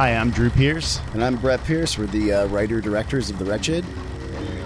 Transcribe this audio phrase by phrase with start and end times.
[0.00, 0.98] Hi, I'm Drew Pierce.
[1.12, 1.98] And I'm Brett Pierce.
[1.98, 3.84] We're the uh, writer directors of The Wretched.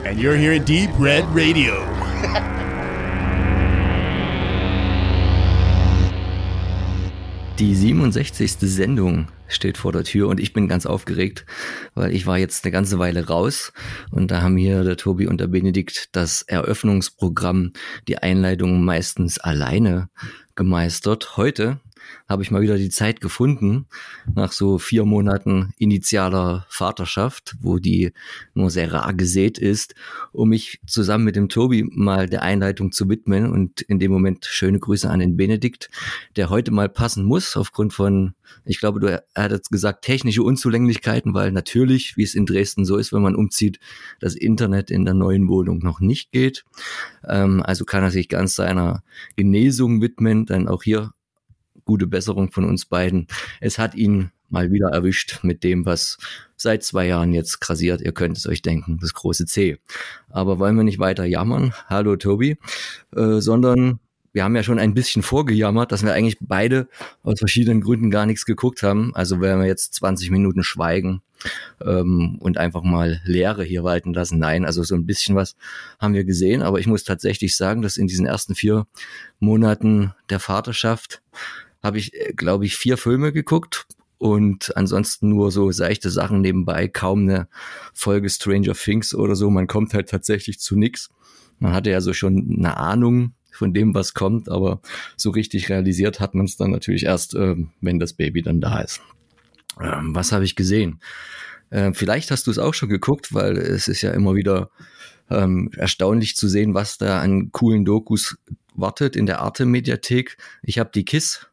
[0.04, 1.74] And you're here at Deep Red Radio.
[7.58, 8.60] Die 67.
[8.60, 11.46] Sendung steht vor der Tür und ich bin ganz aufgeregt,
[11.96, 13.72] weil ich war jetzt eine ganze Weile raus
[14.12, 17.72] und da haben hier der Tobi und der Benedikt das Eröffnungsprogramm,
[18.06, 20.10] die Einleitung meistens alleine
[20.54, 21.36] gemeistert.
[21.36, 21.80] Heute
[22.28, 23.86] habe ich mal wieder die Zeit gefunden,
[24.34, 28.12] nach so vier Monaten initialer Vaterschaft, wo die
[28.54, 29.94] nur sehr rar gesät ist,
[30.32, 33.50] um mich zusammen mit dem Tobi mal der Einleitung zu widmen.
[33.50, 35.90] Und in dem Moment schöne Grüße an den Benedikt,
[36.36, 38.34] der heute mal passen muss, aufgrund von,
[38.64, 43.12] ich glaube, du hattest gesagt, technische Unzulänglichkeiten, weil natürlich, wie es in Dresden so ist,
[43.12, 43.78] wenn man umzieht,
[44.20, 46.64] das Internet in der neuen Wohnung noch nicht geht.
[47.26, 49.02] Ähm, also kann er sich ganz seiner
[49.36, 51.12] Genesung widmen, denn auch hier
[51.84, 53.26] gute Besserung von uns beiden.
[53.60, 56.18] Es hat ihn mal wieder erwischt mit dem, was
[56.56, 58.00] seit zwei Jahren jetzt krasiert.
[58.00, 59.78] Ihr könnt es euch denken, das große C.
[60.30, 62.56] Aber wollen wir nicht weiter jammern, hallo Tobi,
[63.16, 63.98] äh, sondern
[64.34, 66.88] wir haben ja schon ein bisschen vorgejammert, dass wir eigentlich beide
[67.22, 69.14] aus verschiedenen Gründen gar nichts geguckt haben.
[69.14, 71.22] Also werden wir jetzt 20 Minuten schweigen
[71.84, 74.40] ähm, und einfach mal Leere hier walten lassen.
[74.40, 75.54] Nein, also so ein bisschen was
[76.00, 76.62] haben wir gesehen.
[76.62, 78.86] Aber ich muss tatsächlich sagen, dass in diesen ersten vier
[79.38, 81.22] Monaten der Vaterschaft
[81.84, 83.86] habe ich, äh, glaube ich, vier Filme geguckt
[84.18, 87.46] und ansonsten nur so seichte Sachen nebenbei, kaum eine
[87.92, 89.50] Folge Stranger Things oder so.
[89.50, 91.10] Man kommt halt tatsächlich zu nix.
[91.58, 94.80] Man hatte ja so schon eine Ahnung von dem, was kommt, aber
[95.16, 98.80] so richtig realisiert hat man es dann natürlich erst, äh, wenn das Baby dann da
[98.80, 99.00] ist.
[99.80, 101.00] Ähm, was habe ich gesehen?
[101.70, 104.70] Äh, vielleicht hast du es auch schon geguckt, weil es ist ja immer wieder
[105.30, 108.36] ähm, erstaunlich zu sehen, was da an coolen Dokus
[108.74, 110.36] wartet in der Arte-Mediathek.
[110.62, 111.46] Ich habe die KISS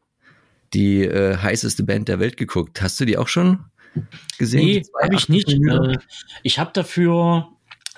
[0.74, 2.80] die äh, heißeste Band der Welt geguckt.
[2.82, 3.64] Hast du die auch schon
[4.38, 4.66] gesehen?
[4.66, 5.48] Nee, habe ich nicht.
[5.50, 5.98] Äh,
[6.42, 7.48] ich habe dafür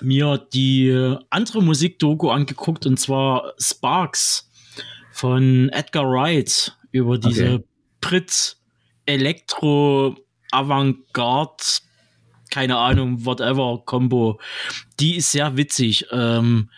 [0.01, 4.49] mir die andere Musikdoku angeguckt und zwar Sparks
[5.11, 7.65] von Edgar Wright über diese okay.
[8.01, 8.57] Brit
[9.05, 10.17] Elektro
[10.51, 11.63] Avantgarde
[12.55, 14.39] keine Ahnung, whatever Combo.
[15.01, 16.69] Die ist sehr witzig ähm,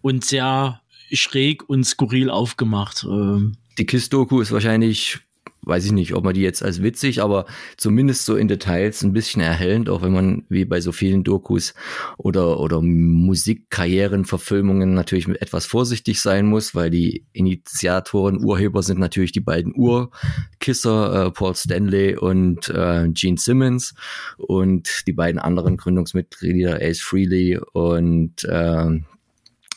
[0.00, 0.80] und sehr
[1.12, 3.04] schräg und skurril aufgemacht.
[3.04, 3.56] Ähm.
[3.76, 5.18] Die KISS-Doku ist wahrscheinlich
[5.66, 9.12] weiß ich nicht, ob man die jetzt als witzig, aber zumindest so in Details ein
[9.12, 11.74] bisschen erhellend, auch wenn man wie bei so vielen Dokus
[12.18, 19.32] oder, oder Musikkarrieren, Verfilmungen natürlich etwas vorsichtig sein muss, weil die Initiatoren, Urheber sind natürlich
[19.32, 23.94] die beiden Urkisser, äh, Paul Stanley und äh, Gene Simmons
[24.36, 29.00] und die beiden anderen Gründungsmitglieder, Ace Frehley und äh,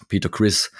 [0.08, 0.72] Peter Chris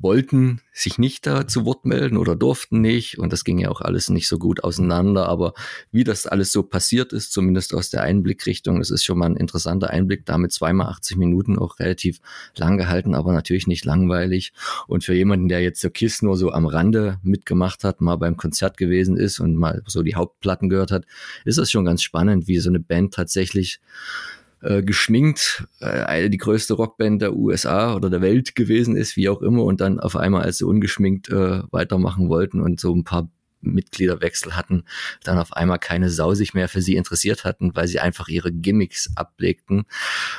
[0.00, 3.18] wollten sich nicht da zu Wort melden oder durften nicht.
[3.18, 5.28] Und das ging ja auch alles nicht so gut auseinander.
[5.28, 5.52] Aber
[5.92, 9.36] wie das alles so passiert ist, zumindest aus der Einblickrichtung, das ist schon mal ein
[9.36, 10.24] interessanter Einblick.
[10.24, 12.20] Damit zweimal 80 Minuten auch relativ
[12.56, 14.52] lang gehalten, aber natürlich nicht langweilig.
[14.86, 18.36] Und für jemanden, der jetzt so KISS nur so am Rande mitgemacht hat, mal beim
[18.36, 21.04] Konzert gewesen ist und mal so die Hauptplatten gehört hat,
[21.44, 23.80] ist das schon ganz spannend, wie so eine Band tatsächlich
[24.62, 29.42] äh, geschminkt, äh, die größte Rockband der USA oder der Welt gewesen ist, wie auch
[29.42, 33.28] immer, und dann auf einmal, als sie ungeschminkt äh, weitermachen wollten und so ein paar
[33.62, 34.84] Mitgliederwechsel hatten,
[35.24, 38.52] dann auf einmal keine Sau sich mehr für sie interessiert hatten, weil sie einfach ihre
[38.52, 39.84] Gimmicks ablegten,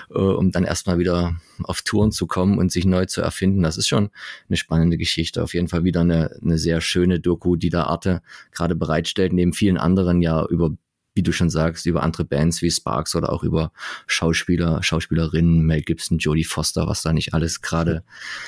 [0.09, 3.63] äh, um dann erstmal wieder auf Touren zu kommen und sich neu zu erfinden.
[3.63, 4.09] Das ist schon
[4.49, 5.43] eine spannende Geschichte.
[5.43, 8.21] Auf jeden Fall wieder eine, eine sehr schöne Doku, die da Arte
[8.51, 10.71] gerade bereitstellt, neben vielen anderen ja über
[11.13, 13.71] wie du schon sagst, über andere Bands wie Sparks oder auch über
[14.07, 18.03] Schauspieler, Schauspielerinnen, Mel Gibson, Jodie Foster, was da nicht alles gerade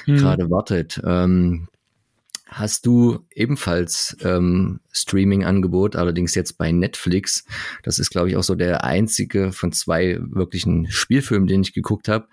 [0.06, 0.18] mhm.
[0.18, 1.02] gerade wartet.
[1.06, 1.68] Ähm,
[2.48, 7.46] hast du ebenfalls ähm, Streaming-Angebot, allerdings jetzt bei Netflix.
[7.84, 12.08] Das ist, glaube ich, auch so der einzige von zwei wirklichen Spielfilmen, den ich geguckt
[12.08, 12.28] habe.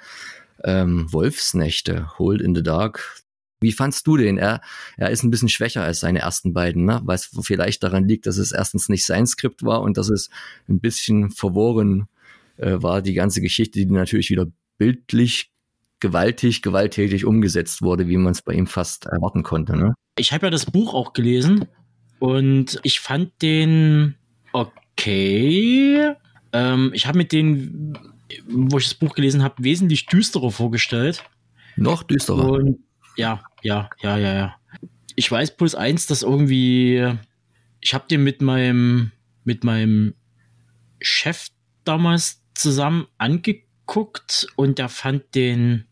[0.62, 3.22] Ähm, Wolfsnächte, Hold in the Dark,
[3.60, 4.38] wie fandst du den?
[4.38, 4.60] Er,
[4.96, 7.00] er ist ein bisschen schwächer als seine ersten beiden, ne?
[7.04, 10.30] was vielleicht daran liegt, dass es erstens nicht sein Skript war und dass es
[10.68, 12.08] ein bisschen verworren
[12.56, 14.46] äh, war, die ganze Geschichte, die natürlich wieder
[14.78, 15.50] bildlich
[16.00, 19.76] gewaltig, gewalttätig umgesetzt wurde, wie man es bei ihm fast erwarten konnte.
[19.76, 19.94] Ne?
[20.16, 21.66] Ich habe ja das Buch auch gelesen
[22.18, 24.16] und ich fand den
[24.52, 26.14] okay.
[26.52, 27.98] Ähm, ich habe mit den,
[28.48, 31.22] wo ich das Buch gelesen habe, wesentlich düsterer vorgestellt.
[31.76, 32.50] Noch düsterer.
[32.50, 32.78] Und
[33.20, 34.56] ja, ja, ja, ja, ja.
[35.14, 37.06] Ich weiß plus eins, dass irgendwie,
[37.80, 39.12] ich habe den mit meinem,
[39.44, 40.14] mit meinem
[41.00, 41.48] Chef
[41.84, 45.84] damals zusammen angeguckt und der fand den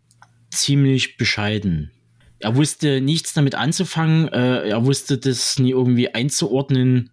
[0.50, 1.90] ziemlich bescheiden.
[2.40, 7.10] Er wusste nichts damit anzufangen, äh, er wusste das nie irgendwie einzuordnen.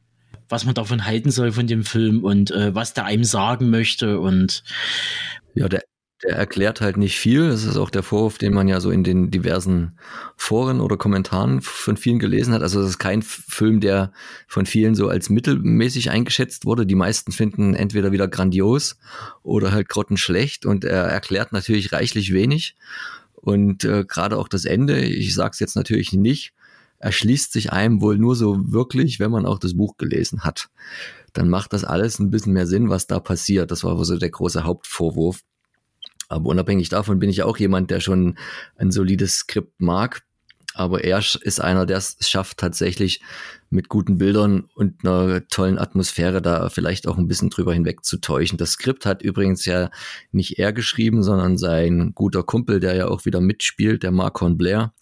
[0.47, 4.19] was man davon halten soll von dem Film und äh, was der einem sagen möchte
[4.19, 4.63] und
[5.55, 5.83] ja, der,
[6.23, 7.49] der erklärt halt nicht viel.
[7.49, 9.99] Das ist auch der Vorwurf, den man ja so in den diversen
[10.37, 12.61] Foren oder Kommentaren von vielen gelesen hat.
[12.61, 14.13] Also es ist kein Film, der
[14.47, 16.85] von vielen so als mittelmäßig eingeschätzt wurde.
[16.85, 18.97] Die meisten finden entweder wieder grandios
[19.43, 22.75] oder halt grottenschlecht und er erklärt natürlich reichlich wenig.
[23.33, 26.53] Und äh, gerade auch das Ende, ich sage es jetzt natürlich nicht,
[26.97, 30.69] erschließt sich einem wohl nur so wirklich, wenn man auch das Buch gelesen hat.
[31.33, 33.69] Dann macht das alles ein bisschen mehr Sinn, was da passiert.
[33.69, 35.41] Das war wohl so der große Hauptvorwurf.
[36.35, 38.37] Aber unabhängig davon bin ich auch jemand, der schon
[38.77, 40.23] ein solides Skript mag.
[40.77, 43.21] Aber er ist einer, der es schafft, tatsächlich
[43.69, 48.17] mit guten Bildern und einer tollen Atmosphäre da vielleicht auch ein bisschen drüber hinweg zu
[48.17, 48.57] täuschen.
[48.57, 49.89] Das Skript hat übrigens ja
[50.33, 54.93] nicht er geschrieben, sondern sein guter Kumpel, der ja auch wieder mitspielt, der Marcon Blair.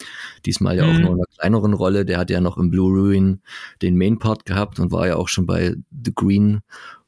[0.46, 0.92] Diesmal ja mhm.
[0.92, 2.06] auch nur in einer kleineren Rolle.
[2.06, 3.42] Der hat ja noch im Blue Ruin
[3.82, 6.62] den Main Part gehabt und war ja auch schon bei The Green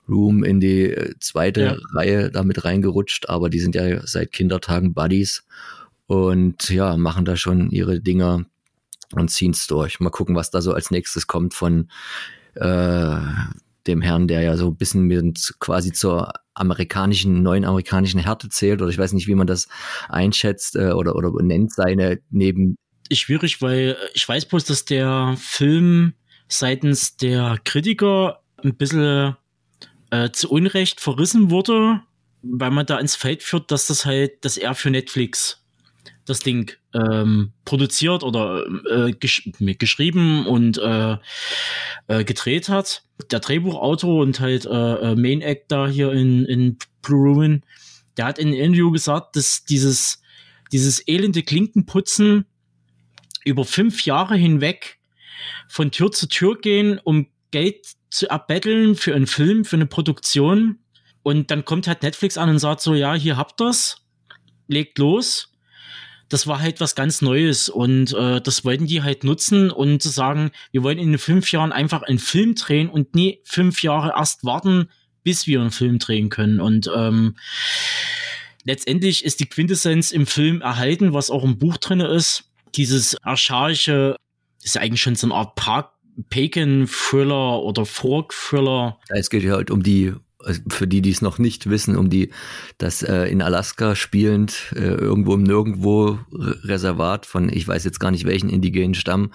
[0.08, 1.78] Room in die äh, zweite ja.
[1.94, 5.44] Reihe damit reingerutscht, aber die sind ja seit Kindertagen Buddies
[6.08, 8.46] und ja, machen da schon ihre Dinger
[9.14, 10.00] und ziehen es durch.
[10.00, 11.90] Mal gucken, was da so als nächstes kommt von
[12.56, 13.18] äh,
[13.88, 18.82] dem Herrn, der ja so ein bisschen mit quasi zur amerikanischen, neuen amerikanischen Härte zählt,
[18.82, 19.68] oder ich weiß nicht, wie man das
[20.10, 22.78] einschätzt äh, oder, oder nennt, seine neben.
[23.12, 26.14] Schwierig, weil ich weiß bloß, dass der Film
[26.48, 29.36] seitens der Kritiker ein bisschen
[30.16, 32.02] äh, zu Unrecht verrissen wurde,
[32.42, 35.62] weil man da ins Feld führt, dass das halt, dass er für Netflix
[36.26, 41.18] das Ding ähm, produziert oder äh, gesch geschrieben und äh,
[42.08, 43.04] äh, gedreht hat.
[43.32, 47.64] Der Drehbuchautor und halt äh, äh Main Actor hier in, in Blue Ruin,
[48.18, 50.22] der hat in einem Interview gesagt, dass dieses,
[50.72, 52.46] dieses elende Klinkenputzen
[53.44, 54.98] über fünf Jahre hinweg
[55.68, 57.86] von Tür zu Tür gehen, um Geld
[58.16, 60.80] zu erbetteln für einen Film, für eine Produktion.
[61.24, 63.98] Und dann kommt halt Netflix an und sagt so, ja, hier habt ihr's,
[64.68, 65.52] legt los.
[66.30, 70.10] Das war halt was ganz Neues und äh, das wollten die halt nutzen und zu
[70.10, 74.44] sagen, wir wollen in fünf Jahren einfach einen Film drehen und nie fünf Jahre erst
[74.44, 74.90] warten,
[75.24, 76.60] bis wir einen Film drehen können.
[76.60, 77.36] Und ähm,
[78.64, 82.50] letztendlich ist die Quintessenz im Film erhalten, was auch im Buch drin ist.
[82.76, 84.16] Dieses archaische,
[84.64, 85.95] ist ja eigentlich schon so eine Art Park
[86.30, 89.00] Pagan-Thriller oder Folk-Thriller.
[89.10, 90.14] Es geht ja halt um die,
[90.70, 92.30] für die, die es noch nicht wissen, um die,
[92.78, 98.12] das äh, in Alaska spielend, äh, irgendwo im Nirgendwo Reservat von, ich weiß jetzt gar
[98.12, 99.32] nicht welchen indigenen Stamm,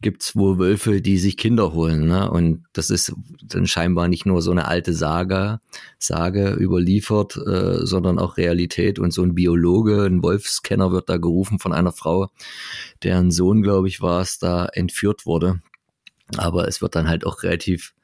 [0.00, 2.06] gibt's wo Wölfe, die sich Kinder holen.
[2.06, 2.30] Ne?
[2.30, 5.60] Und das ist dann scheinbar nicht nur so eine alte Sage,
[5.98, 8.98] Sage überliefert, äh, sondern auch Realität.
[8.98, 12.28] Und so ein Biologe, ein Wolfskenner wird da gerufen von einer Frau,
[13.02, 15.60] deren Sohn, glaube ich, war es, da entführt wurde
[16.38, 17.94] aber es wird dann halt auch relativ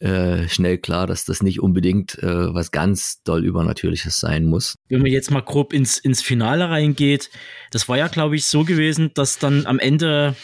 [0.00, 4.76] äh, schnell klar, dass das nicht unbedingt äh, was ganz doll Übernatürliches sein muss.
[4.88, 7.30] Wenn man jetzt mal grob ins, ins Finale reingeht,
[7.72, 10.36] das war ja, glaube ich, so gewesen, dass dann am Ende,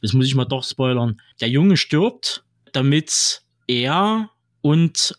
[0.00, 4.30] das muss ich mal doch spoilern, der Junge stirbt, damit er
[4.62, 5.14] und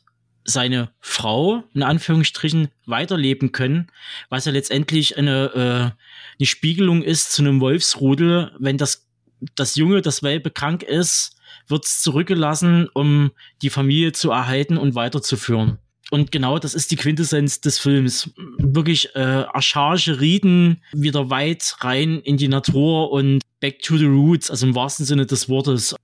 [0.45, 3.91] seine Frau in Anführungsstrichen weiterleben können,
[4.29, 9.08] was ja letztendlich eine, äh, eine Spiegelung ist zu einem Wolfsrudel, wenn das
[9.55, 13.31] das Junge, das Welpe krank ist, wird es zurückgelassen, um
[13.61, 15.77] die Familie zu erhalten und weiterzuführen.
[16.11, 18.31] Und genau das ist die Quintessenz des Films.
[18.57, 24.49] Wirklich äh, Archage Rieden, wieder weit rein in die Natur und back to the roots,
[24.49, 25.95] also im wahrsten Sinne des Wortes.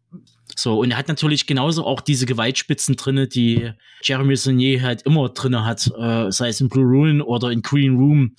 [0.56, 3.72] So, und er hat natürlich genauso auch diese Gewaltspitzen drinne, die
[4.04, 7.98] Jeremy Saunier halt immer drinne hat, äh, sei es in Blue Ruin oder in Green
[7.98, 8.36] Room,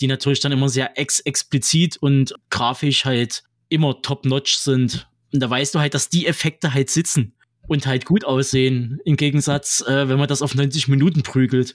[0.00, 5.08] die natürlich dann immer sehr ex explizit und grafisch halt immer top-notch sind.
[5.32, 7.34] Und da weißt du halt, dass die Effekte halt sitzen
[7.66, 11.74] und halt gut aussehen, im Gegensatz, äh, wenn man das auf 90 Minuten prügelt.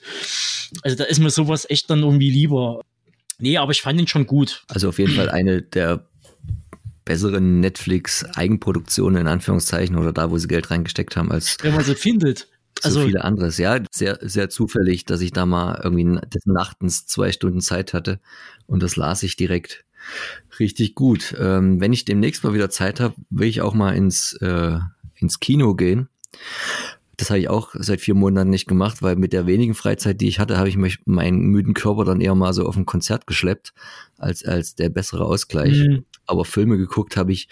[0.82, 2.82] Also da ist mir sowas echt dann irgendwie lieber.
[3.38, 4.64] Nee, aber ich fand ihn schon gut.
[4.68, 6.08] Also auf jeden Fall eine der
[7.04, 11.94] besseren Netflix-Eigenproduktionen in Anführungszeichen oder da, wo sie Geld reingesteckt haben, als wenn man sie
[11.94, 12.48] findet.
[12.82, 17.06] Also so viele anderes, ja, sehr, sehr zufällig, dass ich da mal irgendwie des Nachtens
[17.06, 18.20] zwei Stunden Zeit hatte
[18.66, 19.84] und das las ich direkt.
[20.58, 21.34] Richtig gut.
[21.38, 24.78] Ähm, wenn ich demnächst mal wieder Zeit habe, will ich auch mal ins, äh,
[25.14, 26.08] ins Kino gehen.
[27.16, 30.28] Das habe ich auch seit vier Monaten nicht gemacht, weil mit der wenigen Freizeit, die
[30.28, 33.26] ich hatte, habe ich mich meinen müden Körper dann eher mal so auf ein Konzert
[33.26, 33.72] geschleppt,
[34.18, 35.78] als, als der bessere Ausgleich.
[35.78, 36.04] Mhm.
[36.26, 37.48] Aber Filme geguckt habe ich,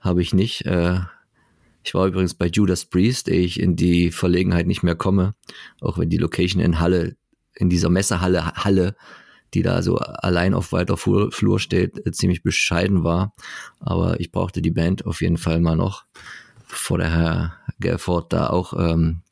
[0.00, 0.66] habe ich nicht.
[0.66, 1.00] Äh,
[1.84, 5.34] ich war übrigens bei Judas Priest, ehe ich in die Verlegenheit nicht mehr komme,
[5.80, 7.16] auch wenn die Location in Halle,
[7.54, 8.94] in dieser Messehalle Halle
[9.54, 13.32] die da so allein auf weiter Flur steht, äh, ziemlich bescheiden war.
[13.80, 16.04] Aber ich brauchte die Band auf jeden Fall mal noch.
[16.68, 19.22] bevor der Herr Gelford da auch ähm,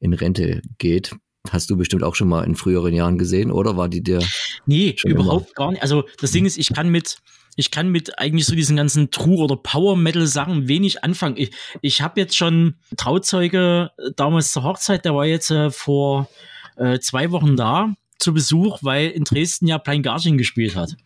[0.00, 1.14] in Rente geht.
[1.50, 4.20] Hast du bestimmt auch schon mal in früheren Jahren gesehen, oder war die dir?
[4.66, 5.54] Nee, überhaupt immer?
[5.54, 5.82] gar nicht.
[5.82, 7.18] Also das Ding ist, ich kann mit,
[7.54, 11.36] ich kann mit eigentlich so diesen ganzen True- oder Power-Metal-Sachen wenig anfangen.
[11.36, 16.28] Ich, ich habe jetzt schon Trauzeuge damals zur Hochzeit, der war jetzt äh, vor
[16.76, 20.96] äh, zwei Wochen da zu Besuch, weil in Dresden ja Plain gespielt hat.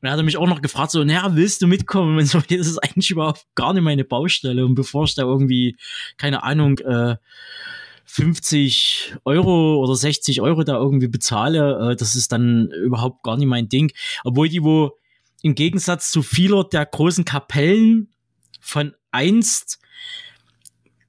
[0.00, 2.18] Und er hat mich auch noch gefragt, so, naja, willst du mitkommen?
[2.18, 4.64] Und so, das ist eigentlich überhaupt gar nicht meine Baustelle.
[4.64, 5.76] Und bevor ich da irgendwie,
[6.16, 7.16] keine Ahnung, äh,
[8.04, 13.46] 50 Euro oder 60 Euro da irgendwie bezahle, äh, das ist dann überhaupt gar nicht
[13.46, 13.90] mein Ding.
[14.24, 14.98] Obwohl die wo
[15.42, 18.12] im Gegensatz zu vieler der großen Kapellen
[18.60, 19.81] von einst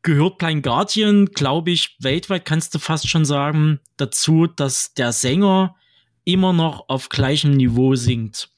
[0.03, 5.75] gehört Blind Guardian, glaube ich, weltweit kannst du fast schon sagen, dazu, dass der Sänger
[6.25, 8.50] immer noch auf gleichem Niveau singt.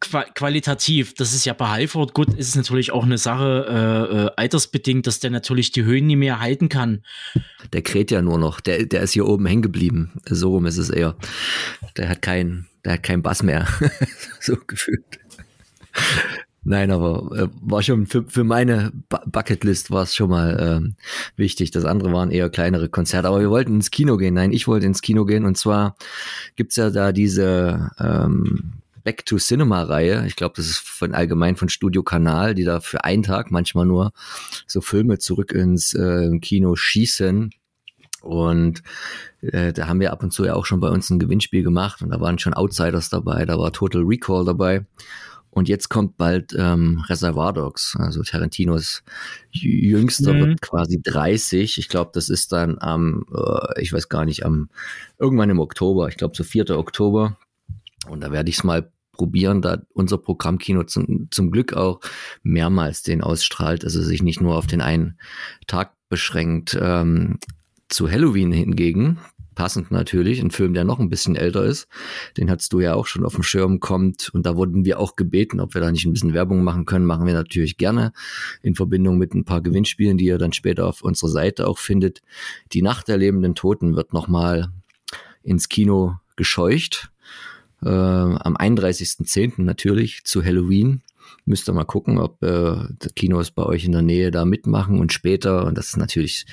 [0.00, 4.16] Qua qualitativ, das ist ja bei Halford gut, ist es natürlich auch eine Sache äh,
[4.16, 7.02] äh, altersbedingt, dass der natürlich die Höhen nie mehr halten kann.
[7.72, 10.20] Der kräht ja nur noch, der, der ist hier oben hängen geblieben.
[10.24, 11.16] So rum ist es eher.
[11.96, 13.66] Der hat keinen, der hat keinen Bass mehr.
[14.40, 15.18] so gefühlt.
[16.64, 20.96] Nein, aber äh, war schon für, für meine Bucketlist war es schon mal ähm,
[21.36, 21.70] wichtig.
[21.70, 23.28] Das andere waren eher kleinere Konzerte.
[23.28, 24.34] Aber wir wollten ins Kino gehen.
[24.34, 25.44] Nein, ich wollte ins Kino gehen.
[25.44, 25.96] Und zwar
[26.56, 28.72] gibt's ja da diese ähm,
[29.04, 30.26] Back to Cinema Reihe.
[30.26, 33.86] Ich glaube, das ist von allgemein von Studio Kanal, die da für einen Tag manchmal
[33.86, 34.12] nur
[34.66, 37.50] so Filme zurück ins äh, Kino schießen.
[38.20, 38.82] Und
[39.40, 42.02] äh, da haben wir ab und zu ja auch schon bei uns ein Gewinnspiel gemacht
[42.02, 44.84] und da waren schon Outsiders dabei, da war Total Recall dabei.
[45.50, 49.02] Und jetzt kommt bald ähm, Reservoir Dogs, also Tarantinos
[49.50, 50.40] jüngster mhm.
[50.40, 51.78] wird quasi 30.
[51.78, 54.68] Ich glaube, das ist dann am, äh, ich weiß gar nicht, am
[55.18, 56.70] irgendwann im Oktober, ich glaube so 4.
[56.70, 57.38] Oktober.
[58.08, 62.00] Und da werde ich es mal probieren, da unser Programmkino zum, zum Glück auch
[62.42, 65.18] mehrmals den ausstrahlt, also sich nicht nur auf den einen
[65.66, 66.78] Tag beschränkt.
[66.80, 67.38] Ähm,
[67.88, 69.18] zu Halloween hingegen,
[69.58, 71.88] passend natürlich, ein Film, der noch ein bisschen älter ist,
[72.36, 75.16] den hattest du ja auch schon auf dem Schirm kommt und da wurden wir auch
[75.16, 78.12] gebeten, ob wir da nicht ein bisschen Werbung machen können, machen wir natürlich gerne
[78.62, 82.22] in Verbindung mit ein paar Gewinnspielen, die ihr dann später auf unserer Seite auch findet.
[82.72, 84.68] Die Nacht der lebenden Toten wird nochmal
[85.42, 87.10] ins Kino gescheucht
[87.82, 89.62] äh, am 31.10.
[89.62, 91.02] natürlich zu Halloween.
[91.48, 95.00] Müsst ihr mal gucken, ob äh, die Kinos bei euch in der Nähe da mitmachen
[95.00, 96.44] und später, und das ist natürlich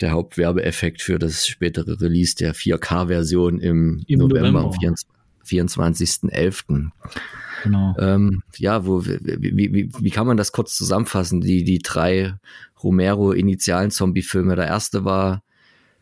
[0.00, 4.88] der Hauptwerbeeffekt für das spätere Release der 4K-Version im, Im, November, November.
[4.88, 4.94] am
[5.46, 6.90] 24.11.
[7.62, 7.94] Genau.
[7.98, 11.40] Ähm, ja, wo, wie, wie, wie kann man das kurz zusammenfassen?
[11.40, 12.34] Die, die drei
[12.82, 14.56] Romero-Initialen-Zombie-Filme.
[14.56, 15.44] Der erste war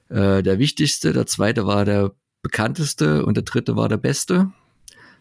[0.08, 2.12] äh, der wichtigste, der zweite war der
[2.42, 4.50] bekannteste und der dritte war der beste.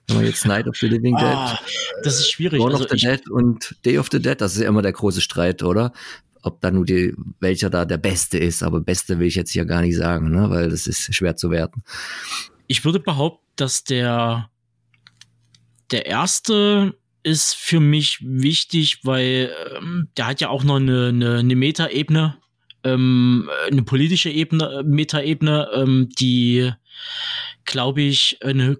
[0.07, 1.60] Wenn man jetzt Night of the Living Dead, ah,
[2.03, 2.60] das ist schwierig.
[2.60, 4.91] Dawn also of the Dead und Day of the Dead, das ist ja immer der
[4.91, 5.93] große Streit, oder?
[6.41, 9.65] Ob da nur die, welcher da der beste ist, aber beste will ich jetzt hier
[9.65, 10.50] gar nicht sagen, ne?
[10.50, 11.83] weil das ist schwer zu werten.
[12.67, 14.50] Ich würde behaupten, dass der,
[15.91, 21.38] der erste ist für mich wichtig, weil ähm, der hat ja auch noch eine, eine,
[21.38, 22.38] eine Metaebene,
[22.83, 26.74] ähm, eine politische Ebene, Metaebene, ähm, die
[27.65, 28.77] glaube ich, eine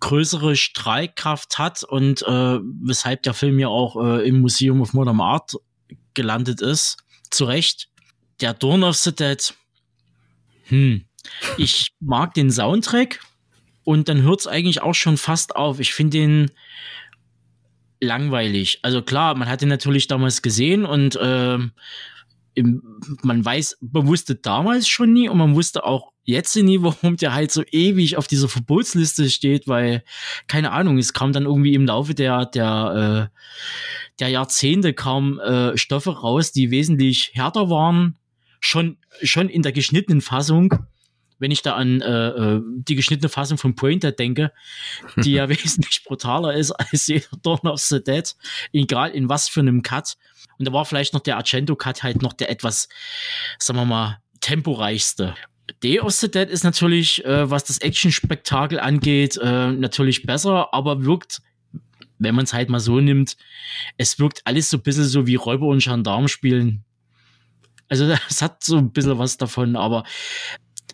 [0.00, 5.20] größere Streitkraft hat und äh, weshalb der Film ja auch äh, im Museum of Modern
[5.20, 5.54] Art
[6.14, 6.98] gelandet ist.
[7.30, 7.88] Zu Recht.
[8.40, 9.54] Der Dawn of the Dead.
[10.64, 11.04] Hm.
[11.58, 13.20] Ich mag den Soundtrack
[13.84, 15.80] und dann hört es eigentlich auch schon fast auf.
[15.80, 16.50] Ich finde den
[18.00, 18.80] langweilig.
[18.82, 21.58] Also klar, man hat ihn natürlich damals gesehen und äh,
[22.54, 22.82] im,
[23.22, 27.34] man weiß, man wusste damals schon nie und man wusste auch jetzt nie, warum der
[27.34, 30.02] halt so ewig auf dieser Verbotsliste steht, weil,
[30.48, 33.38] keine Ahnung, es kam dann irgendwie im Laufe der, der, äh,
[34.18, 38.18] der Jahrzehnte kamen äh, Stoffe raus, die wesentlich härter waren,
[38.60, 40.74] schon, schon in der geschnittenen Fassung.
[41.38, 44.52] Wenn ich da an äh, äh die geschnittene Fassung von Pointer denke,
[45.16, 48.34] die ja wesentlich brutaler ist als jeder Dawn of the Dead,
[48.72, 50.16] egal in was für einem Cut.
[50.58, 52.88] Und da war vielleicht noch der Argento-Cut halt noch der etwas,
[53.58, 55.34] sagen wir mal, temporeichste.
[55.82, 61.04] Day of the Dead ist natürlich, äh, was das Action-Spektakel angeht, äh, natürlich besser, aber
[61.04, 61.40] wirkt,
[62.18, 63.36] wenn man es halt mal so nimmt,
[63.96, 66.84] es wirkt alles so ein bisschen so wie Räuber und Gendarm spielen.
[67.88, 70.04] Also es hat so ein bisschen was davon, aber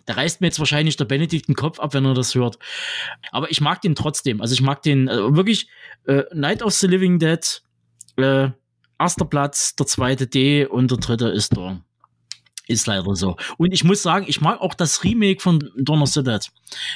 [0.05, 2.57] da reißt mir jetzt wahrscheinlich der Benedikt den Kopf ab, wenn er das hört.
[3.31, 4.41] Aber ich mag den trotzdem.
[4.41, 5.67] Also ich mag den also wirklich
[6.05, 7.61] äh, Night of the Living Dead,
[8.17, 8.49] äh,
[8.99, 11.83] erster Platz, der zweite D und der dritte ist da.
[12.71, 13.35] Ist leider so.
[13.57, 16.49] Und ich muss sagen, ich mag auch das Remake von the Dead.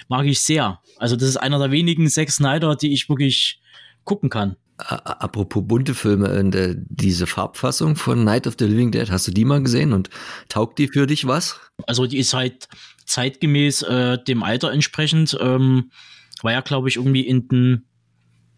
[0.08, 0.80] Mag ich sehr.
[0.98, 3.60] Also, das ist einer der wenigen Zack Snyder, die ich wirklich
[4.06, 4.56] gucken kann.
[4.78, 9.44] apropos bunte Filme, äh, diese Farbfassung von Night of the Living Dead, hast du die
[9.44, 10.10] mal gesehen und
[10.48, 11.60] taugt die für dich was?
[11.88, 12.70] Also die ist halt
[13.06, 15.38] zeitgemäß äh, dem Alter entsprechend.
[15.42, 15.92] Ähm,
[16.42, 17.86] war ja, glaube ich, irgendwie in den,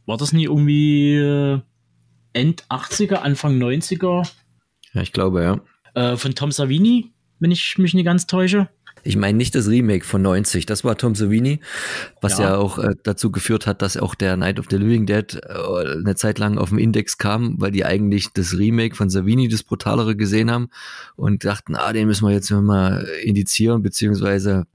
[0.05, 1.61] war das nie irgendwie äh,
[2.33, 4.29] End 80er, Anfang 90er?
[4.93, 5.59] Ja, ich glaube, ja.
[5.97, 8.69] Äh, von Tom Savini, wenn ich mich nicht ganz täusche.
[9.03, 11.59] Ich meine nicht das Remake von 90, das war Tom Savini,
[12.21, 15.07] was ja, ja auch äh, dazu geführt hat, dass auch der Night of the Living
[15.07, 19.09] Dead äh, eine Zeit lang auf dem Index kam, weil die eigentlich das Remake von
[19.09, 20.69] Savini, das brutalere, gesehen haben
[21.15, 24.67] und dachten, ah, den müssen wir jetzt mal indizieren, beziehungsweise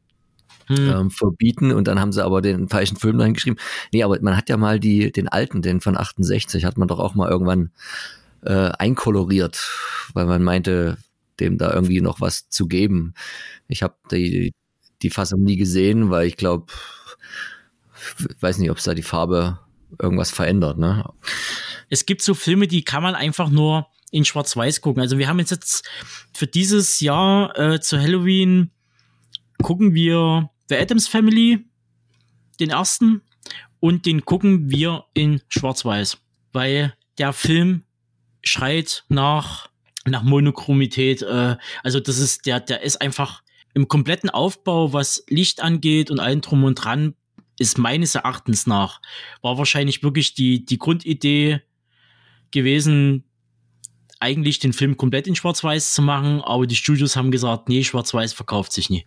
[0.67, 0.91] hm.
[0.91, 3.61] ähm, verbieten und dann haben sie aber den falschen Film reingeschrieben.
[3.93, 6.99] Nee, aber man hat ja mal die, den alten, den von 68, hat man doch
[6.99, 7.71] auch mal irgendwann
[8.45, 9.71] äh, einkoloriert,
[10.15, 10.97] weil man meinte,
[11.43, 13.15] dem da irgendwie noch was zu geben.
[13.69, 14.55] Ich habe die,
[15.03, 16.73] die Fassung nie gesehen, weil ich glaube,
[18.41, 19.59] weiß nicht, ob es da die Farbe
[20.01, 20.79] irgendwas verändert.
[20.79, 21.05] Ne?
[21.89, 25.03] Es gibt so Filme, die kann man einfach nur in Schwarz-Weiß gucken.
[25.03, 25.89] Also wir haben jetzt,
[26.35, 28.71] für dieses Jahr äh, zu Halloween
[29.63, 31.65] gucken wir The Adams Family,
[32.61, 33.23] den ersten,
[33.81, 36.19] und den gucken wir in Schwarz-Weiß,
[36.53, 37.83] weil der Film
[38.43, 39.72] schreit nach
[40.07, 41.23] nach Monochromität.
[41.23, 43.43] Äh, also das ist, der, der ist einfach
[43.75, 47.15] im kompletten Aufbau, was Licht angeht und allen drum und dran,
[47.59, 49.01] ist meines Erachtens nach,
[49.41, 51.61] war wahrscheinlich wirklich die, die Grundidee
[52.51, 53.25] gewesen,
[54.21, 58.33] eigentlich den Film komplett in Schwarz-Weiß zu machen, aber die Studios haben gesagt, nee, Schwarz-Weiß
[58.33, 59.05] verkauft sich nie.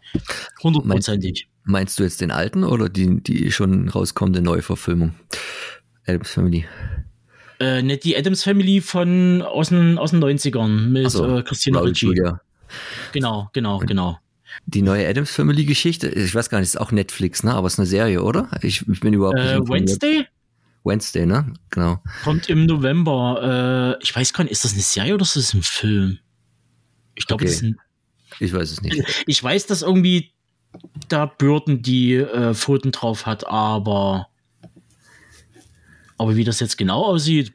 [0.61, 1.47] Hundertprozentig.
[1.63, 5.15] Meinst, meinst du jetzt den alten oder die, die schon rauskommende Neuverfilmung?
[6.05, 6.65] Adams Family.
[7.59, 11.79] Äh, nicht die Adams Family von aus den, aus den 90ern mit so, äh, Christina
[11.79, 12.13] Ricci.
[13.13, 14.19] Genau, genau, genau.
[14.65, 17.53] Die neue Adams Family Geschichte, ich weiß gar nicht, ist auch Netflix, ne?
[17.53, 18.49] Aber es ist eine Serie, oder?
[18.61, 19.69] Ich, ich bin überhaupt äh, nicht.
[19.69, 20.27] Wednesday?
[20.83, 21.53] Wednesday, ne?
[21.69, 22.01] Genau.
[22.23, 23.97] Kommt im November.
[23.99, 26.19] Äh, ich weiß gar nicht, ist das eine Serie oder ist das ein Film?
[27.15, 27.51] Ich glaube, okay.
[27.51, 27.77] das ist ein.
[28.39, 29.03] Ich weiß es nicht.
[29.27, 30.33] Ich weiß, dass irgendwie
[31.07, 34.27] da Burton die äh, Pfoten drauf hat, aber
[36.17, 37.53] aber wie das jetzt genau aussieht.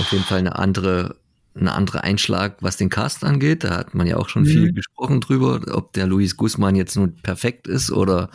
[0.00, 1.16] Auf jeden Fall eine andere,
[1.54, 3.64] eine andere Einschlag, was den Cast angeht.
[3.64, 4.46] Da hat man ja auch schon mhm.
[4.46, 8.30] viel gesprochen drüber, ob der Luis Guzman jetzt nun perfekt ist oder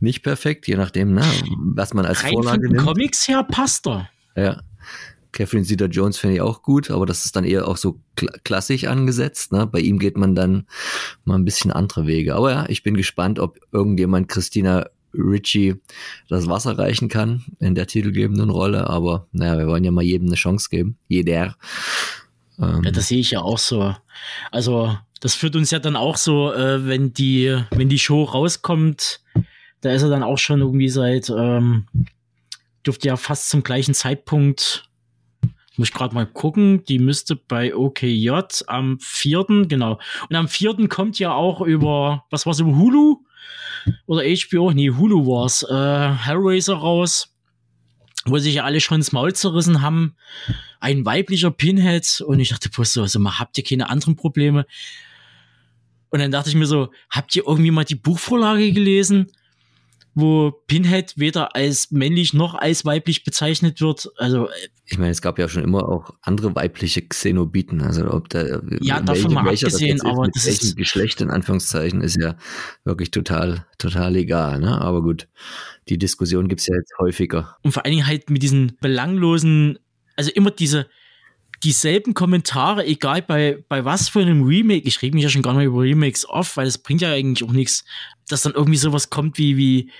[0.00, 1.24] nicht perfekt, je nachdem, ne,
[1.74, 2.86] was man als Rein Vorlage von nimmt.
[2.86, 4.08] Comics her passt er.
[4.36, 4.60] Ja.
[5.32, 8.28] Catherine Zeta Jones finde ich auch gut, aber das ist dann eher auch so kl
[8.42, 9.52] klassisch angesetzt.
[9.52, 9.66] Ne?
[9.66, 10.66] Bei ihm geht man dann
[11.24, 12.34] mal ein bisschen andere Wege.
[12.34, 14.86] Aber ja, ich bin gespannt, ob irgendjemand Christina
[15.18, 15.76] Richie
[16.28, 18.88] das Wasser reichen kann in der titelgebenden Rolle.
[18.88, 20.98] Aber naja, wir wollen ja mal jedem eine Chance geben.
[21.08, 21.56] Jeder.
[22.58, 23.94] Ähm, ja, das sehe ich ja auch so.
[24.50, 29.20] Also, das führt uns ja dann auch so, äh, wenn die, wenn die Show rauskommt,
[29.80, 31.86] da ist er dann auch schon irgendwie seit, ähm,
[32.86, 34.88] dürfte ja fast zum gleichen Zeitpunkt
[35.76, 38.30] muss ich gerade mal gucken, die müsste bei OKJ
[38.66, 39.66] am 4.
[39.68, 39.98] genau.
[40.28, 40.88] Und am 4.
[40.88, 43.25] kommt ja auch über, was war's, über Hulu?
[44.06, 47.34] Oder HBO, nee, Hulu war's, äh, Hellraiser raus,
[48.24, 50.16] wo sich ja alle schon ins Maul zerrissen haben.
[50.80, 54.66] Ein weiblicher Pinhead und ich dachte, so, also mal, habt ihr keine anderen Probleme?
[56.10, 59.26] Und dann dachte ich mir so, habt ihr irgendwie mal die Buchvorlage gelesen?
[60.16, 64.08] Wo Pinhead weder als männlich noch als weiblich bezeichnet wird.
[64.16, 64.52] Also äh,
[64.86, 67.82] ich meine, es gab ja schon immer auch andere weibliche Xenobiten.
[67.82, 72.16] Also ob da ja davon mal abgesehen, das aber das ist Geschlecht in Anführungszeichen ist
[72.18, 72.36] ja
[72.84, 74.58] wirklich total total egal.
[74.58, 74.80] Ne?
[74.80, 75.28] Aber gut,
[75.90, 77.54] die Diskussion gibt's ja jetzt häufiger.
[77.62, 79.78] Und vor allen Dingen halt mit diesen belanglosen,
[80.16, 80.86] also immer diese
[81.62, 85.54] dieselben Kommentare, egal bei, bei was für einem Remake, ich rede mich ja schon gar
[85.54, 87.84] nicht über Remakes off, weil das bringt ja eigentlich auch nichts,
[88.28, 89.90] dass dann irgendwie sowas kommt wie, wie,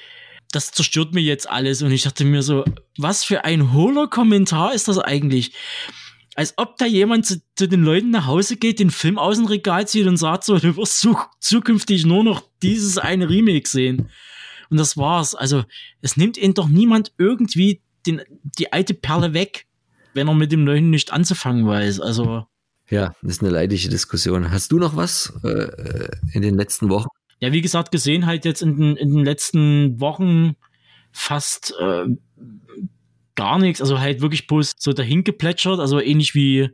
[0.52, 1.82] das zerstört mir jetzt alles.
[1.82, 2.64] Und ich dachte mir so,
[2.96, 5.52] was für ein hohler Kommentar ist das eigentlich?
[6.34, 9.46] Als ob da jemand zu, zu, den Leuten nach Hause geht, den Film aus dem
[9.46, 14.10] Regal zieht und sagt so, du wirst zu, zukünftig nur noch dieses eine Remake sehen.
[14.68, 15.34] Und das war's.
[15.34, 15.64] Also,
[16.02, 18.22] es nimmt ihn doch niemand irgendwie den,
[18.58, 19.66] die alte Perle weg,
[20.14, 22.00] wenn er mit dem Neuen nicht anzufangen weiß.
[22.00, 22.46] Also.
[22.90, 24.50] Ja, das ist eine leidige Diskussion.
[24.50, 27.08] Hast du noch was äh, in den letzten Wochen?
[27.40, 30.56] Ja, wie gesagt, gesehen halt jetzt in den, in den letzten Wochen
[31.12, 32.06] fast äh,
[33.34, 36.70] gar nichts, also halt wirklich bloß so dahin geplätschert, also ähnlich wie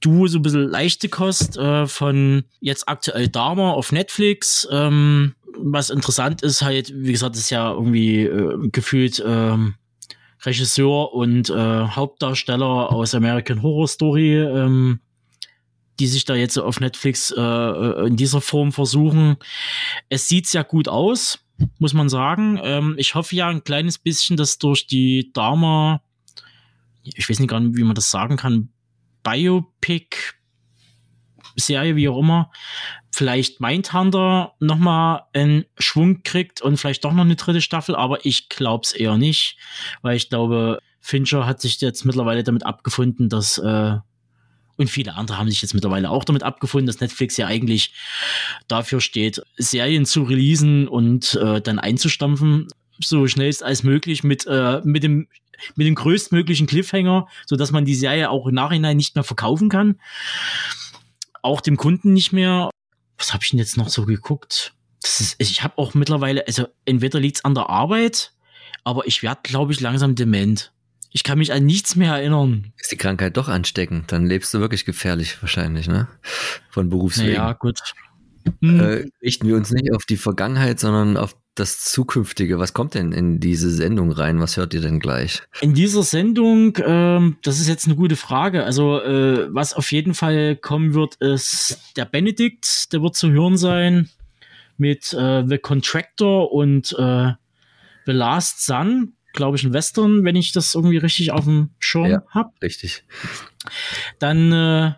[0.00, 4.66] du, so ein bisschen leichte Kost äh, von jetzt aktuell Dharma auf Netflix.
[4.70, 9.74] Ähm, was interessant ist halt, wie gesagt, ist ja irgendwie äh, gefühlt ähm,
[10.44, 15.00] Regisseur und äh, Hauptdarsteller aus American Horror Story ähm,
[15.98, 19.36] die sich da jetzt auf Netflix äh, äh, in dieser Form versuchen.
[20.08, 21.38] Es sieht sehr gut aus,
[21.78, 22.60] muss man sagen.
[22.62, 26.02] Ähm, ich hoffe ja ein kleines bisschen, dass durch die Dharma
[27.14, 28.70] ich weiß nicht gar nicht, wie man das sagen kann,
[29.22, 30.34] Biopic,
[31.56, 32.50] Serie, wie auch immer,
[33.12, 38.48] vielleicht Mindhunter nochmal einen Schwung kriegt und vielleicht doch noch eine dritte Staffel, aber ich
[38.48, 39.56] glaube es eher nicht,
[40.02, 43.96] weil ich glaube, Fincher hat sich jetzt mittlerweile damit abgefunden, dass äh,
[44.76, 47.94] und viele andere haben sich jetzt mittlerweile auch damit abgefunden, dass Netflix ja eigentlich
[48.68, 54.80] dafür steht, Serien zu releasen und äh, dann einzustampfen, so schnellst als möglich mit, äh,
[54.84, 55.28] mit dem
[55.74, 59.70] mit dem größtmöglichen Cliffhanger, so dass man die Serie auch im Nachhinein nicht mehr verkaufen
[59.70, 59.98] kann.
[61.42, 62.70] Auch dem Kunden nicht mehr.
[63.16, 64.74] Was habe ich denn jetzt noch so geguckt?
[65.02, 68.32] Ist, ich habe auch mittlerweile, also entweder liegt's an der Arbeit,
[68.84, 70.72] aber ich werde, glaube ich, langsam dement.
[71.16, 72.74] Ich kann mich an nichts mehr erinnern.
[72.76, 76.08] Ist die Krankheit doch ansteckend, dann lebst du wirklich gefährlich wahrscheinlich, ne?
[76.68, 77.32] Von Berufswegen.
[77.32, 77.80] Ja, gut.
[78.60, 78.80] Hm.
[78.80, 82.58] Äh, richten wir uns nicht auf die Vergangenheit, sondern auf das Zukünftige.
[82.58, 84.40] Was kommt denn in diese Sendung rein?
[84.40, 85.40] Was hört ihr denn gleich?
[85.62, 88.64] In dieser Sendung, ähm, das ist jetzt eine gute Frage.
[88.64, 93.56] Also, äh, was auf jeden Fall kommen wird, ist der Benedikt, der wird zu hören
[93.56, 94.10] sein
[94.76, 97.32] mit äh, The Contractor und äh,
[98.04, 102.06] The Last Sun glaube ich, ein Western, wenn ich das irgendwie richtig auf dem Schirm
[102.06, 102.50] ja, habe.
[102.60, 103.04] Richtig.
[104.18, 104.92] Dann, äh,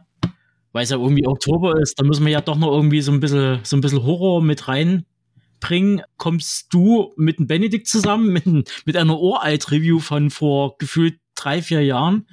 [0.73, 3.21] weil es ja irgendwie Oktober ist, da müssen wir ja doch noch irgendwie so ein
[3.21, 6.03] bisschen, so ein bisschen Horror mit reinbringen.
[6.17, 8.47] Kommst du mit dem Benedikt zusammen, mit,
[8.87, 12.27] mit einer Uralt-Review von vor gefühlt drei, vier Jahren?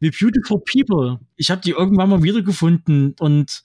[0.00, 1.20] The Beautiful People.
[1.36, 3.62] Ich habe die irgendwann mal wiedergefunden und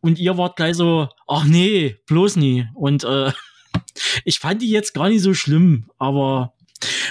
[0.00, 2.68] und ihr wart gleich so, ach nee, bloß nie.
[2.74, 3.32] Und äh,
[4.24, 6.54] ich fand die jetzt gar nicht so schlimm, aber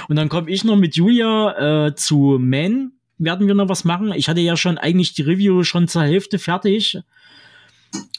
[0.07, 2.93] und dann komme ich noch mit Julia äh, zu Man.
[3.17, 4.11] Werden wir noch was machen?
[4.13, 6.99] Ich hatte ja schon eigentlich die Review schon zur Hälfte fertig.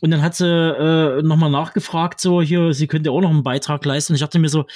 [0.00, 3.84] Und dann hat sie äh, nochmal nachgefragt, so hier, sie könnte auch noch einen Beitrag
[3.84, 4.14] leisten.
[4.14, 4.66] Ich dachte mir so,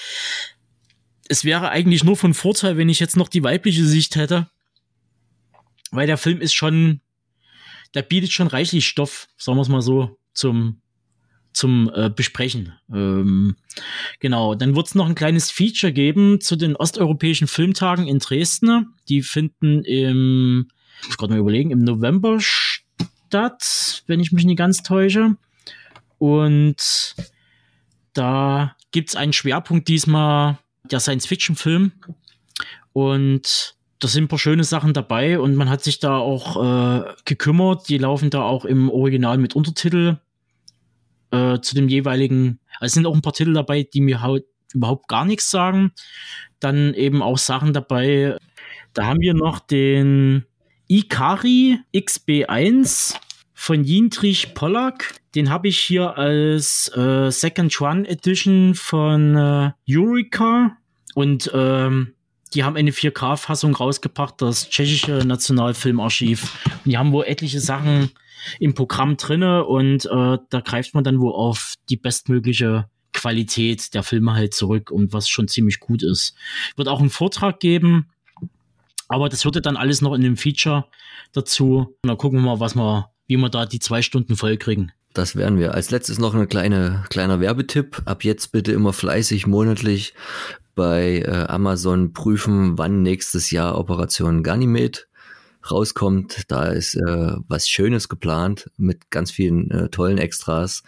[1.29, 4.49] es wäre eigentlich nur von Vorteil, wenn ich jetzt noch die weibliche Sicht hätte.
[5.91, 7.01] Weil der Film ist schon,
[7.95, 10.82] der bietet schon reichlich Stoff, sagen wir es mal so, zum
[11.53, 12.73] zum äh, Besprechen.
[12.93, 13.57] Ähm,
[14.21, 18.95] genau, dann wird es noch ein kleines Feature geben zu den osteuropäischen Filmtagen in Dresden.
[19.09, 20.69] Die finden im,
[21.07, 25.37] muss gerade mal überlegen, im November statt, wenn ich mich nicht ganz täusche.
[26.19, 27.15] Und
[28.13, 31.93] da gibt es einen Schwerpunkt diesmal, der Science-Fiction-Film.
[32.93, 37.15] Und da sind ein paar schöne Sachen dabei und man hat sich da auch äh,
[37.25, 37.89] gekümmert.
[37.89, 40.19] Die laufen da auch im Original mit Untertitel
[41.33, 44.45] äh, zu dem jeweiligen, also es sind auch ein paar Titel dabei, die mir halt
[44.75, 45.93] überhaupt gar nichts sagen.
[46.61, 48.37] Dann eben auch Sachen dabei.
[48.95, 50.45] Da haben wir noch den
[50.89, 53.17] Ikari XB1
[53.55, 55.15] von Jindrich Pollack.
[55.35, 60.77] Den habe ich hier als äh, Second Run Edition von äh, Eureka.
[61.15, 62.15] Und ähm,
[62.55, 66.59] die haben eine 4K-Fassung rausgebracht, das tschechische Nationalfilmarchiv.
[66.85, 68.11] Und die haben wohl etliche Sachen
[68.59, 74.03] im Programm drinne und äh, da greift man dann wohl auf die bestmögliche Qualität der
[74.03, 76.35] Filme halt zurück und was schon ziemlich gut ist.
[76.77, 78.09] Wird auch einen Vortrag geben,
[79.09, 80.87] aber das würde dann alles noch in dem Feature
[81.33, 81.97] dazu.
[82.03, 84.93] Und dann gucken wir mal, was wir, wie wir da die zwei Stunden voll kriegen.
[85.13, 85.75] Das werden wir.
[85.75, 88.03] Als letztes noch ein kleine, kleiner Werbetipp.
[88.07, 90.15] Ab jetzt bitte immer fleißig monatlich
[90.75, 95.07] bei äh, Amazon prüfen, wann nächstes Jahr Operation Ganymed
[95.71, 96.45] rauskommt.
[96.49, 100.83] Da ist äh, was Schönes geplant mit ganz vielen äh, tollen Extras.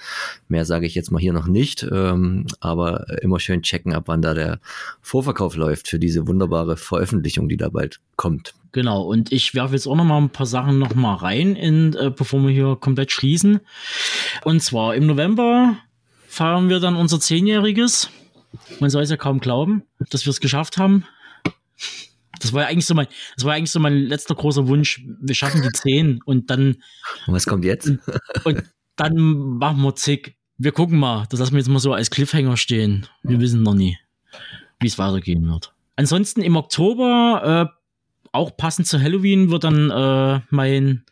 [0.49, 4.23] Mehr sage ich jetzt mal hier noch nicht, ähm, aber immer schön checken, ab wann
[4.23, 4.61] da der
[5.01, 8.55] Vorverkauf läuft für diese wunderbare Veröffentlichung, die da bald kommt.
[8.73, 11.95] Genau, und ich werfe jetzt auch noch mal ein paar Sachen noch mal rein, in,
[11.95, 13.61] äh, bevor wir hier komplett schließen.
[14.43, 15.77] Und zwar im November
[16.27, 18.11] feiern wir dann unser Zehnjähriges.
[18.81, 21.05] Man soll es ja kaum glauben, dass wir es geschafft haben.
[22.45, 25.03] Das war ja eigentlich so mein, das war eigentlich so mein letzter großer Wunsch.
[25.21, 26.77] Wir schaffen die zehn und dann.
[27.27, 27.89] Und was kommt jetzt?
[27.89, 28.01] Und,
[28.45, 28.63] und
[28.97, 30.37] dann machen wir zig.
[30.59, 31.27] Wir gucken mal.
[31.31, 33.07] Das lassen wir jetzt mal so als Cliffhanger stehen.
[33.23, 33.99] Wir wissen noch nie,
[34.81, 35.73] wie es weitergehen wird.
[35.97, 41.05] Ansonsten im Oktober, äh, auch passend zu Halloween, wird dann äh, mein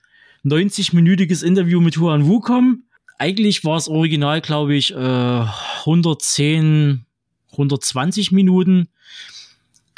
[0.44, 2.84] 90-minütiges Interview mit Huan Wu kommen.
[3.18, 7.04] Eigentlich war es original, glaube ich, äh, 110,
[7.52, 8.88] 120 Minuten.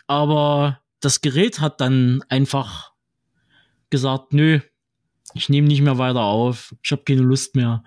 [0.07, 2.93] Aber das Gerät hat dann einfach
[3.91, 4.61] gesagt, nö,
[5.35, 7.83] ich nehme nicht mehr weiter auf, ich habe keine Lust mehr.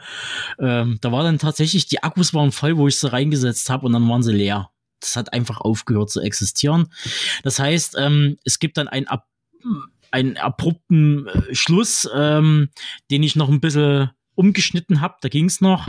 [0.60, 3.94] Ähm, da war dann tatsächlich, die Akkus waren voll, wo ich sie reingesetzt habe und
[3.94, 4.70] dann waren sie leer.
[5.00, 6.92] Das hat einfach aufgehört zu existieren.
[7.44, 9.28] Das heißt, ähm, es gibt dann einen, ab,
[10.12, 12.70] einen abrupten äh, Schluss, ähm,
[13.10, 15.16] den ich noch ein bisschen umgeschnitten habe.
[15.22, 15.88] Da ging es noch.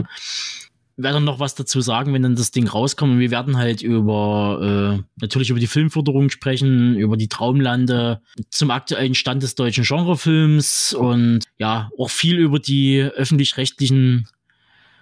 [1.01, 3.13] Werde noch was dazu sagen, wenn dann das Ding rauskommt.
[3.13, 8.71] Und wir werden halt über äh, natürlich über die Filmförderung sprechen, über die Traumlande, zum
[8.71, 14.27] aktuellen Stand des deutschen Genrefilms und ja, auch viel über die öffentlich-rechtlichen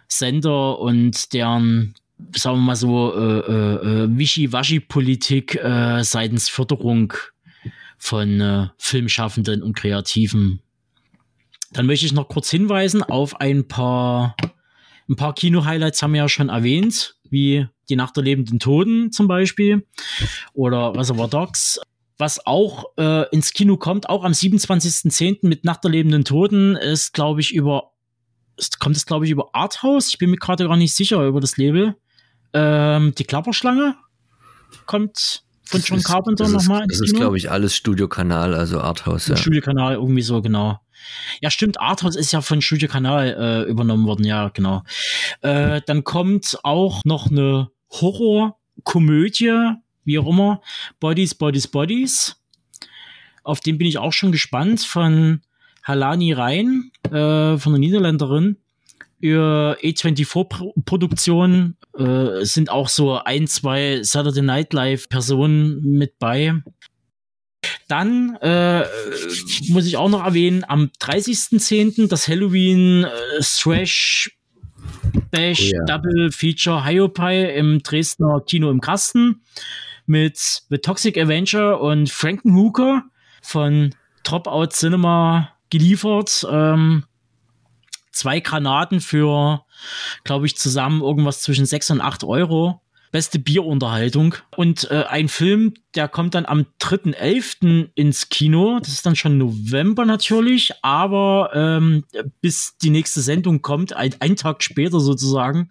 [0.07, 1.95] Sender und deren
[2.35, 7.13] sagen wir mal so, äh, äh, äh Wischi-Waschi-Politik äh, seitens Förderung
[7.97, 10.61] von äh, Filmschaffenden und Kreativen.
[11.71, 14.35] Dann möchte ich noch kurz hinweisen auf ein paar,
[15.09, 19.27] ein paar Kino-Highlights haben wir ja schon erwähnt, wie Die Nacht der lebenden Toten zum
[19.27, 19.85] Beispiel
[20.53, 21.79] oder Reservoir Dogs.
[22.17, 25.47] Was auch äh, ins Kino kommt, auch am 27.10.
[25.47, 27.91] mit Nacht der lebenden Toten, ist, glaube ich, über,
[28.57, 30.09] ist, kommt es, glaube ich, über Arthouse.
[30.09, 31.95] Ich bin mir gerade gar nicht sicher über das Label.
[32.53, 33.95] Ähm, die Klapperschlange
[34.87, 39.27] kommt von John Carpenter nochmal ins Das ist, glaube ich, alles Studiokanal, also Arthouse.
[39.27, 39.37] Ja.
[39.37, 40.79] Studiokanal, irgendwie so, genau.
[41.41, 44.83] Ja, stimmt, Arthouse ist ja von Studiokanal äh, übernommen worden, ja, genau.
[45.41, 50.61] Äh, dann kommt auch noch eine Horror-Komödie, wie auch immer,
[50.99, 52.35] Bodies, Bodies, Bodies.
[53.43, 55.41] Auf den bin ich auch schon gespannt, von
[55.83, 58.57] Halani Rhein, äh, von der Niederländerin
[59.19, 66.53] für E24-Produktion äh, sind auch so ein, zwei Saturday Night Live-Personen mit bei.
[67.87, 68.85] Dann äh,
[69.69, 72.07] muss ich auch noch erwähnen, am 30.10.
[72.07, 74.31] das Halloween äh, Thrash
[75.31, 75.85] Bash oh ja.
[75.85, 79.41] Double Feature Hyopai im Dresdner Kino im Kasten
[80.05, 83.03] mit The Toxic Avenger und Frankenhooker
[83.41, 86.45] von Dropout Cinema geliefert.
[86.49, 87.03] Ähm,
[88.11, 89.65] zwei Granaten für,
[90.23, 92.81] glaube ich, zusammen irgendwas zwischen sechs und acht Euro.
[93.11, 94.35] Beste Bierunterhaltung.
[94.55, 97.89] Und äh, ein Film, der kommt dann am 3.11.
[97.95, 98.79] ins Kino.
[98.79, 102.03] Das ist dann schon November natürlich, aber ähm,
[102.41, 105.69] bis die nächste Sendung kommt, ein, ein Tag später sozusagen,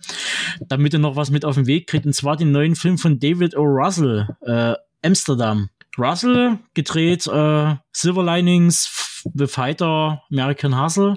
[0.69, 2.07] damit ihr noch was mit auf den Weg kriegt.
[2.07, 3.63] Und zwar den neuen Film von David O.
[3.63, 5.71] Russell, äh, Amsterdam.
[5.99, 11.17] Russell gedreht äh, Silver Linings, The Fighter, American Hustle.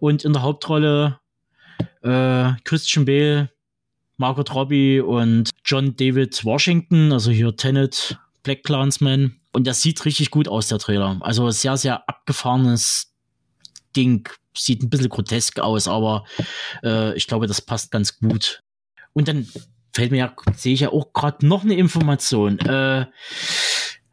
[0.00, 1.18] Und in der Hauptrolle
[2.02, 3.50] äh, Christian Bale,
[4.18, 9.40] Margot Robbie und John David Washington, also hier Tenet, Black Clansman.
[9.52, 11.16] Und das sieht richtig gut aus, der Trailer.
[11.20, 13.14] Also sehr, sehr abgefahrenes
[13.96, 14.28] Ding.
[14.54, 16.24] Sieht ein bisschen grotesk aus, aber
[16.82, 18.62] äh, ich glaube, das passt ganz gut.
[19.12, 19.48] Und dann
[19.94, 22.58] fällt mir ja, sehe ich ja auch gerade noch eine Information.
[22.58, 23.06] Äh,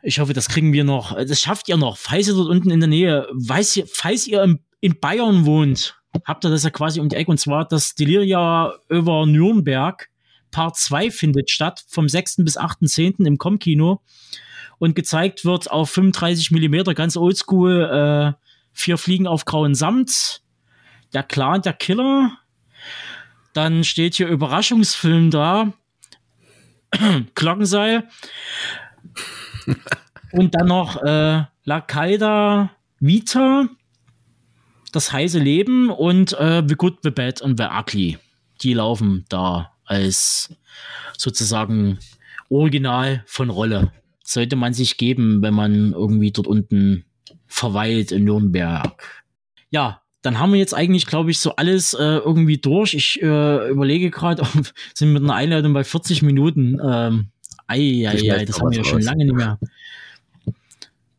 [0.03, 1.15] ich hoffe, das kriegen wir noch.
[1.15, 1.97] Das schafft ihr noch.
[1.97, 6.45] Falls ihr dort unten in der Nähe, weiß ihr, falls ihr in Bayern wohnt, habt
[6.45, 7.31] ihr das ja quasi um die Ecke.
[7.31, 10.09] Und zwar das Deliria über Nürnberg.
[10.51, 12.37] Part 2 findet statt vom 6.
[12.37, 13.25] bis 8.10.
[13.25, 14.01] im Com-Kino.
[14.77, 20.41] Und gezeigt wird auf 35 Millimeter, ganz oldschool, äh, vier Fliegen auf grauen Samt.
[21.13, 22.37] Der Clan, der Killer.
[23.53, 25.73] Dann steht hier Überraschungsfilm da.
[27.35, 28.07] Glockenseil.
[30.31, 33.69] Und dann noch äh, La Calda Vita
[34.95, 38.17] das heiße Leben und äh, The Good, The Bad und The Ugly.
[38.61, 40.55] Die laufen da als
[41.17, 41.99] sozusagen
[42.49, 43.91] Original von Rolle.
[44.23, 47.05] Sollte man sich geben, wenn man irgendwie dort unten
[47.47, 49.23] verweilt in Nürnberg.
[49.69, 52.93] Ja, dann haben wir jetzt eigentlich, glaube ich, so alles äh, irgendwie durch.
[52.93, 54.43] Ich äh, überlege gerade,
[54.93, 56.79] sind mit einer Einleitung bei 40 Minuten.
[56.83, 57.27] Ähm,
[57.67, 59.59] ei, ei, ei, das haben wir ja schon lange nicht mehr.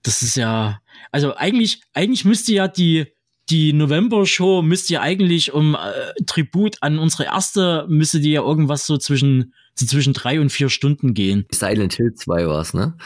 [0.02, 0.80] Das ist ja,
[1.12, 3.06] also eigentlich, eigentlich müsste ja die,
[3.48, 8.87] die November-Show müsste ja eigentlich um äh, Tribut an unsere erste, müsste die ja irgendwas
[8.87, 11.46] so zwischen, so zwischen drei und vier Stunden gehen.
[11.52, 12.96] Silent Hill 2 war es, ne?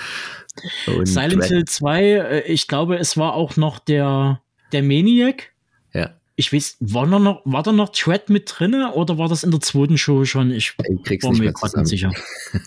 [0.87, 4.41] Und Silent Hill 2, äh, ich glaube, es war auch noch der,
[4.73, 5.53] der Maniac.
[5.93, 6.15] Ja.
[6.37, 9.61] Ich weiß, war, noch, war da noch Thread mit drinne oder war das in der
[9.61, 10.51] zweiten Show schon?
[10.53, 10.75] Ich,
[11.11, 12.13] ich war mir gerade nicht sicher.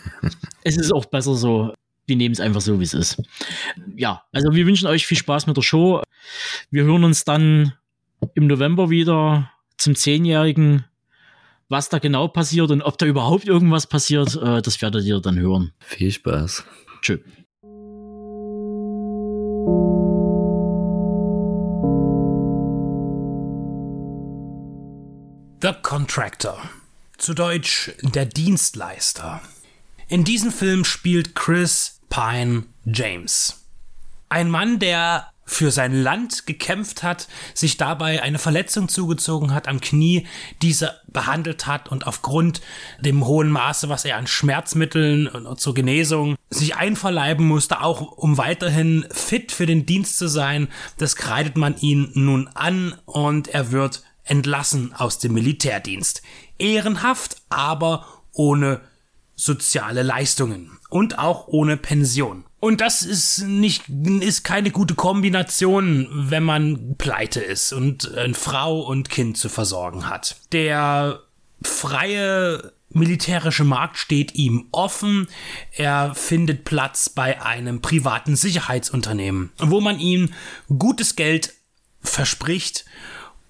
[0.64, 1.74] es ist auch besser so.
[2.06, 3.22] Wir nehmen es einfach so, wie es ist.
[3.96, 6.02] Ja, also wir wünschen euch viel Spaß mit der Show.
[6.70, 7.74] Wir hören uns dann
[8.36, 10.86] im November wieder zum Zehnjährigen.
[11.70, 15.40] Was da genau passiert und ob da überhaupt irgendwas passiert, äh, das werdet ihr dann
[15.40, 15.72] hören.
[15.80, 16.64] Viel Spaß.
[17.02, 17.20] Tschö.
[25.62, 26.62] The Contractor.
[27.18, 29.42] Zu Deutsch der Dienstleister.
[30.10, 33.66] In diesem Film spielt Chris Pine James.
[34.30, 39.82] Ein Mann, der für sein Land gekämpft hat, sich dabei eine Verletzung zugezogen hat am
[39.82, 40.28] Knie,
[40.62, 42.62] diese behandelt hat und aufgrund
[43.00, 49.08] dem hohen Maße, was er an Schmerzmitteln zur Genesung sich einverleiben musste, auch um weiterhin
[49.10, 50.68] fit für den Dienst zu sein,
[51.00, 56.22] das kreidet man ihn nun an und er wird entlassen aus dem Militärdienst.
[56.60, 58.82] ehrenhaft, aber ohne
[59.36, 62.46] soziale Leistungen und auch ohne Pension.
[62.60, 68.80] Und das ist nicht, ist keine gute Kombination, wenn man pleite ist und eine Frau
[68.82, 70.38] und Kind zu versorgen hat.
[70.52, 71.22] Der
[71.64, 75.28] freie militärische Markt steht ihm offen.
[75.72, 80.30] Er findet Platz bei einem privaten Sicherheitsunternehmen, wo man ihm
[80.78, 81.56] gutes Geld
[82.02, 82.86] verspricht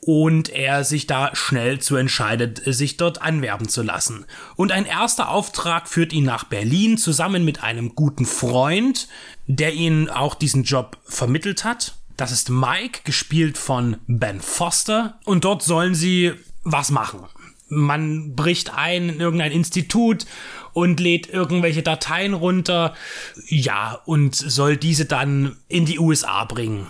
[0.06, 4.26] und er sich da schnell zu entscheidet, sich dort anwerben zu lassen.
[4.56, 9.08] Und ein erster Auftrag führt ihn nach Berlin zusammen mit einem guten Freund,
[9.48, 11.96] der ihn auch diesen Job vermittelt hat.
[12.18, 15.20] Das ist Mike, gespielt von Ben Foster.
[15.26, 17.22] Und dort sollen sie was machen.
[17.70, 20.26] Man bricht ein in irgendein Institut
[20.74, 22.94] und lädt irgendwelche Dateien runter.
[23.48, 26.88] Ja, und soll diese dann in die USA bringen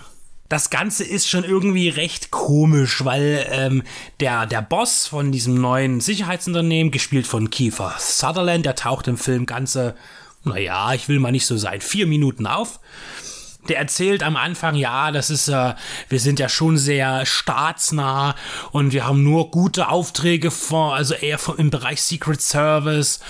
[0.54, 3.82] das Ganze ist schon irgendwie recht komisch, weil ähm,
[4.20, 9.46] der, der Boss von diesem neuen Sicherheitsunternehmen, gespielt von Kiefer Sutherland, der taucht im Film
[9.46, 9.96] ganze,
[10.44, 12.78] naja, ich will mal nicht so sein, vier Minuten auf
[13.68, 15.74] der erzählt am Anfang, ja, das ist, äh,
[16.08, 18.34] wir sind ja schon sehr staatsnah
[18.72, 23.20] und wir haben nur gute Aufträge vor, also eher vom, im Bereich Secret Service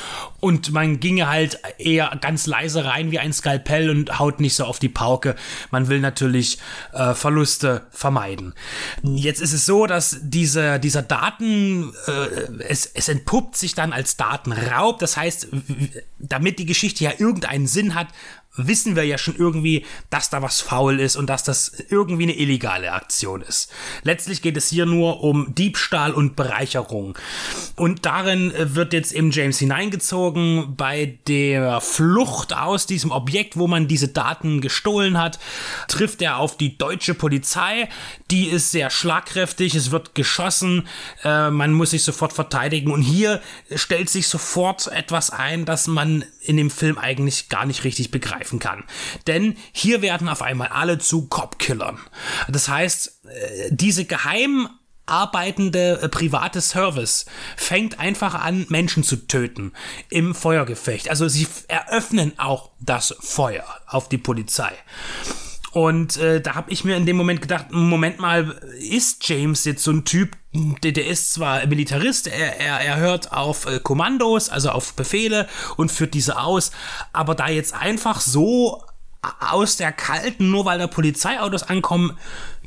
[0.40, 4.64] und man ginge halt eher ganz leise rein wie ein Skalpell und haut nicht so
[4.64, 5.36] auf die Pauke.
[5.70, 6.58] Man will natürlich
[6.92, 8.54] äh, Verluste vermeiden.
[9.02, 14.18] Jetzt ist es so, dass diese, dieser Daten, äh, es, es entpuppt sich dann als
[14.18, 14.98] Datenraub.
[14.98, 15.48] Das heißt,
[16.18, 18.08] damit die Geschichte ja irgendeinen Sinn hat,
[18.56, 22.36] wissen wir ja schon irgendwie, dass da was faul ist und dass das irgendwie eine
[22.36, 23.70] illegale Aktion ist.
[24.02, 27.18] Letztlich geht es hier nur um Diebstahl und Bereicherung.
[27.76, 33.66] Und darin äh, wird jetzt eben James hineingezogen bei der Flucht aus diesem Objekt, wo
[33.66, 35.38] man diese Daten gestohlen hat,
[35.88, 37.88] trifft er auf die deutsche Polizei.
[38.30, 40.86] Die ist sehr schlagkräftig, es wird geschossen,
[41.24, 43.40] äh, man muss sich sofort verteidigen und hier
[43.74, 48.58] stellt sich sofort etwas ein, das man in dem Film eigentlich gar nicht richtig begreifen
[48.58, 48.84] kann.
[49.26, 51.98] Denn hier werden auf einmal alle zu Cop-Killern.
[52.48, 54.68] Das heißt, äh, diese geheim
[55.06, 57.26] arbeitende äh, private Service
[57.56, 59.72] fängt einfach an, Menschen zu töten
[60.10, 61.10] im Feuergefecht.
[61.10, 64.72] Also sie eröffnen auch das Feuer auf die Polizei.
[65.74, 69.82] Und äh, da habe ich mir in dem Moment gedacht, Moment mal, ist James jetzt
[69.82, 74.50] so ein Typ, der, der ist zwar Militarist, er, er, er hört auf äh, Kommandos,
[74.50, 76.70] also auf Befehle und führt diese aus,
[77.12, 78.84] aber da jetzt einfach so
[79.40, 82.16] aus der kalten, nur weil da Polizeiautos ankommen,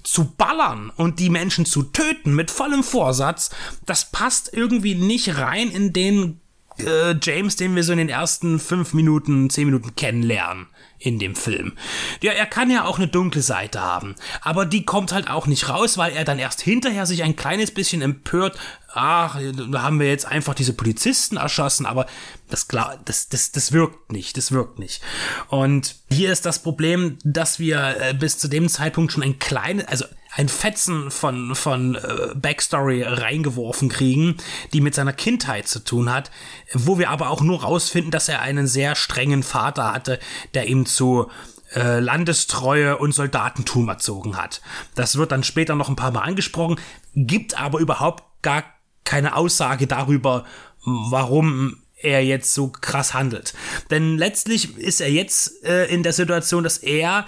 [0.04, 3.52] zu ballern und die Menschen zu töten mit vollem Vorsatz,
[3.86, 6.42] das passt irgendwie nicht rein in den
[6.78, 10.68] äh, James, den wir so in den ersten fünf Minuten, zehn Minuten kennenlernen
[11.00, 11.74] in dem Film.
[12.22, 15.70] Ja, er kann ja auch eine dunkle Seite haben, aber die kommt halt auch nicht
[15.70, 18.58] raus, weil er dann erst hinterher sich ein kleines bisschen empört,
[18.94, 19.40] ach,
[19.72, 22.08] da haben wir jetzt einfach diese Polizisten erschossen, aber
[22.50, 22.68] das
[23.06, 25.02] das, das, das wirkt nicht, das wirkt nicht.
[25.50, 29.86] Und hier ist das Problem, dass wir äh, bis zu dem Zeitpunkt schon ein kleines,
[29.88, 30.06] also
[30.38, 34.38] ein Fetzen von, von äh, Backstory reingeworfen kriegen,
[34.72, 36.30] die mit seiner Kindheit zu tun hat,
[36.74, 40.20] wo wir aber auch nur rausfinden, dass er einen sehr strengen Vater hatte,
[40.54, 41.28] der ihm zu
[41.74, 44.62] äh, Landestreue und Soldatentum erzogen hat.
[44.94, 46.80] Das wird dann später noch ein paar Mal angesprochen,
[47.16, 48.64] gibt aber überhaupt gar
[49.04, 50.46] keine Aussage darüber,
[50.84, 53.56] warum er jetzt so krass handelt.
[53.90, 57.26] Denn letztlich ist er jetzt äh, in der Situation, dass er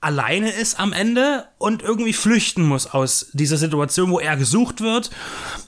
[0.00, 5.10] alleine ist am Ende und irgendwie flüchten muss aus dieser Situation, wo er gesucht wird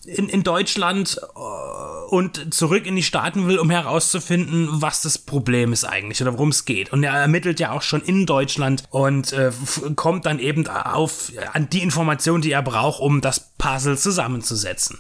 [0.05, 5.73] in, in Deutschland äh, und zurück in die Staaten will, um herauszufinden, was das Problem
[5.73, 6.93] ist eigentlich oder worum es geht.
[6.93, 9.51] Und er ermittelt ja auch schon in Deutschland und äh,
[9.97, 14.99] kommt dann eben auf an die Informationen, die er braucht, um das Puzzle zusammenzusetzen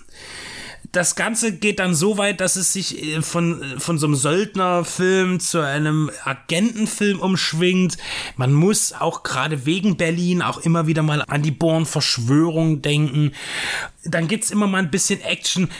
[0.92, 5.40] das Ganze geht dann so weit, dass es sich äh, von, von so einem Söldnerfilm
[5.40, 7.96] zu einem Agentenfilm umschwingt.
[8.36, 13.32] Man muss auch gerade wegen Berlin auch immer wieder mal an die Born-Verschwörung denken.
[14.04, 15.70] Dann gibt's immer mal ein bisschen Action.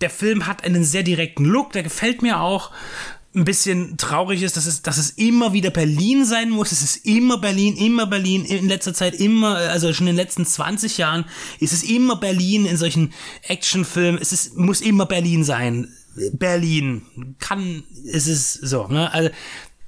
[0.00, 2.70] Der Film hat einen sehr direkten Look, der gefällt mir auch
[3.34, 6.70] ein bisschen traurig ist, dass es, dass es immer wieder Berlin sein muss.
[6.70, 8.44] Es ist immer Berlin, immer Berlin.
[8.44, 11.24] In letzter Zeit immer, also schon in den letzten 20 Jahren
[11.58, 13.12] ist es immer Berlin in solchen
[13.42, 14.20] Actionfilmen.
[14.20, 15.92] Es ist, muss immer Berlin sein.
[16.32, 17.02] Berlin
[17.40, 19.12] kann, es ist so, ne?
[19.12, 19.30] Also,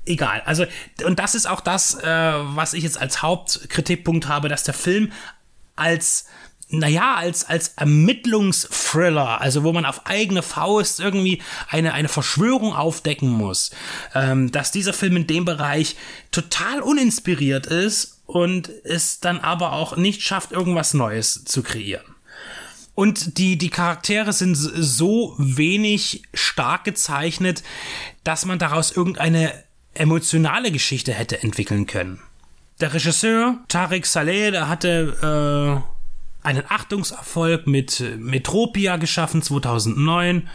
[0.07, 0.43] egal.
[0.45, 0.65] Also,
[1.05, 5.13] und das ist auch das, äh, was ich jetzt als Hauptkritikpunkt habe, dass der Film
[5.77, 6.27] als
[6.69, 13.31] naja, als, als Ermittlungsthriller, also wo man auf eigene Faust irgendwie eine, eine Verschwörung aufdecken
[13.31, 13.71] muss,
[14.15, 15.97] ähm, dass dieser Film in dem Bereich
[16.33, 22.17] total uninspiriert ist und es dann aber auch nicht schafft, irgendwas Neues zu kreieren.
[22.97, 27.63] Und die, die Charaktere sind so wenig stark gezeichnet,
[28.25, 29.53] dass man daraus irgendeine
[29.95, 32.21] emotionale Geschichte hätte entwickeln können.
[32.81, 35.96] Der Regisseur Tariq Saleh, der hatte äh,
[36.47, 40.49] einen Achtungserfolg mit Metropia geschaffen 2009,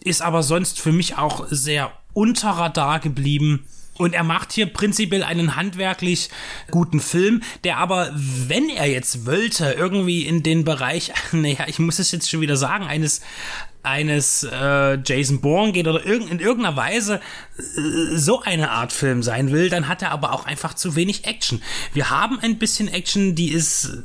[0.00, 3.64] ist aber sonst für mich auch sehr unter Radar geblieben.
[3.96, 6.30] Und er macht hier prinzipiell einen handwerklich
[6.70, 11.98] guten Film, der aber, wenn er jetzt wollte, irgendwie in den Bereich, naja, ich muss
[11.98, 13.22] es jetzt schon wieder sagen, eines
[13.84, 17.20] eines äh, Jason Bourne geht oder irg in irgendeiner Weise
[17.58, 21.24] äh, so eine Art Film sein will, dann hat er aber auch einfach zu wenig
[21.26, 21.62] Action.
[21.94, 24.02] Wir haben ein bisschen Action, die ist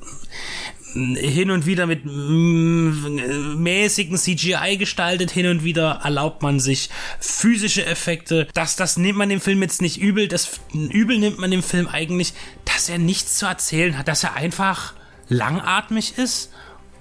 [0.94, 6.90] hin und wieder mit mäßigen CGI gestaltet, hin und wieder erlaubt man sich
[7.20, 8.48] physische Effekte.
[8.54, 10.28] Das, das nimmt man dem Film jetzt nicht übel.
[10.28, 12.34] Das übel nimmt man dem Film eigentlich,
[12.66, 14.94] dass er nichts zu erzählen hat, dass er einfach
[15.30, 16.50] langatmig ist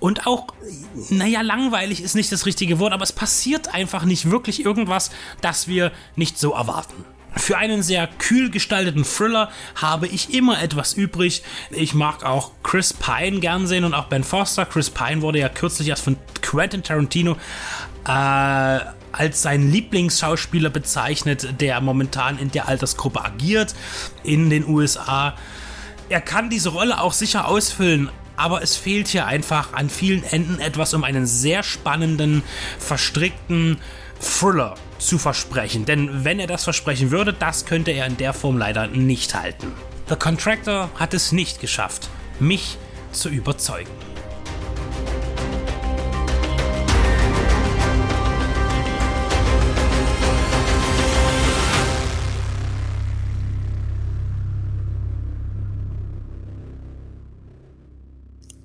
[0.03, 0.49] und auch,
[1.11, 5.69] naja, langweilig ist nicht das richtige Wort, aber es passiert einfach nicht wirklich irgendwas, das
[5.69, 7.05] wir nicht so erwarten.
[7.37, 11.43] Für einen sehr kühl gestalteten Thriller habe ich immer etwas übrig.
[11.71, 14.67] Ich mag auch Chris Pine gern sehen und auch Ben Foster.
[14.67, 17.37] Chris Pine wurde ja kürzlich erst von Quentin Tarantino
[18.07, 18.81] äh,
[19.13, 23.75] als sein Lieblingsschauspieler bezeichnet, der momentan in der Altersgruppe agiert
[24.25, 25.35] in den USA.
[26.09, 30.61] Er kann diese Rolle auch sicher ausfüllen, aber es fehlt hier einfach an vielen Enden
[30.61, 32.43] etwas, um einen sehr spannenden,
[32.79, 33.79] verstrickten
[34.21, 34.75] Thriller
[35.07, 35.85] zu versprechen.
[35.85, 39.73] Denn wenn er das versprechen würde, das könnte er in der Form leider nicht halten.
[40.09, 42.09] The Contractor hat es nicht geschafft,
[42.41, 42.79] mich
[43.13, 43.91] zu überzeugen.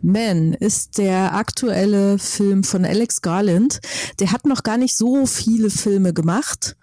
[0.08, 3.82] Man ist der aktuelle Film von Alex Garland.
[4.22, 6.78] Der hat noch gar nicht so viele Filme gemacht,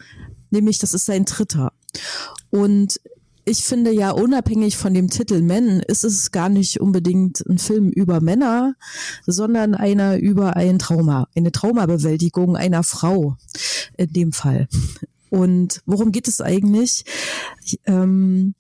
[0.51, 1.73] nämlich das ist sein dritter.
[2.51, 3.01] Und
[3.47, 7.89] ich finde ja unabhängig von dem Titel Men ist es gar nicht unbedingt ein Film
[7.89, 8.75] über Männer,
[9.25, 13.39] sondern einer über ein Trauma, eine Traumabewältigung einer Frau
[13.97, 14.69] in dem Fall.
[15.31, 17.07] Und worum geht es eigentlich?
[17.87, 18.55] Ähm,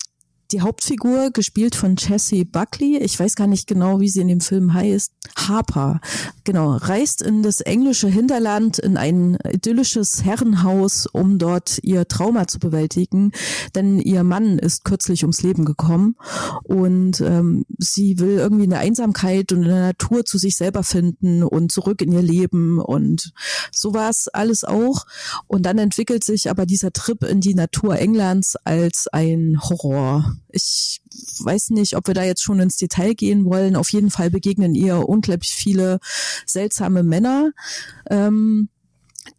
[0.53, 4.40] die Hauptfigur, gespielt von Jessie Buckley, ich weiß gar nicht genau, wie sie in dem
[4.40, 6.00] Film heißt, Harper,
[6.44, 12.58] genau, reist in das englische Hinterland in ein idyllisches Herrenhaus, um dort ihr Trauma zu
[12.58, 13.32] bewältigen,
[13.74, 16.16] denn ihr Mann ist kürzlich ums Leben gekommen
[16.62, 21.72] und ähm, sie will irgendwie eine Einsamkeit und eine Natur zu sich selber finden und
[21.72, 23.32] zurück in ihr Leben und
[23.72, 25.06] so es alles auch.
[25.46, 31.00] Und dann entwickelt sich aber dieser Trip in die Natur Englands als ein Horror ich
[31.40, 33.76] weiß nicht, ob wir da jetzt schon ins Detail gehen wollen.
[33.76, 35.98] Auf jeden Fall begegnen ihr unglaublich viele
[36.46, 37.52] seltsame Männer,
[38.09, 38.68] ähm,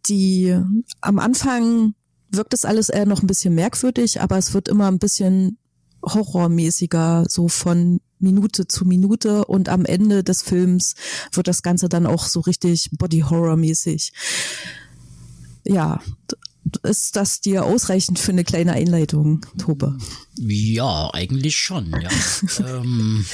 [0.08, 0.56] die
[1.00, 1.94] am Anfang
[2.30, 5.58] wirkt es alles eher noch ein bisschen merkwürdig, aber es wird immer ein bisschen
[6.02, 10.94] horrormäßiger, so von Minute zu Minute und am Ende des Films
[11.32, 14.12] wird das Ganze dann auch so richtig Body Horror mäßig.
[15.64, 16.00] Ja,
[16.82, 19.96] ist das dir ausreichend für eine kleine Einleitung, Tobe?
[20.36, 22.10] Ja, eigentlich schon, ja.
[22.80, 23.24] ähm,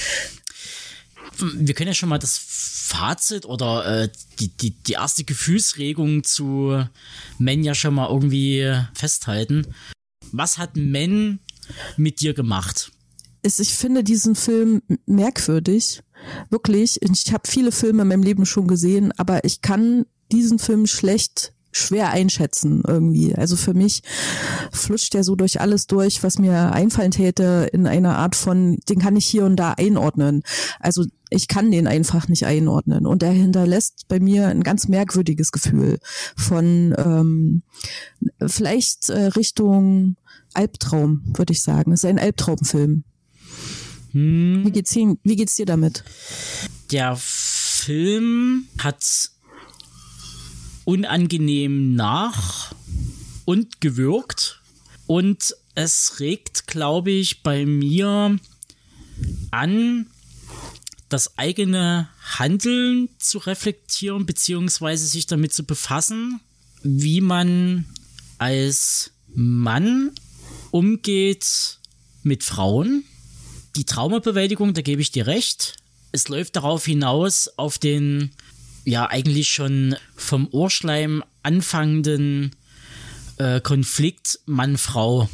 [1.39, 4.09] wir können ja schon mal das Fazit oder äh,
[4.39, 6.85] die, die, die erste Gefühlsregung zu
[7.39, 9.67] Men ja schon mal irgendwie festhalten.
[10.31, 11.41] Was hat Men
[11.97, 12.93] mit dir gemacht?
[13.45, 16.03] ich finde diesen Film merkwürdig.
[16.51, 17.01] Wirklich.
[17.03, 21.52] Ich habe viele Filme in meinem Leben schon gesehen, aber ich kann diesen Film schlecht
[21.73, 23.35] schwer einschätzen irgendwie.
[23.35, 24.03] Also für mich
[24.71, 28.99] flutscht der so durch alles durch, was mir einfallen täte in einer Art von, den
[28.99, 30.43] kann ich hier und da einordnen.
[30.79, 33.07] Also ich kann den einfach nicht einordnen.
[33.07, 35.99] Und er hinterlässt bei mir ein ganz merkwürdiges Gefühl
[36.37, 37.63] von ähm,
[38.47, 40.17] vielleicht äh, Richtung
[40.55, 41.93] Albtraum, würde ich sagen.
[41.93, 43.05] Es ist ein Albtraumfilm.
[44.13, 44.63] Hm.
[44.65, 46.05] Wie geht's, wie geht's dir damit?
[46.91, 49.03] Der Film hat
[50.85, 52.75] unangenehm nach
[53.45, 54.61] und gewirkt.
[55.07, 58.39] Und es regt, glaube ich, bei mir
[59.51, 60.07] an,
[61.09, 62.09] das eigene
[62.39, 66.41] Handeln zu reflektieren, beziehungsweise sich damit zu befassen,
[66.83, 67.85] wie man
[68.39, 70.13] als Mann
[70.71, 71.79] umgeht
[72.23, 73.05] mit Frauen.
[73.77, 75.77] Die Traumabewältigung, da gebe ich dir recht.
[76.13, 78.33] Es läuft darauf hinaus, auf den
[78.85, 82.55] ja eigentlich schon vom Ohrschleim anfangenden
[83.39, 85.29] äh, Konflikt Mann-Frau.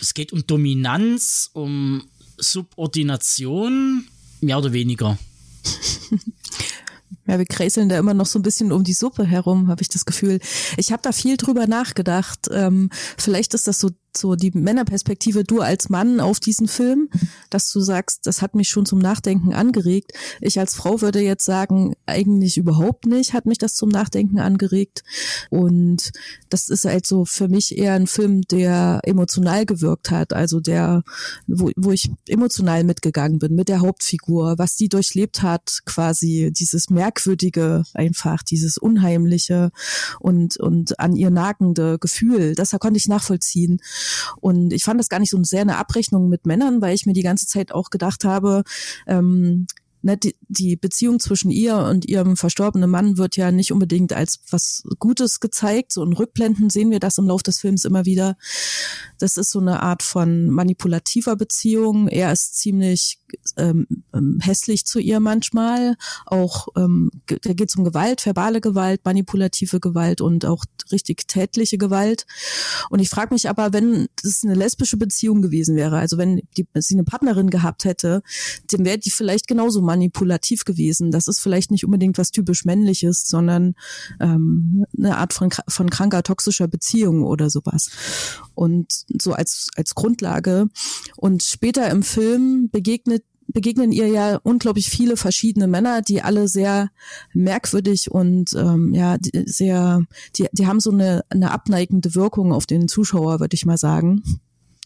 [0.00, 2.04] Es geht um Dominanz, um
[2.38, 4.06] Subordination,
[4.40, 5.18] mehr oder weniger.
[7.26, 9.88] Ja, wir kräseln da immer noch so ein bisschen um die Suppe herum, habe ich
[9.88, 10.40] das Gefühl.
[10.76, 12.48] Ich habe da viel drüber nachgedacht.
[12.50, 17.08] Ähm, vielleicht ist das so so die Männerperspektive du als Mann auf diesen Film,
[17.50, 20.12] dass du sagst, das hat mich schon zum Nachdenken angeregt.
[20.40, 25.02] Ich als Frau würde jetzt sagen, eigentlich überhaupt nicht hat mich das zum Nachdenken angeregt.
[25.50, 26.12] Und
[26.50, 31.02] das ist halt so für mich eher ein Film, der emotional gewirkt hat, also der,
[31.46, 36.90] wo, wo ich emotional mitgegangen bin mit der Hauptfigur, was die durchlebt hat, quasi dieses
[37.12, 39.70] merkwürdige einfach, dieses unheimliche
[40.18, 43.80] und, und an ihr nagende Gefühl, das konnte ich nachvollziehen.
[44.40, 47.12] Und ich fand das gar nicht so sehr eine Abrechnung mit Männern, weil ich mir
[47.12, 48.62] die ganze Zeit auch gedacht habe,
[49.06, 49.66] ähm,
[50.02, 54.40] ne, die, die Beziehung zwischen ihr und ihrem verstorbenen Mann wird ja nicht unbedingt als
[54.50, 55.92] was Gutes gezeigt.
[55.92, 58.36] So in Rückblenden sehen wir das im Laufe des Films immer wieder.
[59.18, 62.08] Das ist so eine Art von manipulativer Beziehung.
[62.08, 63.18] Er ist ziemlich
[63.56, 65.96] ähm, ähm hässlich zu ihr manchmal.
[66.26, 71.78] Auch ähm, da geht es um Gewalt, verbale Gewalt, manipulative Gewalt und auch richtig tätliche
[71.78, 72.26] Gewalt.
[72.90, 76.66] Und ich frage mich aber, wenn es eine lesbische Beziehung gewesen wäre, also wenn die,
[76.74, 78.22] sie eine Partnerin gehabt hätte,
[78.70, 81.10] dann wäre die vielleicht genauso manipulativ gewesen.
[81.10, 83.74] Das ist vielleicht nicht unbedingt was typisch männliches, sondern
[84.20, 87.90] ähm, eine Art von, von kranker, toxischer Beziehung oder sowas.
[88.54, 90.68] Und so als, als Grundlage.
[91.16, 96.90] Und später im Film begegnet begegnen ihr ja unglaublich viele verschiedene Männer, die alle sehr
[97.32, 99.16] merkwürdig und ähm, ja
[99.46, 100.02] sehr,
[100.36, 104.22] die, die haben so eine, eine abneigende Wirkung auf den Zuschauer, würde ich mal sagen.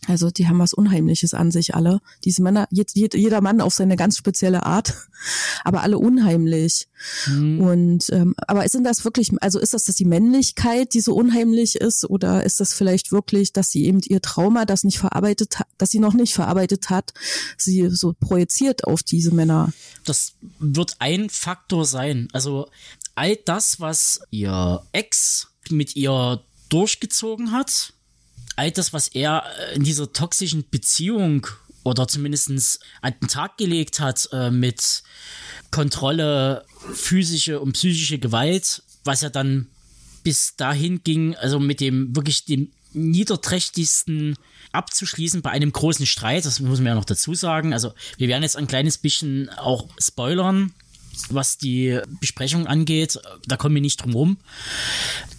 [0.07, 2.01] Also die haben was Unheimliches an sich alle.
[2.25, 4.95] Diese Männer, jeder Mann auf seine ganz spezielle Art,
[5.65, 6.89] aber alle unheimlich.
[7.27, 7.61] Mhm.
[7.61, 11.77] Und ähm, aber sind das wirklich, also ist das, dass die Männlichkeit, die so unheimlich
[11.77, 15.69] ist, oder ist das vielleicht wirklich, dass sie eben ihr Trauma, das nicht verarbeitet hat,
[15.79, 17.13] dass sie noch nicht verarbeitet hat,
[17.57, 19.73] sie so projiziert auf diese Männer?
[20.05, 22.29] Das wird ein Faktor sein.
[22.33, 22.69] Also
[23.15, 27.93] all das, was ihr Ex mit ihr durchgezogen hat,
[28.57, 31.47] all das, was er äh, in dieser toxischen Beziehung
[31.85, 35.03] oder zumindest an den Tag gelegt hat äh, mit
[35.71, 39.69] Kontrolle, physische und psychische Gewalt, was ja dann
[40.25, 44.37] bis dahin ging, also mit dem wirklich dem niederträchtigsten
[44.73, 47.73] abzuschließen bei einem großen Streit, das muss man ja noch dazu sagen.
[47.73, 50.73] Also wir werden jetzt ein kleines bisschen auch spoilern,
[51.29, 53.19] was die Besprechung angeht.
[53.47, 54.37] Da kommen wir nicht drum rum.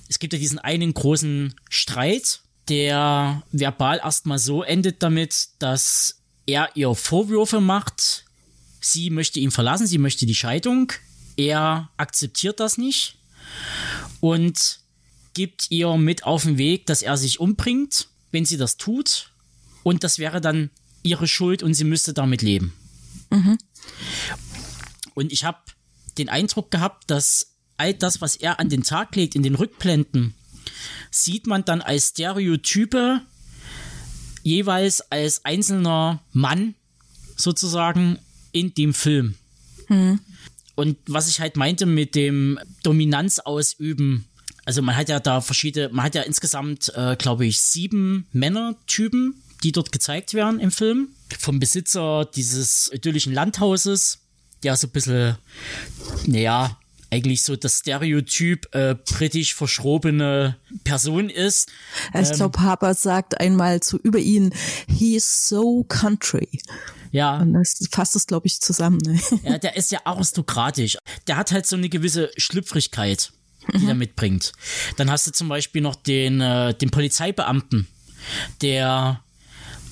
[0.08, 6.70] Es gibt ja diesen einen großen Streit der verbal erstmal so endet damit, dass er
[6.76, 8.26] ihr Vorwürfe macht,
[8.80, 10.92] sie möchte ihn verlassen, sie möchte die Scheidung,
[11.36, 13.18] er akzeptiert das nicht
[14.20, 14.80] und
[15.34, 19.32] gibt ihr mit auf den Weg, dass er sich umbringt, wenn sie das tut
[19.84, 20.70] und das wäre dann
[21.04, 22.74] ihre Schuld und sie müsste damit leben.
[23.30, 23.58] Mhm.
[25.14, 25.60] Und ich habe
[26.18, 30.34] den Eindruck gehabt, dass all das, was er an den Tag legt in den Rückblenden,
[31.12, 33.22] sieht man dann als Stereotype
[34.44, 36.76] jeweils als einzelner Mann
[37.36, 38.20] sozusagen
[38.52, 39.36] in dem Film.
[39.88, 40.20] Hm.
[40.76, 44.26] Und was ich halt meinte mit dem Dominanz ausüben,
[44.66, 49.42] also man hat ja da verschiedene, man hat ja insgesamt, äh, glaube ich, sieben Männertypen,
[49.64, 51.10] die dort gezeigt werden im Film.
[51.40, 54.20] Vom Besitzer dieses idyllischen Landhauses,
[54.64, 55.38] der so ein bisschen,
[56.26, 56.78] naja,
[57.10, 61.70] eigentlich so das Stereotyp äh, britisch verschrobene Person ist.
[62.14, 64.54] Ich glaube, ähm, Harper sagt einmal zu über ihn,
[64.88, 66.50] he is so country.
[67.12, 67.38] Ja.
[67.38, 69.00] Und das fasst es, glaube ich, zusammen.
[69.06, 69.20] Ne?
[69.44, 70.98] Ja, der ist ja aristokratisch.
[71.28, 73.32] Der hat halt so eine gewisse Schlüpfrigkeit,
[73.74, 73.90] die mhm.
[73.90, 74.52] er mitbringt.
[74.98, 77.88] Dann hast du zum Beispiel noch den, äh, den Polizeibeamten,
[78.62, 79.24] der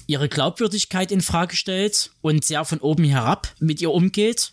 [0.08, 4.52] ihre Glaubwürdigkeit in Frage stellt und sehr von oben herab mit ihr umgeht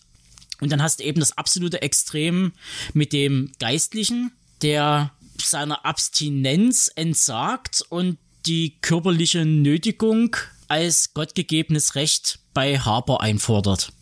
[0.62, 2.52] und dann hast du eben das absolute Extrem
[2.94, 4.30] mit dem Geistlichen,
[4.62, 5.10] der
[5.42, 10.36] seiner Abstinenz entsagt und die körperliche Nötigung
[10.68, 13.92] als gottgegebenes Recht bei Harper einfordert.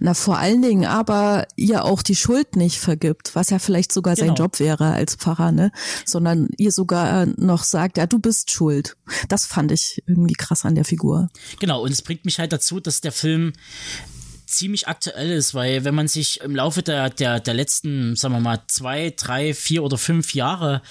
[0.00, 4.14] Na, vor allen Dingen aber ihr auch die Schuld nicht vergibt, was ja vielleicht sogar
[4.14, 4.28] genau.
[4.28, 5.70] sein Job wäre als Pfarrer, ne?
[6.06, 8.96] Sondern ihr sogar noch sagt, ja, du bist schuld.
[9.28, 11.28] Das fand ich irgendwie krass an der Figur.
[11.60, 13.52] Genau, und es bringt mich halt dazu, dass der Film
[14.46, 18.40] ziemlich aktuell ist, weil wenn man sich im Laufe der, der, der letzten, sagen wir
[18.40, 20.82] mal, zwei, drei, vier oder fünf Jahre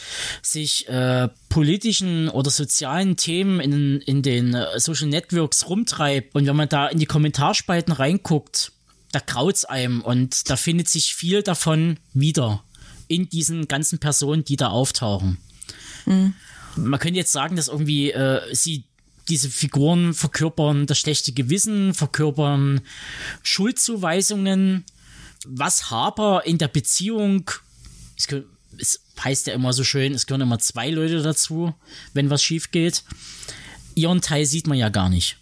[0.41, 6.55] sich äh, politischen oder sozialen Themen in, in den äh, Social Networks rumtreibt und wenn
[6.55, 8.71] man da in die Kommentarspalten reinguckt,
[9.11, 12.63] da graut's einem und da findet sich viel davon wieder
[13.07, 15.37] in diesen ganzen Personen, die da auftauchen.
[16.05, 16.33] Mhm.
[16.75, 18.85] Man könnte jetzt sagen, dass irgendwie äh, sie
[19.29, 22.81] diese Figuren verkörpern das schlechte Gewissen, verkörpern
[23.41, 24.85] Schuldzuweisungen
[25.45, 27.49] was Harper in der Beziehung,
[28.17, 28.27] es,
[28.77, 31.73] es heißt ja immer so schön, es gehören immer zwei Leute dazu,
[32.13, 33.03] wenn was schief geht.
[33.95, 35.37] Ihren Teil sieht man ja gar nicht.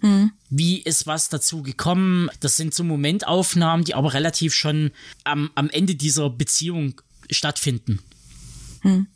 [0.00, 0.32] Hm.
[0.50, 2.30] Wie ist was dazu gekommen?
[2.40, 4.90] Das sind so Momentaufnahmen, die aber relativ schon
[5.24, 7.00] am, am Ende dieser Beziehung
[7.30, 8.00] stattfinden.
[8.80, 9.06] Hm.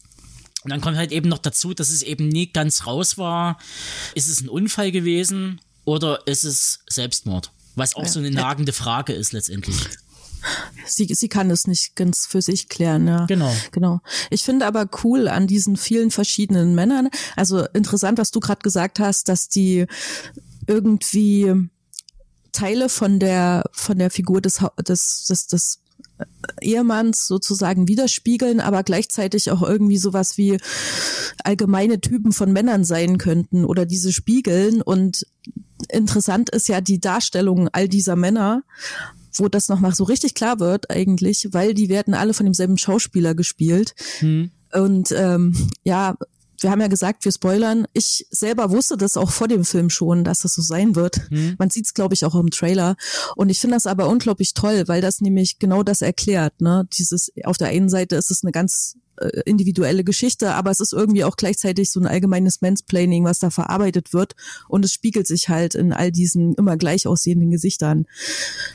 [0.65, 3.59] Und dann kommt halt eben noch dazu, dass es eben nie ganz raus war.
[4.15, 7.53] Ist es ein Unfall gewesen oder ist es Selbstmord?
[7.77, 9.77] Was auch so eine nagende Frage ist letztendlich.
[10.87, 13.27] Sie, sie kann es nicht ganz für sich klären, ja.
[13.27, 13.55] Genau.
[13.73, 14.01] Genau.
[14.31, 19.01] Ich finde aber cool an diesen vielen verschiedenen Männern, also interessant, was du gerade gesagt
[19.01, 19.87] hast, dass die
[20.67, 21.69] irgendwie
[22.53, 25.81] Teile von der von der Figur des des des, des
[26.61, 30.59] Ehemanns sozusagen widerspiegeln, aber gleichzeitig auch irgendwie sowas wie
[31.45, 34.83] allgemeine Typen von Männern sein könnten oder diese spiegeln.
[34.83, 35.27] Und
[35.89, 38.63] interessant ist ja die Darstellung all dieser Männer,
[39.35, 43.35] wo das nochmal so richtig klar wird eigentlich, weil die werden alle von demselben Schauspieler
[43.35, 43.95] gespielt.
[44.19, 44.51] Hm.
[44.73, 46.17] Und ähm, ja,
[46.61, 47.87] wir haben ja gesagt, wir spoilern.
[47.93, 51.29] Ich selber wusste das auch vor dem Film schon, dass das so sein wird.
[51.31, 51.57] Hm.
[51.59, 52.97] Man sieht es, glaube ich, auch im Trailer.
[53.37, 56.61] Und ich finde das aber unglaublich toll, weil das nämlich genau das erklärt.
[56.61, 56.89] Ne?
[56.99, 60.93] Dieses auf der einen Seite ist es eine ganz äh, individuelle Geschichte, aber es ist
[60.93, 64.35] irgendwie auch gleichzeitig so ein allgemeines Mansplaining, was da verarbeitet wird.
[64.69, 68.07] Und es spiegelt sich halt in all diesen immer gleich aussehenden Gesichtern.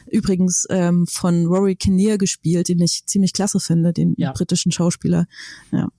[0.10, 4.32] Übrigens ähm, von Rory Kinnear gespielt, den ich ziemlich klasse finde, den Ja.
[4.32, 5.28] britischen Schauspieler.
[5.72, 5.90] Ja.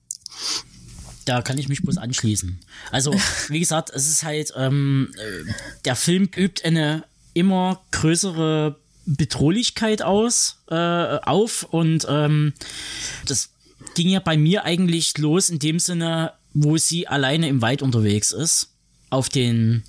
[1.25, 2.59] Da kann ich mich bloß anschließen.
[2.91, 3.13] Also,
[3.49, 5.51] wie gesagt, es ist halt, ähm, äh,
[5.83, 7.03] der Film übt eine
[7.33, 12.53] immer größere Bedrohlichkeit aus, äh, auf und ähm,
[13.27, 13.49] das
[13.95, 18.31] ging ja bei mir eigentlich los in dem Sinne, wo sie alleine im Wald unterwegs
[18.31, 18.69] ist,
[19.09, 19.83] auf den,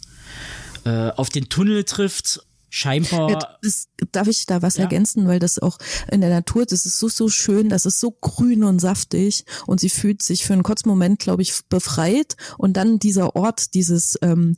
[0.84, 3.58] äh, auf den Tunnel trifft, scheinbar.
[3.62, 4.82] Das, darf ich da was Ja.
[4.84, 5.78] ergänzen, weil das auch
[6.10, 9.80] in der Natur, das ist so, so schön, das ist so grün und saftig und
[9.80, 14.18] sie fühlt sich für einen kurzen Moment, glaube ich, befreit und dann dieser Ort, dieses,
[14.22, 14.56] ähm,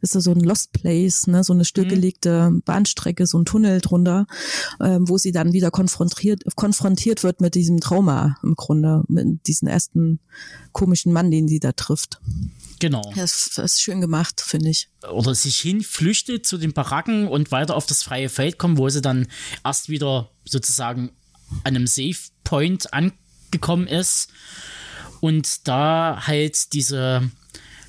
[0.00, 4.26] ist so ein Lost Place, ne, so eine stillgelegte Bahnstrecke, so ein Tunnel drunter,
[4.80, 9.68] ähm, wo sie dann wieder konfrontiert, konfrontiert wird mit diesem Trauma im Grunde, mit diesem
[9.68, 10.20] ersten
[10.72, 12.20] komischen Mann, den sie da trifft.
[12.78, 13.12] genau.
[13.14, 14.88] Das, das ist schön gemacht, finde ich.
[15.10, 19.02] oder sich hinflüchtet zu den Baracken und weiter auf das freie Feld kommt, wo sie
[19.02, 19.26] dann
[19.64, 21.10] erst wieder sozusagen
[21.64, 24.28] an einem Safe Point angekommen ist
[25.20, 27.30] und da halt diese,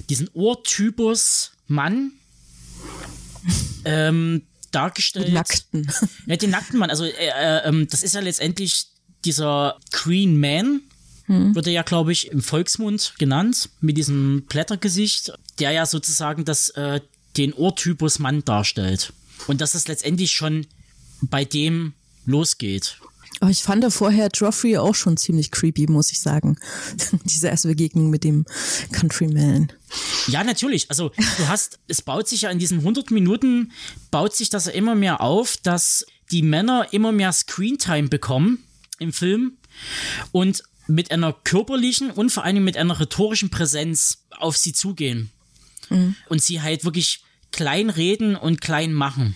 [0.09, 2.13] diesen Urtypus Mann
[3.86, 5.27] ähm, dargestellt.
[5.27, 5.91] Den Nackten.
[6.25, 6.89] Ja, den nackten Mann.
[6.89, 8.88] Also, äh, äh, ähm, das ist ja letztendlich
[9.25, 10.82] dieser Green Man,
[11.30, 16.69] wird er ja, glaube ich, im Volksmund genannt, mit diesem Blättergesicht, der ja sozusagen das,
[16.69, 17.01] äh,
[17.38, 19.13] den Urtypus Mann darstellt.
[19.47, 20.65] Und dass es letztendlich schon
[21.21, 21.93] bei dem
[22.25, 22.97] losgeht.
[23.41, 26.57] Aber ich fand vorher Joffrey auch schon ziemlich creepy, muss ich sagen.
[27.25, 28.45] Diese erste Begegnung mit dem
[28.91, 29.71] Countryman.
[30.27, 30.89] Ja, natürlich.
[30.89, 33.71] Also du hast, es baut sich ja in diesen 100 Minuten,
[34.11, 38.63] baut sich das ja immer mehr auf, dass die Männer immer mehr Screentime bekommen
[38.99, 39.53] im Film
[40.32, 45.30] und mit einer körperlichen und vor allem mit einer rhetorischen Präsenz auf sie zugehen.
[46.28, 49.36] Und sie halt wirklich klein reden und klein machen.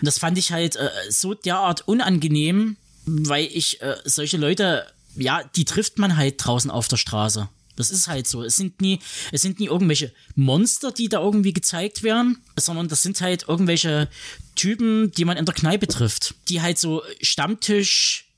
[0.00, 2.76] Und das fand ich halt äh, so derart unangenehm,
[3.06, 4.86] weil ich äh, solche Leute,
[5.16, 7.48] ja, die trifft man halt draußen auf der Straße.
[7.76, 8.42] Das ist halt so.
[8.42, 8.98] Es sind nie,
[9.32, 14.08] es sind nie irgendwelche Monster, die da irgendwie gezeigt werden, sondern das sind halt irgendwelche
[14.54, 18.29] Typen, die man in der Kneipe trifft, die halt so Stammtisch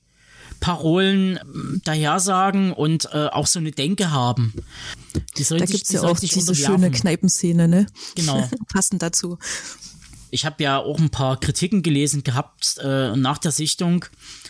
[0.63, 4.55] Parolen ähm, dahersagen und äh, auch so eine Denke haben.
[5.37, 7.87] Die sollen Da gibt's die ja auch diese schöne Kneipenszene, ne?
[8.15, 8.49] Genau.
[8.73, 9.39] Passend dazu.
[10.31, 14.05] Ich habe ja auch ein paar Kritiken gelesen gehabt äh, nach der Sichtung,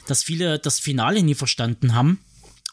[0.07, 2.21] dass viele das Finale nie verstanden haben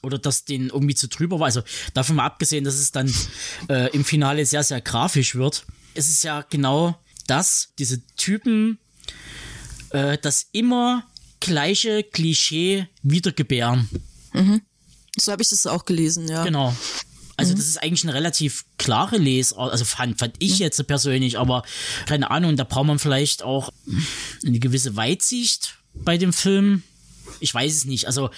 [0.01, 1.45] oder dass denen irgendwie zu drüber war.
[1.45, 1.63] Also
[1.93, 3.11] davon mal abgesehen, dass es dann
[3.69, 5.65] äh, im Finale sehr, sehr grafisch wird.
[5.95, 8.79] Es ist ja genau das, diese Typen,
[9.91, 11.05] äh, das immer
[11.39, 13.89] gleiche Klischee wiedergebären.
[15.17, 16.43] So habe ich das auch gelesen, ja.
[16.43, 16.75] Genau.
[17.37, 21.63] Also das ist eigentlich eine relativ klare Lesart, also fand, fand ich jetzt persönlich, aber
[22.05, 23.69] keine Ahnung, da braucht man vielleicht auch
[24.45, 26.83] eine gewisse Weitsicht bei dem Film.
[27.39, 28.07] Ich weiß es nicht.
[28.07, 28.29] Also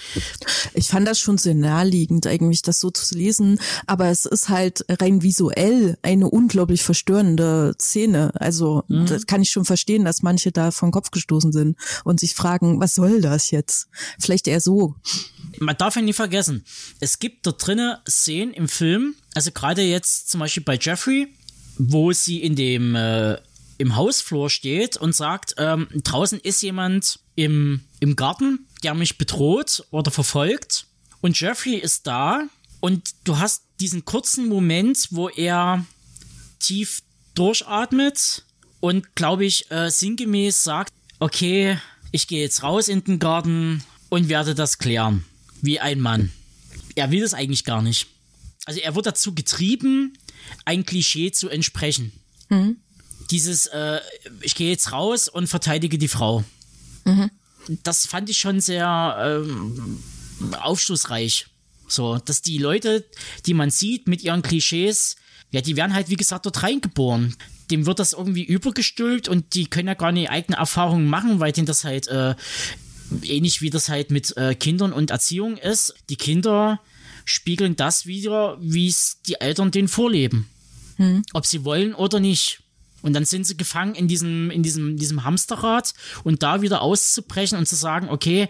[0.74, 4.84] Ich fand das schon sehr naheliegend, eigentlich das so zu lesen, aber es ist halt
[4.88, 8.32] rein visuell eine unglaublich verstörende Szene.
[8.34, 12.34] Also das kann ich schon verstehen, dass manche da vom Kopf gestoßen sind und sich
[12.34, 13.88] fragen, was soll das jetzt?
[14.18, 14.94] Vielleicht eher so.
[15.58, 16.64] man darf ja nie vergessen,
[17.00, 21.28] es gibt dort drinnen Szenen im Film, also gerade jetzt zum Beispiel bei Jeffrey,
[21.78, 23.38] wo sie in dem, äh,
[23.78, 29.84] im Hausflur steht und sagt, ähm, draußen ist jemand im, im Garten, der mich bedroht
[29.90, 30.86] oder verfolgt.
[31.20, 32.44] Und Jeffrey ist da
[32.80, 35.84] und du hast diesen kurzen Moment, wo er
[36.58, 37.02] tief
[37.34, 38.44] durchatmet
[38.80, 41.78] und, glaube ich, äh, sinngemäß sagt, okay,
[42.10, 45.24] ich gehe jetzt raus in den Garten und werde das klären.
[45.60, 46.32] Wie ein Mann.
[46.94, 48.08] Er will das eigentlich gar nicht.
[48.64, 50.18] Also er wird dazu getrieben,
[50.64, 52.12] ein Klischee zu entsprechen.
[52.48, 52.76] Mhm.
[53.30, 54.00] Dieses, äh,
[54.40, 56.44] ich gehe jetzt raus und verteidige die Frau.
[57.04, 57.30] Mhm.
[57.82, 60.02] Das fand ich schon sehr ähm,
[60.60, 61.46] aufschlussreich.
[61.88, 63.04] So, dass die Leute,
[63.46, 65.16] die man sieht mit ihren Klischees,
[65.50, 67.36] ja, die werden halt, wie gesagt, dort reingeboren.
[67.70, 71.52] Dem wird das irgendwie übergestülpt und die können ja gar nicht eigene Erfahrungen machen, weil
[71.52, 72.34] denen das halt äh,
[73.22, 75.94] ähnlich wie das halt mit äh, Kindern und Erziehung ist.
[76.08, 76.80] Die Kinder
[77.24, 80.48] spiegeln das wieder, wie es die Eltern denen vorleben.
[80.96, 81.22] Hm.
[81.34, 82.61] Ob sie wollen oder nicht.
[83.02, 85.92] Und dann sind sie gefangen in diesem, in diesem, diesem Hamsterrad
[86.24, 88.48] und da wieder auszubrechen und zu sagen, okay,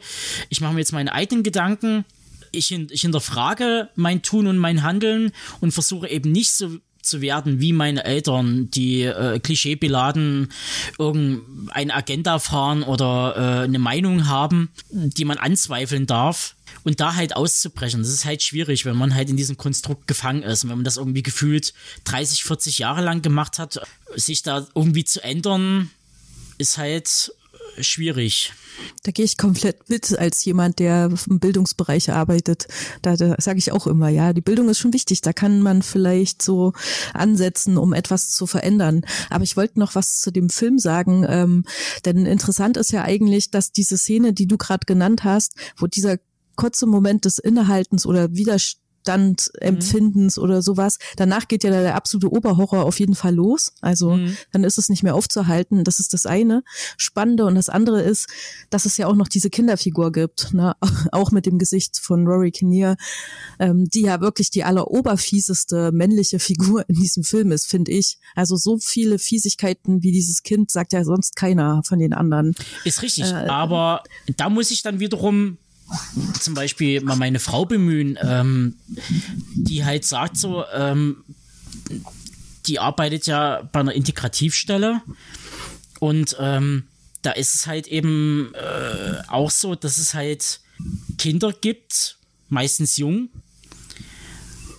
[0.50, 2.04] ich mache mir jetzt meine eigenen Gedanken,
[2.52, 7.60] ich, ich hinterfrage mein Tun und mein Handeln und versuche eben nicht so zu werden
[7.60, 10.52] wie meine Eltern, die äh, klischeebeladen
[10.98, 16.54] irgendeine Agenda fahren oder äh, eine Meinung haben, die man anzweifeln darf.
[16.84, 20.42] Und da halt auszubrechen, das ist halt schwierig, wenn man halt in diesem Konstrukt gefangen
[20.42, 20.64] ist.
[20.64, 21.74] Und wenn man das irgendwie gefühlt
[22.04, 23.80] 30, 40 Jahre lang gemacht hat,
[24.14, 25.90] sich da irgendwie zu ändern,
[26.58, 27.32] ist halt
[27.80, 28.52] schwierig.
[29.02, 32.68] Da gehe ich komplett mit als jemand, der im Bildungsbereich arbeitet.
[33.02, 35.20] Da, da sage ich auch immer, ja, die Bildung ist schon wichtig.
[35.20, 36.72] Da kann man vielleicht so
[37.14, 39.02] ansetzen, um etwas zu verändern.
[39.30, 41.64] Aber ich wollte noch was zu dem Film sagen, ähm,
[42.04, 46.18] denn interessant ist ja eigentlich, dass diese Szene, die du gerade genannt hast, wo dieser
[46.56, 48.34] kurze Moment des Innehaltens oder
[49.02, 50.42] Widerstands Standempfindens mhm.
[50.42, 50.98] oder sowas.
[51.16, 53.72] Danach geht ja der absolute Oberhorror auf jeden Fall los.
[53.80, 54.36] Also mhm.
[54.52, 55.84] dann ist es nicht mehr aufzuhalten.
[55.84, 56.62] Das ist das eine
[56.96, 57.44] Spannende.
[57.44, 58.28] Und das andere ist,
[58.70, 60.74] dass es ja auch noch diese Kinderfigur gibt, ne?
[61.12, 62.96] auch mit dem Gesicht von Rory Kinnear,
[63.58, 68.18] ähm, die ja wirklich die alleroberfieseste männliche Figur in diesem Film ist, finde ich.
[68.34, 72.54] Also so viele Fiesigkeiten wie dieses Kind sagt ja sonst keiner von den anderen.
[72.84, 74.02] Ist richtig, äh, aber
[74.36, 75.58] da muss ich dann wiederum
[76.40, 78.76] zum Beispiel mal meine Frau bemühen, ähm,
[79.54, 81.24] die halt sagt so, ähm,
[82.66, 85.02] die arbeitet ja bei einer Integrativstelle
[86.00, 86.84] und ähm,
[87.22, 90.60] da ist es halt eben äh, auch so, dass es halt
[91.18, 92.16] Kinder gibt,
[92.48, 93.28] meistens jung,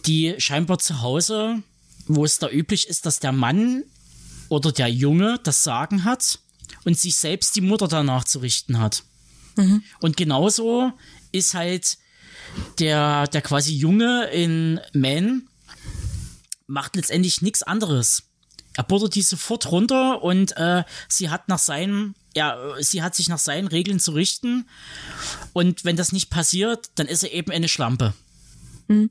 [0.05, 1.63] die scheinbar zu Hause,
[2.07, 3.83] wo es da üblich ist, dass der Mann
[4.49, 6.39] oder der Junge das Sagen hat
[6.83, 9.03] und sich selbst die Mutter danach zu richten hat.
[9.55, 9.83] Mhm.
[9.99, 10.91] Und genauso
[11.31, 11.97] ist halt
[12.79, 15.47] der, der quasi Junge in Man
[16.67, 18.23] macht letztendlich nichts anderes.
[18.75, 23.29] Er buttert die sofort runter und äh, sie hat nach seinen, ja, sie hat sich
[23.29, 24.67] nach seinen Regeln zu richten.
[25.53, 28.13] Und wenn das nicht passiert, dann ist er eben eine Schlampe.
[28.87, 29.09] Mhm.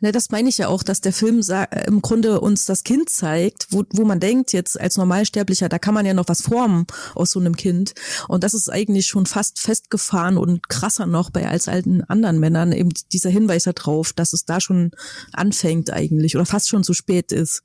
[0.00, 1.40] Ne, das meine ich ja auch, dass der Film
[1.86, 5.94] im Grunde uns das Kind zeigt, wo, wo man denkt, jetzt als Normalsterblicher, da kann
[5.94, 7.94] man ja noch was formen aus so einem Kind.
[8.28, 12.72] Und das ist eigentlich schon fast festgefahren und krasser noch bei als alten anderen Männern,
[12.72, 14.90] eben dieser Hinweis darauf, dass es da schon
[15.32, 17.62] anfängt eigentlich oder fast schon zu spät ist,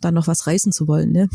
[0.00, 1.12] da noch was reißen zu wollen.
[1.12, 1.28] Ne?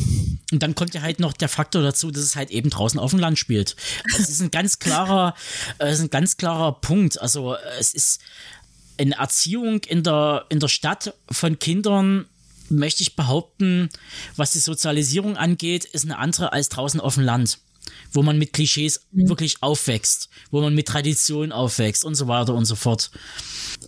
[0.51, 3.11] Und dann kommt ja halt noch der Faktor dazu, dass es halt eben draußen auf
[3.11, 3.75] dem Land spielt.
[4.17, 5.35] Es ist ein ganz klarer,
[5.77, 7.21] es ist ein ganz klarer Punkt.
[7.21, 8.19] Also es ist
[8.97, 12.25] eine Erziehung in der, in der Stadt von Kindern,
[12.69, 13.89] möchte ich behaupten,
[14.35, 17.59] was die Sozialisierung angeht, ist eine andere als draußen auf dem Land,
[18.11, 19.29] wo man mit Klischees mhm.
[19.29, 23.11] wirklich aufwächst, wo man mit Tradition aufwächst und so weiter und so fort.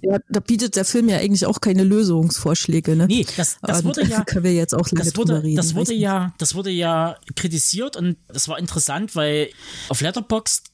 [0.02, 3.08] Ja, da bietet der Film ja eigentlich auch keine Lösungsvorschläge, ne?
[3.08, 6.34] Nee, das, das wurde ja, können wir jetzt auch das wurde, reden, das wurde ja,
[6.38, 9.50] das wurde ja kritisiert und das war interessant, weil
[9.90, 10.72] auf Letterboxd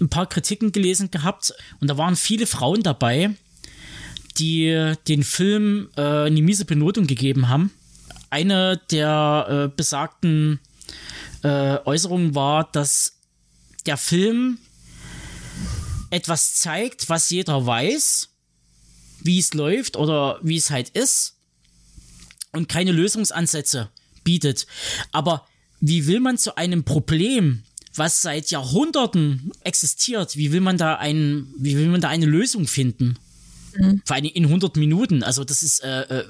[0.00, 3.34] ein paar Kritiken gelesen gehabt und da waren viele Frauen dabei,
[4.38, 7.70] die den Film äh, eine miese Benotung gegeben haben.
[8.30, 10.60] Eine der äh, besagten
[11.42, 13.18] äh, Äußerungen war, dass
[13.86, 14.58] der Film
[16.10, 18.28] etwas zeigt, was jeder weiß,
[19.22, 21.36] wie es läuft oder wie es halt ist
[22.52, 23.90] und keine Lösungsansätze
[24.24, 24.66] bietet.
[25.12, 25.46] Aber
[25.80, 27.62] wie will man zu einem Problem,
[27.94, 32.66] was seit Jahrhunderten existiert, wie will man da ein, wie will man da eine Lösung
[32.66, 33.18] finden?
[33.78, 34.02] Mhm.
[34.04, 35.22] Vor allem in 100 Minuten.
[35.22, 36.24] Also das ist, äh, äh,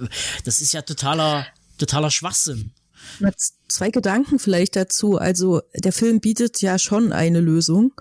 [0.44, 1.46] das ist ja totaler,
[1.78, 2.72] totaler Schwachsinn.
[3.68, 5.18] Zwei Gedanken vielleicht dazu.
[5.18, 7.92] Also der Film bietet ja schon eine Lösung,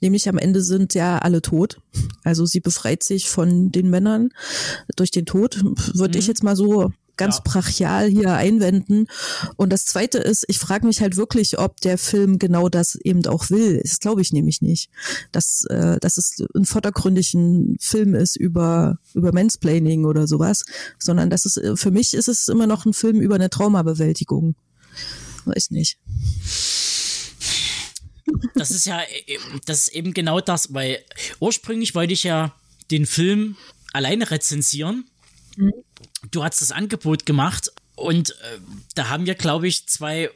[0.00, 1.80] nämlich am Ende sind ja alle tot.
[2.22, 4.30] Also sie befreit sich von den Männern
[4.96, 5.60] durch den Tod,
[5.94, 6.20] würde mhm.
[6.20, 7.42] ich jetzt mal so ganz Ja.
[7.44, 9.06] brachial hier einwenden.
[9.56, 13.24] Und das Zweite ist, ich frage mich halt wirklich, ob der Film genau das eben
[13.26, 13.80] auch will.
[13.82, 14.90] Das glaube ich nämlich nicht.
[15.32, 20.64] Dass, äh, dass es ein vordergründig ein Film ist über, über Mansplaining oder sowas,
[20.98, 24.54] sondern dass es, äh, für mich ist es immer noch ein Film über eine Traumabewältigung.
[25.44, 25.98] Weiß nicht.
[28.54, 30.98] das ist ja, äh, das ist eben genau das, weil
[31.40, 32.54] ursprünglich wollte ich ja
[32.90, 33.56] den Film
[33.92, 35.04] alleine rezensieren.
[36.30, 38.34] Du hast das Angebot gemacht und äh,
[38.94, 40.30] da haben wir, glaube ich, zwei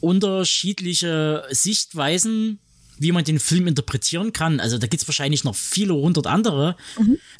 [0.00, 2.58] unterschiedliche Sichtweisen,
[2.98, 4.60] wie man den Film interpretieren kann.
[4.60, 6.76] Also da gibt es wahrscheinlich noch viele hundert andere.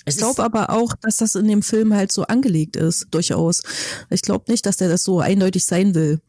[0.04, 3.62] Es Ich glaube aber auch, dass das in dem Film halt so angelegt ist, durchaus.
[4.08, 6.20] Ich glaube nicht, dass der das so eindeutig sein will.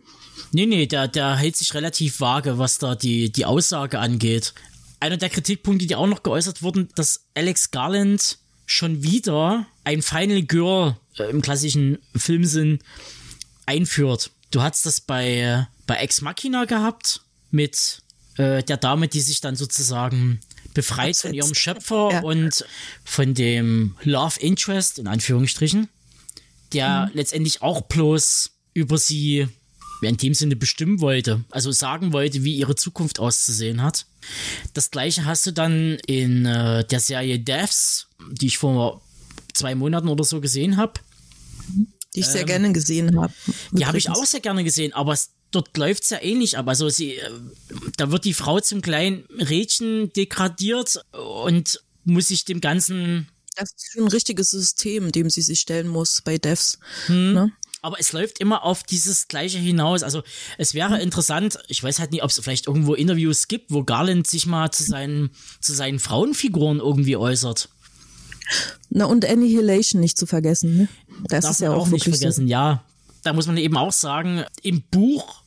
[0.51, 4.53] Nee, nee, der, der hält sich relativ vage, was da die, die Aussage angeht.
[4.99, 10.43] Einer der Kritikpunkte, die auch noch geäußert wurden, dass Alex Garland schon wieder ein Final
[10.43, 12.79] Girl äh, im klassischen Filmsinn
[13.65, 14.32] einführt.
[14.51, 17.21] Du hattest das bei, bei Ex Machina gehabt
[17.51, 18.01] mit
[18.38, 20.39] äh, der Dame, die sich dann sozusagen
[20.73, 22.19] befreit von ihrem Schöpfer Ja.
[22.21, 22.65] und
[23.03, 25.89] von dem Love Interest, in Anführungsstrichen,
[26.73, 27.11] der Mhm.
[27.15, 29.47] letztendlich auch bloß über sie
[30.01, 34.05] in dem Sinne bestimmen wollte, also sagen wollte, wie ihre Zukunft auszusehen hat.
[34.73, 39.01] Das gleiche hast du dann in äh, der Serie Devs, die ich vor
[39.53, 40.93] zwei Monaten oder so gesehen habe.
[42.15, 43.33] Die ich sehr gerne gesehen habe.
[43.47, 46.57] Ähm, Die habe ich auch sehr gerne gesehen, aber es, dort läuft es ja ähnlich
[46.57, 46.67] ab.
[46.67, 47.29] Also sie, äh,
[47.97, 51.05] da wird die Frau zum kleinen Rädchen degradiert
[51.43, 56.21] und muss sich dem Ganzen Das ist ein richtiges System, dem sie sich stellen muss
[56.21, 56.79] bei Devs.
[57.05, 57.33] Hm.
[57.33, 57.51] Ne?
[57.81, 60.03] Aber es läuft immer auf dieses Gleiche hinaus.
[60.03, 60.21] Also
[60.57, 64.27] es wäre interessant, ich weiß halt nicht, ob es vielleicht irgendwo Interviews gibt, wo Garland
[64.27, 65.31] sich mal zu seinen,
[65.61, 67.69] zu seinen Frauenfiguren irgendwie äußert.
[68.89, 70.77] Na und Annihilation nicht zu vergessen.
[70.77, 70.87] Ne?
[71.27, 72.83] Das Darf ist ja man auch, nicht wirklich vergessen, ja.
[73.23, 75.41] Da muss man eben auch sagen, im Buch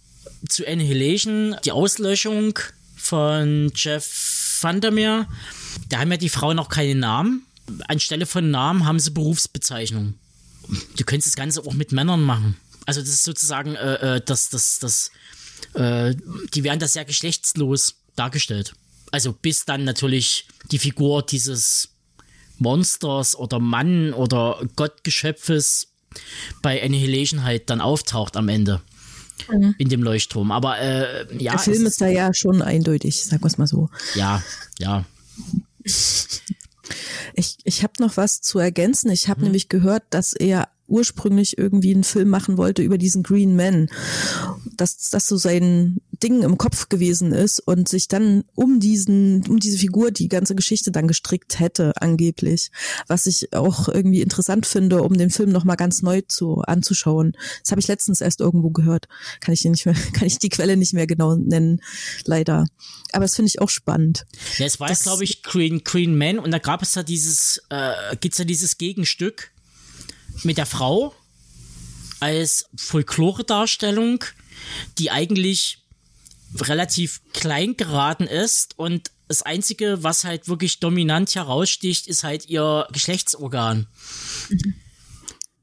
[0.49, 2.59] zu Annihilation, die Auslöschung
[2.97, 5.27] von Jeff Vandermeer,
[5.89, 7.45] da haben ja die Frauen noch keine Namen.
[7.89, 10.19] Anstelle von Namen haben sie Berufsbezeichnungen.
[10.97, 12.57] Du könntest das Ganze auch mit Männern machen.
[12.87, 15.11] Also das ist sozusagen, äh, äh, das, das, das,
[15.75, 16.15] äh,
[16.53, 18.75] die werden da sehr geschlechtslos dargestellt.
[19.11, 21.89] Also bis dann natürlich die Figur dieses
[22.59, 25.89] Monsters oder Mann oder Gottgeschöpfes
[26.63, 28.81] bei Annihilation halt dann auftaucht am Ende.
[29.79, 30.53] In dem Leuchtturm.
[30.53, 33.91] Aber äh, ja, Der Film ist da ja schon eindeutig, sagen wir es mal so.
[34.15, 34.43] ja,
[34.79, 35.05] ja.
[37.35, 39.11] Ich, ich habe noch was zu ergänzen.
[39.11, 39.31] Ich Mhm.
[39.31, 43.89] habe nämlich gehört, dass er ursprünglich irgendwie einen Film machen wollte über diesen Green Man.
[44.77, 49.59] Dass das so sein Ding im Kopf gewesen ist und sich dann um diesen, um
[49.59, 52.71] diese Figur die ganze Geschichte dann gestrickt hätte, angeblich.
[53.09, 57.33] Was ich auch irgendwie interessant finde, um den Film nochmal ganz neu zu anzuschauen.
[57.63, 59.09] Das habe ich letztens erst irgendwo gehört.
[59.41, 61.81] Kann ich nicht mehr, kann ich die Quelle nicht mehr genau nennen,
[62.25, 62.67] leider.
[63.13, 64.25] Aber das finde ich auch spannend.
[64.59, 67.63] Ja, es war Das- glaube ich, Green, Green Man und da gab es ja dieses,
[67.71, 69.51] äh, gibt's ja dieses Gegenstück
[70.43, 71.15] mit der Frau
[72.21, 74.25] als Folklore-Darstellung,
[74.99, 75.79] die eigentlich
[76.57, 82.87] relativ klein geraten ist und das Einzige, was halt wirklich dominant heraussticht, ist halt ihr
[82.93, 83.87] Geschlechtsorgan.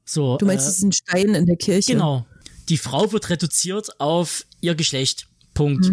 [0.04, 1.92] So, Du meinst äh, diesen Stein in der Kirche?
[1.92, 2.26] Genau.
[2.68, 5.26] Die Frau wird reduziert auf ihr Geschlecht.
[5.54, 5.90] Punkt.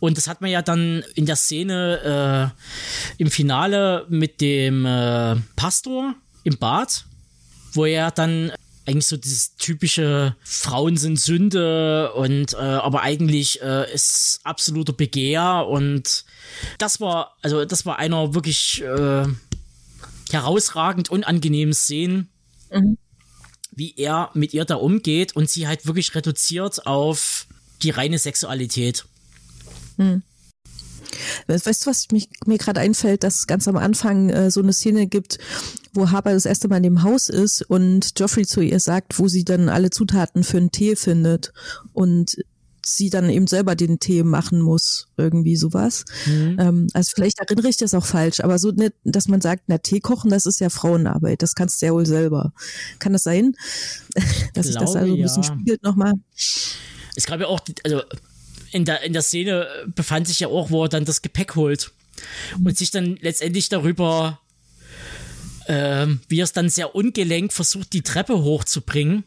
[0.00, 2.52] Und das hat man ja dann in der Szene
[3.18, 7.04] äh, im Finale mit dem äh, Pastor im Bad,
[7.72, 8.52] wo er dann
[8.84, 15.66] eigentlich so dieses typische Frauen sind Sünde und äh, aber eigentlich äh, ist absoluter Begehr
[15.68, 16.24] und
[16.78, 19.26] das war also das war einer wirklich äh,
[20.30, 22.28] herausragend unangenehmen Szenen
[23.74, 27.46] wie er mit ihr da umgeht und sie halt wirklich reduziert auf
[27.82, 29.04] die reine Sexualität.
[29.98, 30.22] We-
[31.46, 34.72] Weißt du, was mich, mir gerade einfällt, dass es ganz am Anfang äh, so eine
[34.72, 35.38] Szene gibt,
[35.92, 39.28] wo Harper das erste Mal in dem Haus ist und Joffrey zu ihr sagt, wo
[39.28, 41.52] sie dann alle Zutaten für einen Tee findet
[41.92, 42.36] und
[42.84, 46.04] sie dann eben selber den Tee machen muss, irgendwie sowas.
[46.58, 49.78] Ähm, also vielleicht erinnere ich das auch falsch, aber so nicht, dass man sagt, na
[49.78, 52.52] Tee kochen, das ist ja Frauenarbeit, das kannst du ja wohl selber.
[52.98, 53.54] Kann das sein?
[54.54, 55.54] dass sich das Glaube, also ein bisschen ja.
[55.54, 56.14] spiegelt nochmal?
[57.14, 58.02] Es gab ja auch, also
[58.72, 61.92] in der, in der Szene befand sich ja auch, wo er dann das Gepäck holt
[62.64, 64.40] und sich dann letztendlich darüber,
[65.68, 69.24] ähm, wie er es dann sehr ungelenk versucht, die Treppe hochzubringen.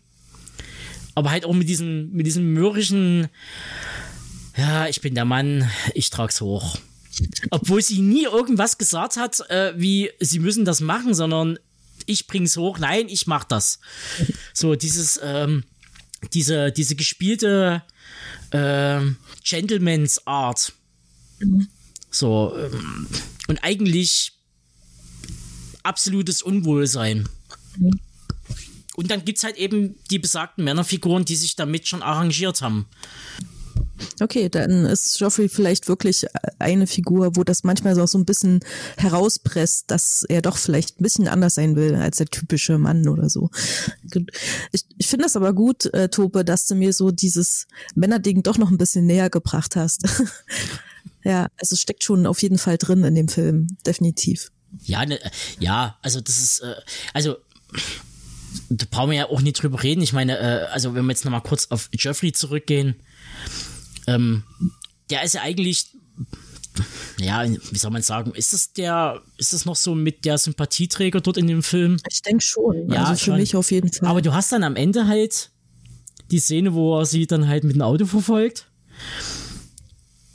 [1.14, 3.30] Aber halt auch mit diesem, mit diesem mürrischen,
[4.58, 6.78] ja, ich bin der Mann, ich trag's hoch.
[7.52, 11.58] Obwohl sie nie irgendwas gesagt hat, äh, wie sie müssen das machen, sondern
[12.06, 13.80] ich bring's hoch, nein, ich mach das.
[14.54, 15.64] So, dieses, ähm,
[16.34, 17.84] diese, diese gespielte
[18.52, 19.02] äh,
[19.44, 20.74] Gentleman's Art.
[22.10, 23.08] So, ähm,
[23.48, 24.34] und eigentlich
[25.84, 27.28] absolutes Unwohlsein.
[28.96, 32.88] Und dann gibt's halt eben die besagten Männerfiguren, die sich damit schon arrangiert haben.
[34.20, 36.26] Okay, dann ist Joffrey vielleicht wirklich
[36.60, 38.60] eine Figur, wo das manchmal so, so ein bisschen
[38.98, 43.30] herauspresst, dass er doch vielleicht ein bisschen anders sein will als der typische Mann oder
[43.30, 43.50] so.
[44.72, 48.58] Ich, ich finde das aber gut, äh, Tobe, dass du mir so dieses Männerding doch
[48.58, 50.04] noch ein bisschen näher gebracht hast.
[51.24, 54.52] ja, also steckt schon auf jeden Fall drin in dem Film, definitiv.
[54.84, 55.20] Ja, ne,
[55.60, 56.76] ja, also das ist, äh,
[57.14, 57.38] also
[58.70, 60.02] da brauchen wir ja auch nicht drüber reden.
[60.02, 62.96] Ich meine, äh, also wenn wir jetzt nochmal kurz auf Jeffrey zurückgehen,
[64.08, 64.44] ähm,
[65.10, 65.88] der ist ja eigentlich,
[67.20, 71.22] ja, wie soll man sagen, ist es der, ist es noch so mit der Sympathieträger
[71.22, 71.98] dort in dem Film?
[72.10, 72.90] Ich denke schon.
[72.90, 73.38] Ja, also für schon.
[73.38, 74.10] mich auf jeden Fall.
[74.10, 75.52] Aber du hast dann am Ende halt
[76.32, 78.68] die Szene, wo er sie dann halt mit dem Auto verfolgt.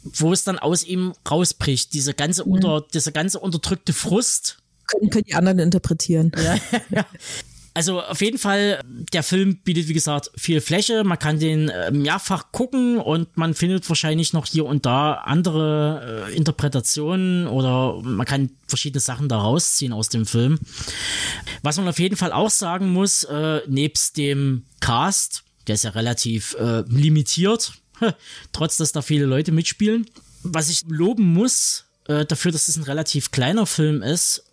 [0.03, 5.25] Wo es dann aus ihm rausbricht, diese ganze unter, dieser ganze unterdrückte Frust, können, können
[5.25, 6.33] die anderen interpretieren.
[6.43, 7.05] ja.
[7.73, 11.05] Also auf jeden Fall, der Film bietet, wie gesagt, viel Fläche.
[11.05, 16.27] Man kann den äh, mehrfach gucken und man findet wahrscheinlich noch hier und da andere
[16.29, 20.59] äh, Interpretationen oder man kann verschiedene Sachen da rausziehen aus dem Film.
[21.63, 25.91] Was man auf jeden Fall auch sagen muss, äh, nebst dem Cast, der ist ja
[25.91, 27.73] relativ äh, limitiert,
[28.53, 30.07] trotz dass da viele Leute mitspielen.
[30.43, 34.50] Was ich loben muss, äh, dafür, dass es ein relativ kleiner Film ist,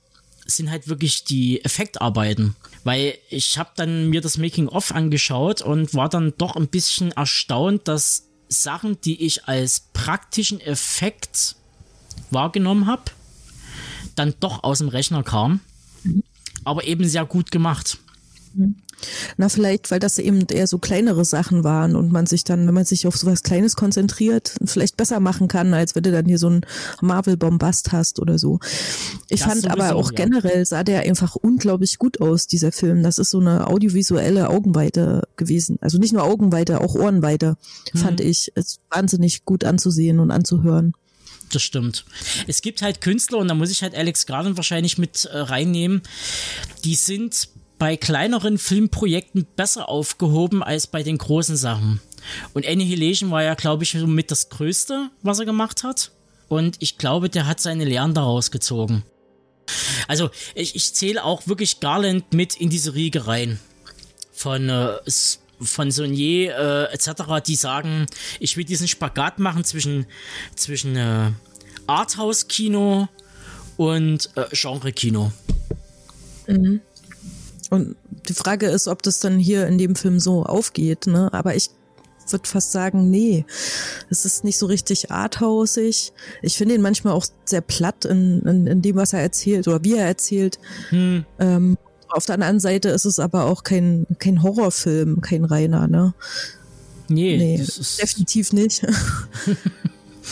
[0.48, 2.56] sind halt wirklich die Effektarbeiten.
[2.84, 7.88] Weil ich habe dann mir das Making-of angeschaut und war dann doch ein bisschen erstaunt,
[7.88, 11.56] dass Sachen, die ich als praktischen Effekt
[12.32, 13.04] wahrgenommen habe,
[14.16, 15.60] dann doch aus dem Rechner kamen.
[16.64, 17.98] Aber eben sehr gut gemacht.
[19.38, 22.74] Na, vielleicht, weil das eben eher so kleinere Sachen waren und man sich dann, wenn
[22.74, 26.40] man sich auf sowas Kleines konzentriert, vielleicht besser machen kann, als wenn du dann hier
[26.40, 26.62] so ein
[27.02, 28.60] Marvel-Bombast hast oder so.
[29.30, 30.26] Ich Das fand sowieso, aber auch ja.
[30.26, 33.04] generell sah der einfach unglaublich gut aus, dieser Film.
[33.04, 35.78] Das ist so eine audiovisuelle Augenweite gewesen.
[35.82, 37.58] Also nicht nur Augenweite, auch Ohrenweite,
[37.94, 37.98] Mhm.
[38.00, 38.52] fand ich.
[38.56, 40.94] Es wahnsinnig gut anzusehen und anzuhören.
[41.52, 42.04] Das stimmt.
[42.48, 46.02] Es gibt halt Künstler, und da muss ich halt Alex Garland wahrscheinlich mit äh, reinnehmen,
[46.84, 52.02] die sind bei kleineren Filmprojekten besser aufgehoben als bei den großen Sachen.
[52.54, 56.12] Und Annihilation war ja, glaube ich, mit das Größte, was er gemacht hat.
[56.48, 59.04] Und ich glaube, der hat seine Lehren daraus gezogen.
[60.08, 63.60] Also, ich, ich zähle auch wirklich Garland mit in diese Riege rein.
[64.32, 64.96] Von, äh,
[65.60, 68.06] von Sonier äh, etc., die sagen,
[68.40, 70.06] ich will diesen Spagat machen zwischen,
[70.56, 71.32] zwischen äh,
[71.88, 73.10] Arthouse-Kino
[73.76, 75.32] und äh, Genre-Kino.
[77.70, 77.96] Und
[78.30, 81.34] die Frage ist, ob das dann hier in dem Film so aufgeht, ne?
[81.34, 81.70] Aber ich
[82.30, 83.46] würde fast sagen, nee,
[84.10, 86.12] es ist nicht so richtig arthausig.
[86.42, 89.84] Ich finde ihn manchmal auch sehr platt in, in, in dem, was er erzählt oder
[89.84, 90.60] wie er erzählt.
[91.40, 91.78] Ähm,
[92.10, 96.14] auf der anderen Seite ist es aber auch kein, kein Horrorfilm, kein reiner, ne?
[97.10, 97.66] Nee, Nee,
[98.02, 98.86] definitiv nicht.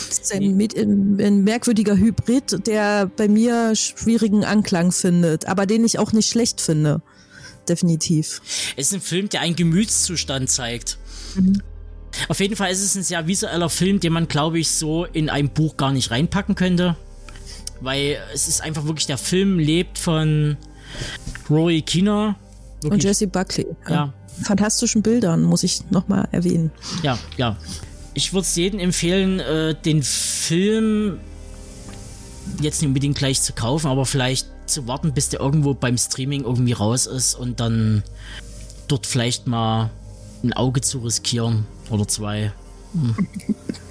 [0.08, 5.86] Das ist ein, ein, ein merkwürdiger Hybrid, der bei mir schwierigen Anklang findet, aber den
[5.86, 7.00] ich auch nicht schlecht finde.
[7.68, 8.40] Definitiv.
[8.76, 10.98] es ist ein Film, der einen Gemütszustand zeigt.
[12.28, 15.28] Auf jeden Fall ist es ein sehr visueller Film, den man, glaube ich, so in
[15.28, 16.96] ein Buch gar nicht reinpacken könnte.
[17.80, 20.56] Weil es ist einfach wirklich, der Film lebt von
[21.50, 22.36] Rory Kina.
[22.84, 23.66] Und Jesse Buckley.
[23.88, 24.14] Ja.
[24.42, 26.70] Fantastischen Bildern, muss ich nochmal erwähnen.
[27.02, 27.56] ja, ja.
[28.14, 31.18] Ich würde es jedem empfehlen, äh, den Film
[32.62, 36.44] jetzt nicht unbedingt gleich zu kaufen, aber vielleicht zu warten, bis der irgendwo beim Streaming
[36.44, 38.02] irgendwie raus ist und dann
[38.88, 39.90] dort vielleicht mal
[40.42, 42.52] ein Auge zu riskieren oder zwei.
[42.94, 43.74] The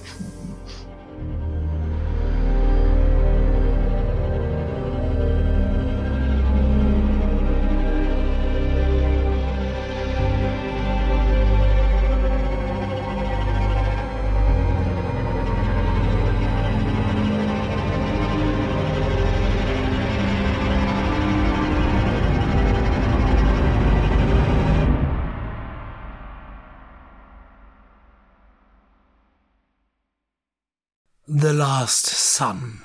[31.85, 32.81] Last Sun.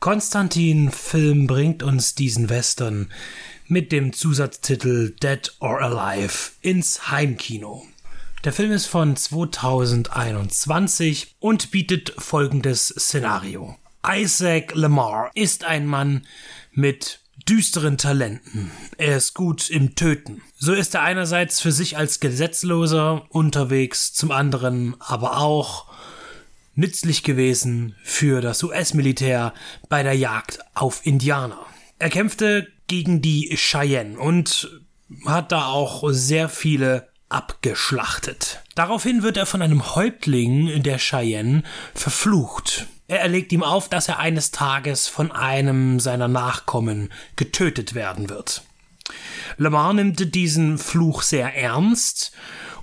[0.00, 3.10] Konstantin Film bringt uns diesen Western
[3.68, 7.86] mit dem Zusatztitel Dead or Alive ins Heimkino.
[8.44, 13.78] Der Film ist von 2021 und bietet folgendes Szenario.
[14.06, 16.26] Isaac Lamar ist ein Mann
[16.72, 18.72] mit düsteren Talenten.
[18.98, 20.42] Er ist gut im Töten.
[20.58, 25.95] So ist er einerseits für sich als Gesetzloser unterwegs, zum anderen aber auch
[26.76, 29.52] nützlich gewesen für das US-Militär
[29.88, 31.66] bei der Jagd auf Indianer.
[31.98, 34.70] Er kämpfte gegen die Cheyenne und
[35.24, 38.62] hat da auch sehr viele abgeschlachtet.
[38.74, 41.62] Daraufhin wird er von einem Häuptling der Cheyenne
[41.94, 42.86] verflucht.
[43.08, 48.62] Er erlegt ihm auf, dass er eines Tages von einem seiner Nachkommen getötet werden wird.
[49.56, 52.32] Lamar nimmt diesen Fluch sehr ernst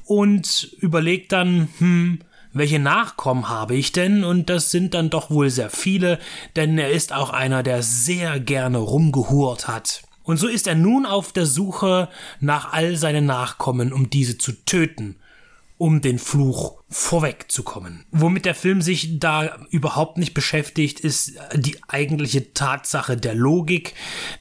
[0.05, 2.19] und überlegt dann, hm,
[2.53, 4.23] welche Nachkommen habe ich denn?
[4.23, 6.19] Und das sind dann doch wohl sehr viele,
[6.55, 10.03] denn er ist auch einer, der sehr gerne rumgehurt hat.
[10.23, 14.53] Und so ist er nun auf der Suche nach all seinen Nachkommen, um diese zu
[14.65, 15.17] töten,
[15.77, 18.05] um den Fluch vorwegzukommen.
[18.11, 23.95] Womit der Film sich da überhaupt nicht beschäftigt, ist die eigentliche Tatsache der Logik.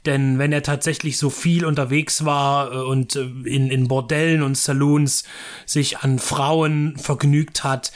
[0.05, 4.59] Denn wenn er tatsächlich so viel unterwegs war äh, und äh, in, in Bordellen und
[4.59, 5.25] Saloons
[5.65, 7.91] sich an Frauen vergnügt hat,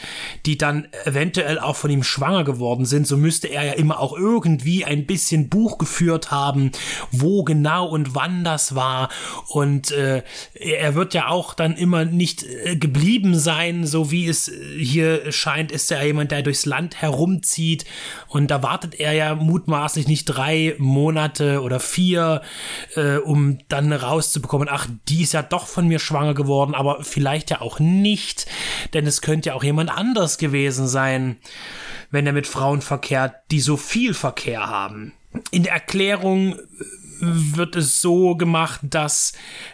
[0.46, 4.16] die dann eventuell auch von ihm schwanger geworden sind, so müsste er ja immer auch
[4.16, 6.70] irgendwie ein bisschen Buch geführt haben,
[7.10, 9.10] wo genau und wann das war.
[9.48, 10.22] Und äh,
[10.54, 14.45] er wird ja auch dann immer nicht äh, geblieben sein, so wie es
[14.76, 17.84] hier scheint, ist er jemand, der durchs Land herumzieht.
[18.28, 22.42] Und da wartet er ja mutmaßlich nicht drei Monate oder vier,
[22.94, 27.50] äh, um dann rauszubekommen, ach, die ist ja doch von mir schwanger geworden, aber vielleicht
[27.50, 28.46] ja auch nicht,
[28.94, 31.36] denn es könnte ja auch jemand anders gewesen sein,
[32.10, 35.12] wenn er mit Frauen verkehrt, die so viel Verkehr haben.
[35.50, 36.56] In der Erklärung
[37.20, 39.32] wird es so gemacht, dass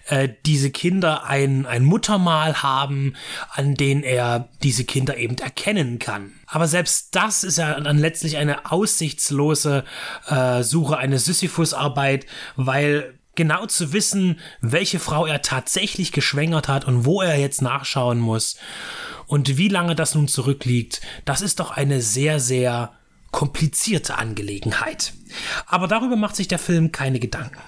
[0.09, 3.15] äh, diese Kinder ein, ein Muttermal haben,
[3.51, 6.33] an den er diese Kinder eben erkennen kann.
[6.47, 9.85] Aber selbst das ist ja dann letztlich eine aussichtslose
[10.29, 12.27] äh, Suche, eine Sisyphus-Arbeit,
[12.57, 18.19] weil genau zu wissen, welche Frau er tatsächlich geschwängert hat und wo er jetzt nachschauen
[18.19, 18.57] muss
[19.27, 22.93] und wie lange das nun zurückliegt, das ist doch eine sehr, sehr
[23.33, 25.13] komplizierte Angelegenheit.
[25.67, 27.59] Aber darüber macht sich der Film keine Gedanken.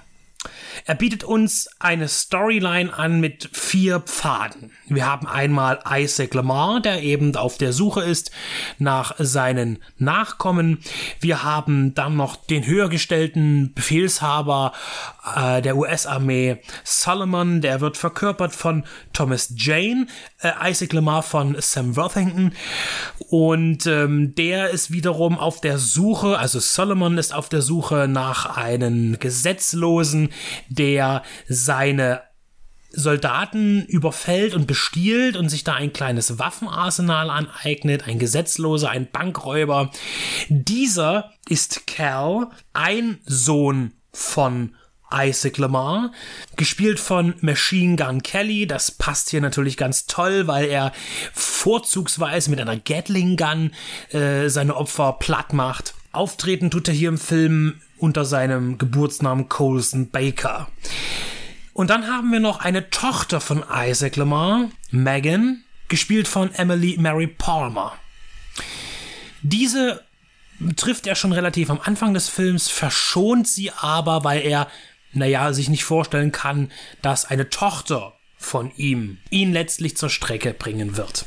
[0.86, 4.72] Er bietet uns eine Storyline an mit vier Pfaden.
[4.86, 8.30] Wir haben einmal Isaac Lamar, der eben auf der Suche ist
[8.78, 10.80] nach seinen Nachkommen.
[11.20, 14.72] Wir haben dann noch den höhergestellten Befehlshaber
[15.24, 20.06] äh, der US-Armee Solomon, der wird verkörpert von Thomas Jane,
[20.40, 22.52] äh, Isaac Lamar von Sam Worthington
[23.28, 28.56] und ähm, der ist wiederum auf der Suche, also Solomon ist auf der Suche nach
[28.56, 30.30] einem Gesetzlosen,
[30.68, 32.22] der seine
[32.96, 39.90] Soldaten überfällt und bestiehlt und sich da ein kleines Waffenarsenal aneignet, ein Gesetzloser, ein Bankräuber.
[40.48, 44.74] Dieser ist Cal, ein Sohn von
[45.14, 46.12] Isaac Lamar,
[46.56, 48.66] gespielt von Machine Gun Kelly.
[48.66, 50.92] Das passt hier natürlich ganz toll, weil er
[51.32, 53.72] vorzugsweise mit einer Gatling Gun
[54.10, 55.94] äh, seine Opfer platt macht.
[56.12, 60.68] Auftreten tut er hier im Film unter seinem Geburtsnamen Colson Baker.
[61.72, 67.26] Und dann haben wir noch eine Tochter von Isaac Lamar, Megan, gespielt von Emily Mary
[67.26, 67.92] Palmer.
[69.42, 70.02] Diese
[70.76, 74.68] trifft er schon relativ am Anfang des Films, verschont sie aber, weil er,
[75.14, 76.70] naja, sich nicht vorstellen kann,
[77.02, 81.24] dass eine Tochter von ihm ihn letztlich zur Strecke bringen wird.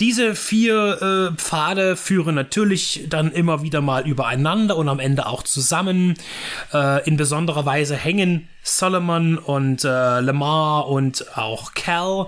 [0.00, 5.44] Diese vier äh, Pfade führen natürlich dann immer wieder mal übereinander und am Ende auch
[5.44, 6.14] zusammen.
[6.72, 12.26] Äh, in besonderer Weise hängen Solomon und äh, Lamar und auch Cal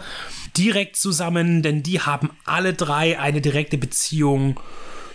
[0.56, 4.60] direkt zusammen, denn die haben alle drei eine direkte Beziehung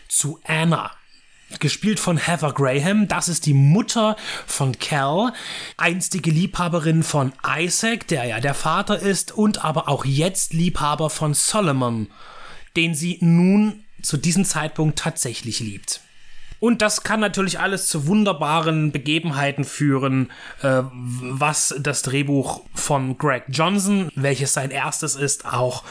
[0.10, 0.91] zu Anna
[1.60, 3.07] gespielt von Heather Graham.
[3.07, 4.15] Das ist die Mutter
[4.45, 5.34] von Cal,
[5.78, 11.34] einstige Liebhaberin von Isaac, der ja der Vater ist, und aber auch jetzt Liebhaber von
[11.34, 12.07] Solomon,
[12.76, 16.02] den sie nun zu diesem Zeitpunkt tatsächlich liebt.
[16.61, 20.30] Und das kann natürlich alles zu wunderbaren Begebenheiten führen,
[20.61, 25.84] äh, was das Drehbuch von Greg Johnson, welches sein erstes ist, auch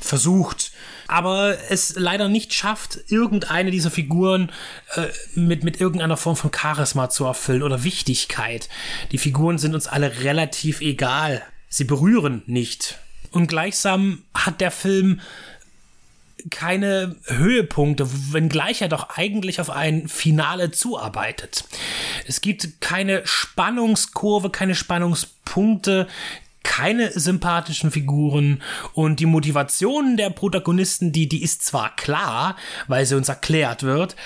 [0.00, 0.72] versucht.
[1.08, 4.50] Aber es leider nicht schafft, irgendeine dieser Figuren
[4.94, 8.68] äh, mit, mit irgendeiner Form von Charisma zu erfüllen oder Wichtigkeit.
[9.12, 11.42] Die Figuren sind uns alle relativ egal.
[11.68, 12.98] Sie berühren nicht.
[13.30, 15.20] Und gleichsam hat der Film
[16.50, 21.64] keine Höhepunkte, wenngleich er doch eigentlich auf ein Finale zuarbeitet.
[22.26, 26.06] Es gibt keine Spannungskurve, keine Spannungspunkte,
[26.66, 28.60] keine sympathischen Figuren
[28.92, 32.56] und die Motivation der Protagonisten, die, die ist zwar klar,
[32.88, 34.16] weil sie uns erklärt wird,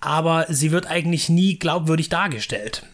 [0.00, 2.86] aber sie wird eigentlich nie glaubwürdig dargestellt.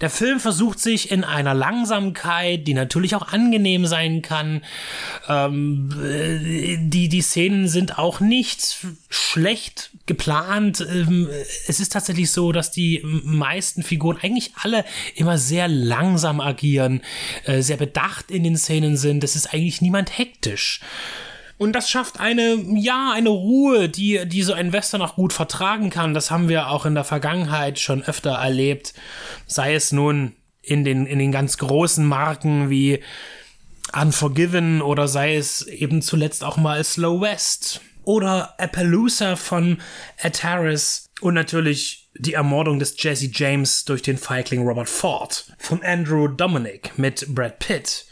[0.00, 4.62] Der Film versucht sich in einer Langsamkeit, die natürlich auch angenehm sein kann.
[5.28, 10.80] Ähm, äh, die, die Szenen sind auch nicht schlecht geplant.
[10.80, 11.28] Ähm,
[11.66, 14.84] es ist tatsächlich so, dass die meisten Figuren eigentlich alle
[15.14, 17.02] immer sehr langsam agieren,
[17.44, 19.24] äh, sehr bedacht in den Szenen sind.
[19.24, 20.80] Es ist eigentlich niemand hektisch.
[21.56, 25.90] Und das schafft eine, ja, eine Ruhe, die, die so ein Western auch gut vertragen
[25.90, 26.14] kann.
[26.14, 28.92] Das haben wir auch in der Vergangenheit schon öfter erlebt.
[29.46, 33.00] Sei es nun in den, in den ganz großen Marken wie
[33.92, 39.78] Unforgiven oder sei es eben zuletzt auch mal Slow West oder Appaloosa von
[40.16, 45.82] Ed Harris und natürlich die Ermordung des Jesse James durch den Feigling Robert Ford von
[45.82, 48.06] Andrew Dominic mit Brad Pitt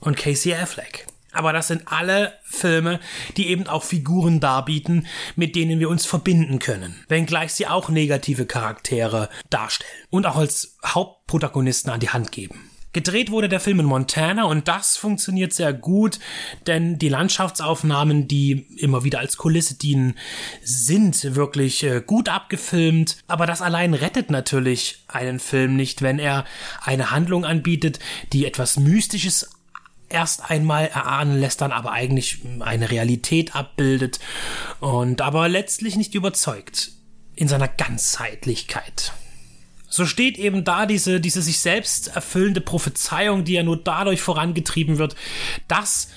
[0.00, 1.06] und Casey Affleck.
[1.36, 3.00] Aber das sind alle Filme,
[3.36, 5.06] die eben auch Figuren darbieten,
[5.36, 6.96] mit denen wir uns verbinden können.
[7.08, 12.70] Wenngleich sie auch negative Charaktere darstellen und auch als Hauptprotagonisten an die Hand geben.
[12.96, 16.18] Gedreht wurde der Film in Montana und das funktioniert sehr gut,
[16.66, 20.14] denn die Landschaftsaufnahmen, die immer wieder als Kulisse dienen,
[20.62, 23.18] sind wirklich äh, gut abgefilmt.
[23.26, 26.46] Aber das allein rettet natürlich einen Film nicht, wenn er
[26.80, 27.98] eine Handlung anbietet,
[28.32, 29.50] die etwas Mystisches
[30.08, 34.20] erst einmal erahnen lässt, dann aber eigentlich eine Realität abbildet
[34.80, 36.92] und aber letztlich nicht überzeugt
[37.34, 39.12] in seiner Ganzheitlichkeit.
[39.88, 44.98] So steht eben da diese, diese sich selbst erfüllende Prophezeiung, die ja nur dadurch vorangetrieben
[44.98, 45.16] wird,
[45.68, 46.08] dass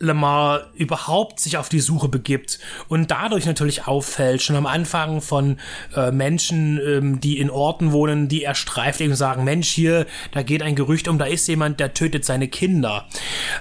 [0.00, 2.58] Lamar überhaupt sich auf die Suche begibt
[2.88, 5.58] und dadurch natürlich auffällt, schon am Anfang von
[5.94, 10.42] äh, Menschen, ähm, die in Orten wohnen, die er streift, eben sagen, Mensch, hier, da
[10.42, 13.06] geht ein Gerücht um, da ist jemand, der tötet seine Kinder.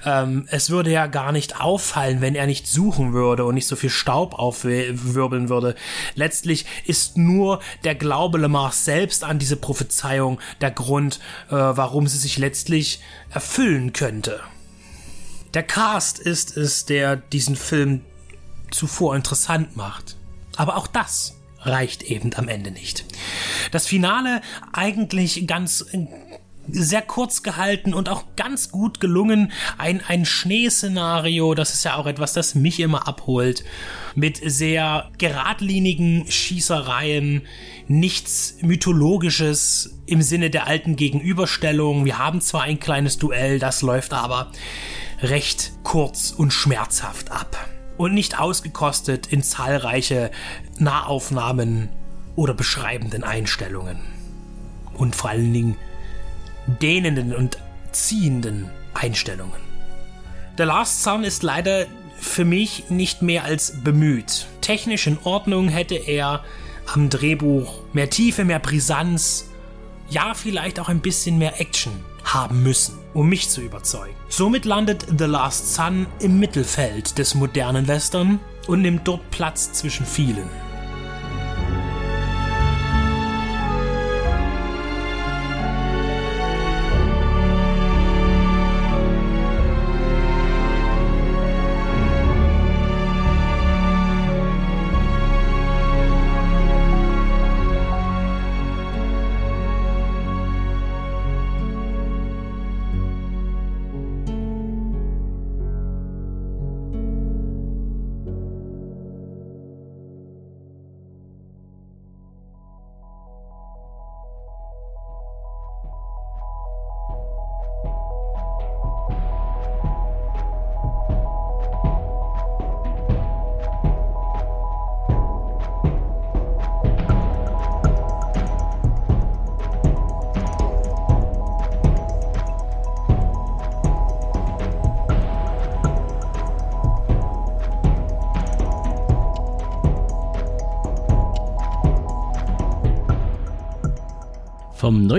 [0.06, 3.76] Ähm, es würde ja gar nicht auffallen, wenn er nicht suchen würde und nicht so
[3.76, 5.76] viel Staub aufwirbeln würde.
[6.16, 12.18] Letztlich ist nur der Glaube Lamars selbst an diese Prophezeiung der Grund, äh, warum sie
[12.18, 14.40] sich letztlich erfüllen könnte.
[15.54, 18.02] Der Cast ist es, der diesen Film
[18.72, 20.16] zuvor interessant macht.
[20.56, 23.06] Aber auch das reicht eben am Ende nicht.
[23.72, 24.42] Das Finale
[24.74, 25.86] eigentlich ganz
[26.72, 29.52] sehr kurz gehalten und auch ganz gut gelungen.
[29.80, 33.64] Ein, ein Schneeszenario, das ist ja auch etwas, das mich immer abholt.
[34.16, 37.42] Mit sehr geradlinigen Schießereien,
[37.88, 42.06] nichts Mythologisches im Sinne der alten Gegenüberstellung.
[42.06, 44.52] Wir haben zwar ein kleines Duell, das läuft aber
[45.22, 47.68] recht kurz und schmerzhaft ab
[47.98, 50.32] und nicht ausgekostet in zahlreiche
[50.78, 51.90] Nahaufnahmen
[52.36, 54.00] oder beschreibenden Einstellungen.
[54.94, 55.78] Und vor allen Dingen
[56.82, 57.58] dehnenden und
[57.92, 59.60] ziehenden Einstellungen.
[60.58, 61.88] The Last Sun ist leider
[62.18, 64.48] für mich nicht mehr als bemüht.
[64.62, 66.44] Technisch in Ordnung hätte er
[66.94, 69.50] am Drehbuch mehr Tiefe, mehr Brisanz,
[70.10, 71.94] ja vielleicht auch ein bisschen mehr Action
[72.34, 74.16] haben müssen, um mich zu überzeugen.
[74.30, 80.06] Somit landet The Last Sun im Mittelfeld des modernen Western und nimmt dort Platz zwischen
[80.06, 80.69] vielen.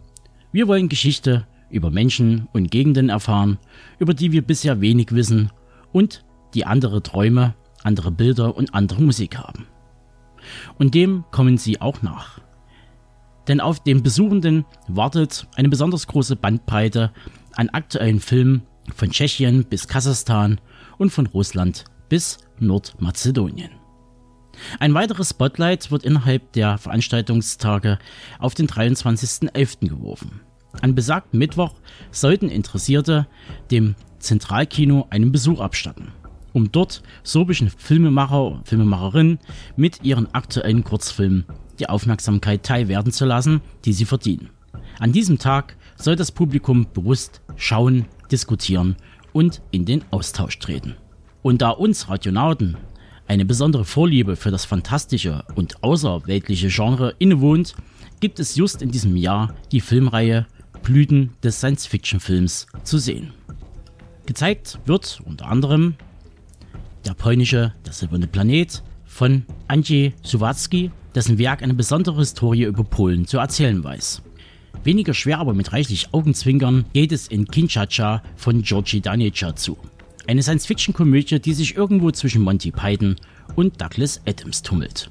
[0.52, 3.58] wir wollen Geschichte über Menschen und Gegenden erfahren,
[3.98, 5.50] über die wir bisher wenig wissen
[5.92, 9.66] und die andere Träume, andere Bilder und andere Musik haben.
[10.78, 12.38] Und dem kommen sie auch nach.
[13.48, 17.10] Denn auf den Besuchenden wartet eine besonders große Bandbreite
[17.56, 18.62] an aktuellen Filmen
[18.94, 20.60] von Tschechien bis Kasachstan
[20.98, 23.70] und von Russland bis Nordmazedonien.
[24.78, 27.98] Ein weiteres Spotlight wird innerhalb der Veranstaltungstage
[28.38, 29.88] auf den 23.11.
[29.88, 30.40] geworfen.
[30.80, 31.74] An besagten Mittwoch
[32.10, 33.26] sollten Interessierte
[33.70, 36.12] dem Zentralkino einen Besuch abstatten,
[36.52, 39.38] um dort sorbischen Filmemacher und Filmemacherinnen
[39.76, 41.44] mit ihren aktuellen Kurzfilmen
[41.78, 44.50] die Aufmerksamkeit teilwerden zu lassen, die sie verdienen.
[44.98, 48.96] An diesem Tag soll das Publikum bewusst schauen, diskutieren
[49.32, 50.96] und in den Austausch treten.
[51.42, 52.76] Und da uns Radionauten
[53.26, 57.74] eine besondere Vorliebe für das fantastische und außerweltliche Genre innewohnt,
[58.20, 60.46] gibt es just in diesem Jahr die Filmreihe
[60.82, 63.32] Blüten des Science-Fiction-Films zu sehen.
[64.26, 65.94] Gezeigt wird unter anderem
[67.04, 73.26] der polnische Der silberne Planet von Andrzej Suwacki, dessen Werk eine besondere Historie über Polen
[73.26, 74.22] zu erzählen weiß.
[74.82, 79.78] Weniger schwer, aber mit reichlich Augenzwinkern geht es in Kinchacha von Georgi Danica zu.
[80.26, 83.16] Eine Science-Fiction-Komödie, die sich irgendwo zwischen Monty Python
[83.56, 85.10] und Douglas Adams tummelt.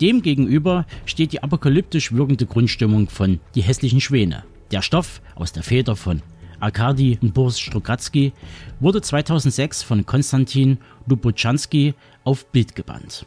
[0.00, 4.42] Demgegenüber steht die apokalyptisch wirkende Grundstimmung von Die hässlichen Schwäne.
[4.72, 6.22] Der Stoff aus der Feder von
[6.58, 8.32] Arkadi und Boris Strugatsky
[8.80, 11.94] wurde 2006 von Konstantin Lubochanski
[12.24, 13.26] auf Bild gebannt.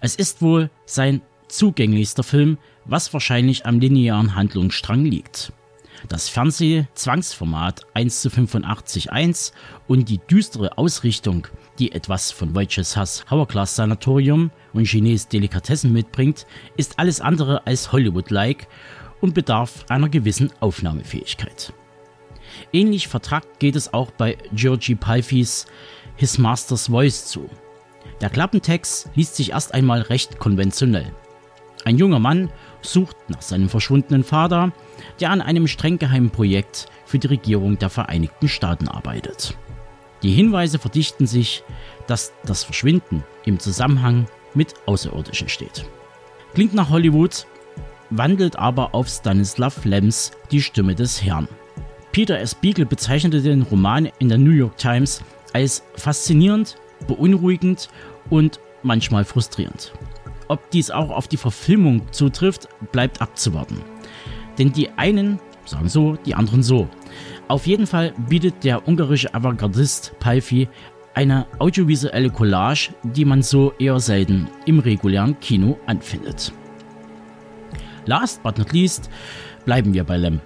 [0.00, 5.52] Es ist wohl sein zugänglichster Film, was wahrscheinlich am linearen Handlungsstrang liegt.
[6.08, 9.52] Das Fernseh-Zwangsformat 1 zu 85.1
[9.86, 11.46] und die düstere Ausrichtung,
[11.78, 16.46] die etwas von Wojciech Hass Hourglass Sanatorium und Chines Delikatessen mitbringt,
[16.76, 18.66] ist alles andere als Hollywood-like
[19.20, 21.72] und bedarf einer gewissen Aufnahmefähigkeit.
[22.72, 25.66] Ähnlich vertragt geht es auch bei Georgie Palfis
[26.16, 27.48] His Master's Voice zu.
[28.20, 31.12] Der Klappentext liest sich erst einmal recht konventionell.
[31.84, 32.50] Ein junger Mann
[32.82, 34.72] sucht nach seinem verschwundenen Vater,
[35.20, 39.56] der an einem streng geheimen Projekt für die Regierung der Vereinigten Staaten arbeitet.
[40.22, 41.64] Die Hinweise verdichten sich,
[42.06, 45.86] dass das Verschwinden im Zusammenhang mit Außerirdischen steht.
[46.54, 47.46] Klingt nach Hollywood,
[48.10, 51.48] wandelt aber auf Stanislav Lems Die Stimme des Herrn.
[52.12, 52.54] Peter S.
[52.54, 56.76] Beagle bezeichnete den Roman in der New York Times als faszinierend,
[57.06, 57.88] beunruhigend
[58.30, 59.92] und manchmal frustrierend.
[60.50, 63.80] Ob dies auch auf die Verfilmung zutrifft, bleibt abzuwarten.
[64.58, 66.88] Denn die einen sagen so, die anderen so.
[67.46, 70.68] Auf jeden Fall bietet der ungarische Avantgardist Palfi
[71.14, 76.52] eine audiovisuelle Collage, die man so eher selten im regulären Kino anfindet.
[78.06, 79.08] Last but not least
[79.64, 80.40] bleiben wir bei Lem.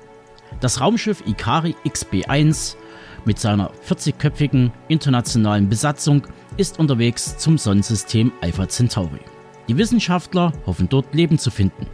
[0.60, 2.76] Das Raumschiff Ikari XB-1
[3.24, 6.26] mit seiner 40-köpfigen internationalen Besatzung
[6.58, 9.20] ist unterwegs zum Sonnensystem Alpha Centauri.
[9.68, 11.86] Die Wissenschaftler hoffen dort Leben zu finden.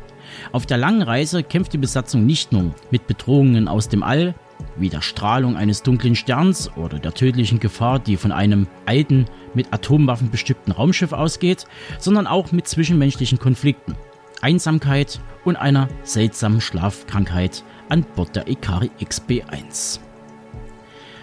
[0.53, 4.35] Auf der langen Reise kämpft die Besatzung nicht nur mit Bedrohungen aus dem All,
[4.77, 9.73] wie der Strahlung eines dunklen Sterns oder der tödlichen Gefahr, die von einem alten, mit
[9.73, 11.67] Atomwaffen bestückten Raumschiff ausgeht,
[11.99, 13.97] sondern auch mit zwischenmenschlichen Konflikten,
[14.41, 20.01] Einsamkeit und einer seltsamen Schlafkrankheit an Bord der Ikari XB-1.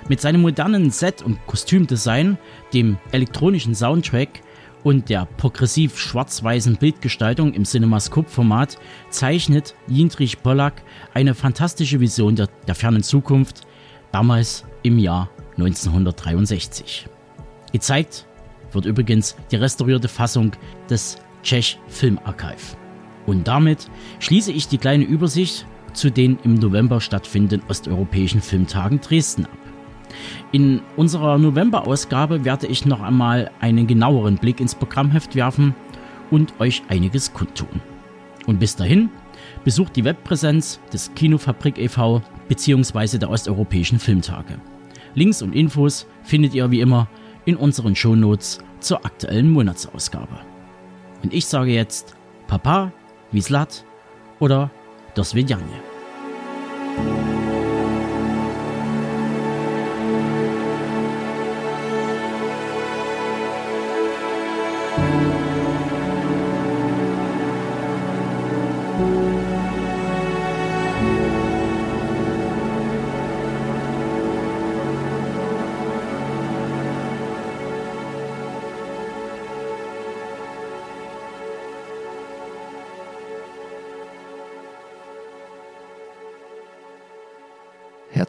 [0.10, 2.38] Mit seinem modernen Set- und Kostümdesign,
[2.74, 4.42] dem elektronischen Soundtrack
[4.88, 8.78] und der progressiv schwarz-weißen Bildgestaltung im CinemaScope-Format
[9.10, 10.82] zeichnet Jindrich Pollack
[11.14, 13.68] eine fantastische Vision der, der fernen Zukunft,
[14.14, 17.06] damals im Jahr 1963.
[17.74, 18.28] Gezeigt
[18.72, 20.54] wird übrigens die restaurierte Fassung
[20.90, 22.78] des Czech Filmarchiv.
[23.26, 23.90] Und damit
[24.20, 29.67] schließe ich die kleine Übersicht zu den im November stattfindenden osteuropäischen Filmtagen Dresden ab.
[30.52, 35.76] In unserer November-Ausgabe werde ich noch einmal einen genaueren Blick ins Programmheft werfen
[36.32, 37.82] und euch einiges kundtun.
[38.46, 39.10] Und bis dahin,
[39.64, 42.22] besucht die Webpräsenz des Kinofabrik e.V.
[42.48, 43.18] bzw.
[43.18, 44.60] der Osteuropäischen Filmtage.
[45.14, 47.08] Links und Infos findet ihr wie immer
[47.46, 50.40] in unseren Shownotes zur aktuellen Monatsausgabe.
[51.24, 52.16] Und ich sage jetzt
[52.48, 52.92] Papa,
[53.32, 53.84] Wislat
[54.40, 54.70] oder
[55.16, 55.66] Das Vidjanje.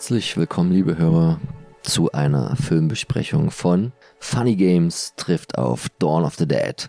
[0.09, 1.39] Herzlich willkommen, liebe Hörer,
[1.83, 6.89] zu einer Filmbesprechung von Funny Games trifft auf Dawn of the Dead.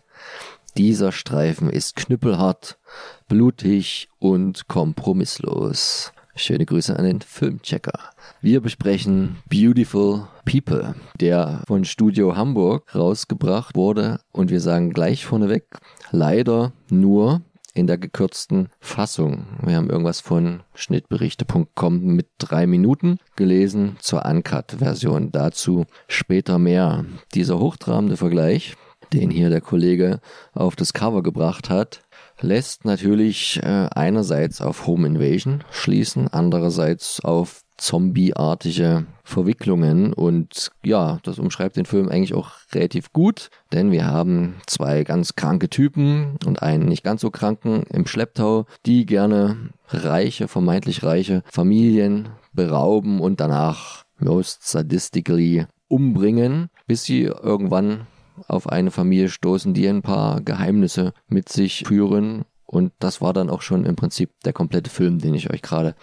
[0.78, 2.80] Dieser Streifen ist knüppelhart,
[3.28, 6.14] blutig und kompromisslos.
[6.34, 8.00] Schöne Grüße an den Filmchecker.
[8.40, 15.66] Wir besprechen Beautiful People, der von Studio Hamburg rausgebracht wurde und wir sagen gleich vorneweg,
[16.12, 17.42] leider nur
[17.80, 19.48] in der gekürzten Fassung.
[19.64, 25.32] Wir haben irgendwas von schnittberichte.com mit drei Minuten gelesen zur Uncut-Version.
[25.32, 27.06] Dazu später mehr.
[27.34, 28.76] Dieser hochtrabende Vergleich,
[29.14, 30.20] den hier der Kollege
[30.54, 32.02] auf das Cover gebracht hat,
[32.42, 41.40] lässt natürlich äh, einerseits auf Home Invasion schließen, andererseits auf zombieartige Verwicklungen und ja, das
[41.40, 46.62] umschreibt den Film eigentlich auch relativ gut, denn wir haben zwei ganz kranke Typen und
[46.62, 53.40] einen nicht ganz so kranken im Schlepptau, die gerne reiche, vermeintlich reiche Familien berauben und
[53.40, 58.08] danach most sadistically umbringen, bis sie irgendwann
[58.48, 63.50] auf eine Familie stoßen, die ein paar Geheimnisse mit sich führen und das war dann
[63.50, 65.96] auch schon im Prinzip der komplette Film, den ich euch gerade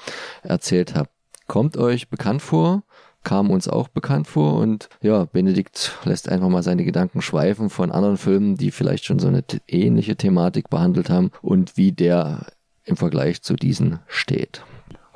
[0.42, 1.08] erzählt habe.
[1.46, 2.82] Kommt euch bekannt vor?
[3.22, 7.90] Kam uns auch bekannt vor und ja, Benedikt lässt einfach mal seine Gedanken schweifen von
[7.90, 12.46] anderen Filmen, die vielleicht schon so eine ähnliche Thematik behandelt haben und wie der
[12.84, 14.62] im Vergleich zu diesen steht.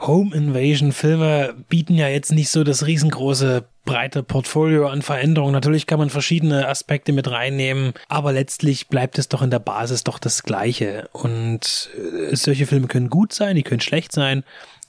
[0.00, 5.52] Home Invasion Filme bieten ja jetzt nicht so das riesengroße breite Portfolio an Veränderungen.
[5.52, 10.02] Natürlich kann man verschiedene Aspekte mit reinnehmen, aber letztlich bleibt es doch in der Basis
[10.02, 11.08] doch das Gleiche.
[11.12, 14.42] Und äh, solche Filme können gut sein, die können schlecht sein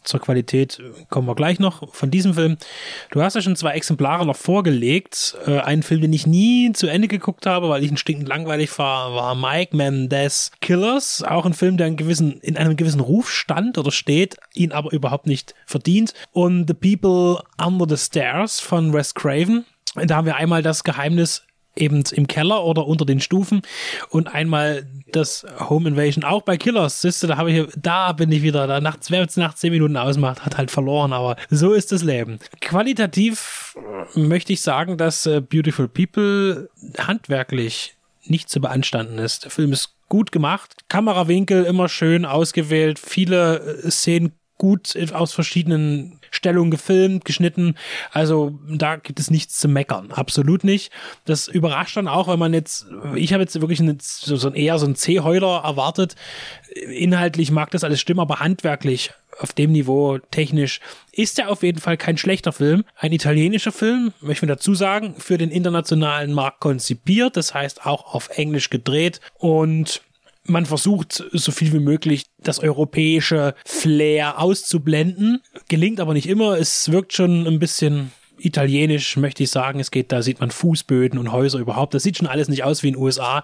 [0.04, 2.58] zur Qualität kommen wir gleich noch von diesem Film.
[3.12, 5.36] Du hast ja schon zwei Exemplare noch vorgelegt.
[5.46, 8.78] Äh, einen Film, den ich nie zu Ende geguckt habe, weil ich ein stinkend langweilig
[8.78, 11.24] war, war Mike Mendez Killers.
[11.24, 14.92] Auch ein Film, der in, gewissen, in einem gewissen Ruf stand oder steht, ihn aber
[14.92, 16.14] überhaupt nicht verdient.
[16.32, 19.66] Und The People Under the Stairs von Wes Craven.
[19.96, 21.44] Da haben wir einmal das Geheimnis
[21.76, 23.62] eben im Keller oder unter den Stufen
[24.10, 27.02] und einmal das Home Invasion auch bei Killers.
[27.02, 29.72] Siehst du, da habe ich, da bin ich wieder, da nachts, wer es nach zehn
[29.72, 32.40] Minuten ausmacht, hat halt verloren, aber so ist das Leben.
[32.60, 33.76] Qualitativ
[34.16, 37.96] möchte ich sagen, dass äh, Beautiful People handwerklich
[38.26, 39.46] nicht zu beanstanden ist.
[39.46, 46.21] Der Film ist gut gemacht, Kamerawinkel immer schön ausgewählt, viele äh, Szenen gut aus verschiedenen
[46.32, 47.76] Stellungen gefilmt, geschnitten.
[48.12, 50.12] Also da gibt es nichts zu meckern.
[50.12, 50.92] Absolut nicht.
[51.26, 54.56] Das überrascht dann auch, wenn man jetzt, ich habe jetzt wirklich eine, so, so ein
[54.56, 56.16] eher so ein C-Heuler erwartet.
[56.90, 60.80] Inhaltlich mag das alles stimmen, aber handwerklich auf dem Niveau technisch
[61.12, 62.84] ist er auf jeden Fall kein schlechter Film.
[62.96, 68.14] Ein italienischer Film, möchte ich dazu sagen, für den internationalen Markt konzipiert, das heißt auch
[68.14, 70.02] auf Englisch gedreht und
[70.52, 75.42] man versucht so viel wie möglich das europäische Flair auszublenden.
[75.70, 76.58] Gelingt aber nicht immer.
[76.58, 79.80] Es wirkt schon ein bisschen italienisch, möchte ich sagen.
[79.80, 81.94] Es geht, da sieht man Fußböden und Häuser überhaupt.
[81.94, 83.44] Das sieht schon alles nicht aus wie in den USA.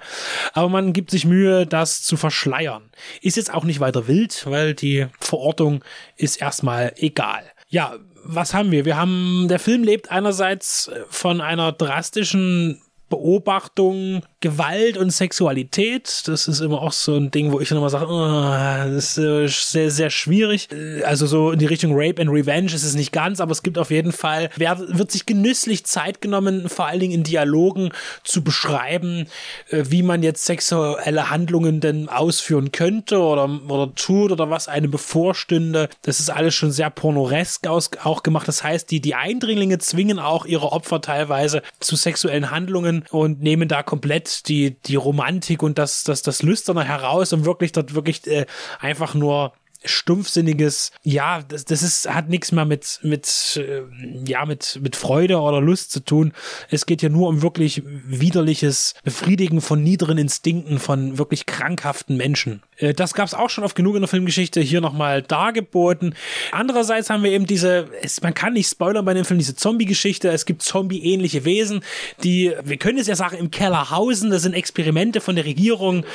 [0.53, 2.89] Aber man gibt sich Mühe, das zu verschleiern.
[3.21, 5.83] Ist jetzt auch nicht weiter wild, weil die Verortung
[6.15, 7.43] ist erstmal egal.
[7.69, 8.85] Ja, was haben wir?
[8.85, 16.27] Wir haben, der Film lebt einerseits von einer drastischen Beobachtung Gewalt und Sexualität.
[16.27, 19.71] Das ist immer auch so ein Ding, wo ich dann immer sage, oh, das ist
[19.71, 20.69] sehr, sehr schwierig.
[21.03, 23.79] Also so in die Richtung Rape and Revenge ist es nicht ganz, aber es gibt
[23.79, 27.89] auf jeden Fall, wer, wird sich genüsslich Zeit genommen, vor allen Dingen in Dialogen
[28.23, 29.27] zu beschreiben,
[29.69, 34.91] äh, wie man jetzt sexuelle Handlungen denn ausführen könnte oder, oder tut oder was einem
[34.91, 35.89] bevorstünde.
[36.03, 38.47] Das ist alles schon sehr pornoresk aus, auch gemacht.
[38.47, 43.67] Das heißt, die, die Eindringlinge zwingen auch ihre Opfer teilweise zu sexuellen Handlungen und nehmen
[43.67, 48.25] da komplett die, die Romantik und das, das, das Lüsterne heraus, um wirklich dort wirklich
[48.27, 48.45] äh,
[48.79, 53.83] einfach nur stumpfsinniges, ja, das, das ist, hat nichts mehr mit, mit, äh,
[54.25, 56.33] ja, mit, mit Freude oder Lust zu tun.
[56.69, 62.61] Es geht ja nur um wirklich widerliches Befriedigen von niederen Instinkten von wirklich krankhaften Menschen.
[62.77, 66.15] Äh, das gab es auch schon oft genug in der Filmgeschichte, hier nochmal dargeboten.
[66.51, 70.29] Andererseits haben wir eben diese, es, man kann nicht spoilern bei dem Film, diese Zombie-Geschichte.
[70.29, 71.81] Es gibt Zombie-ähnliche Wesen,
[72.23, 74.29] die, wir können es ja sagen, im Keller hausen.
[74.29, 76.05] Das sind Experimente von der Regierung.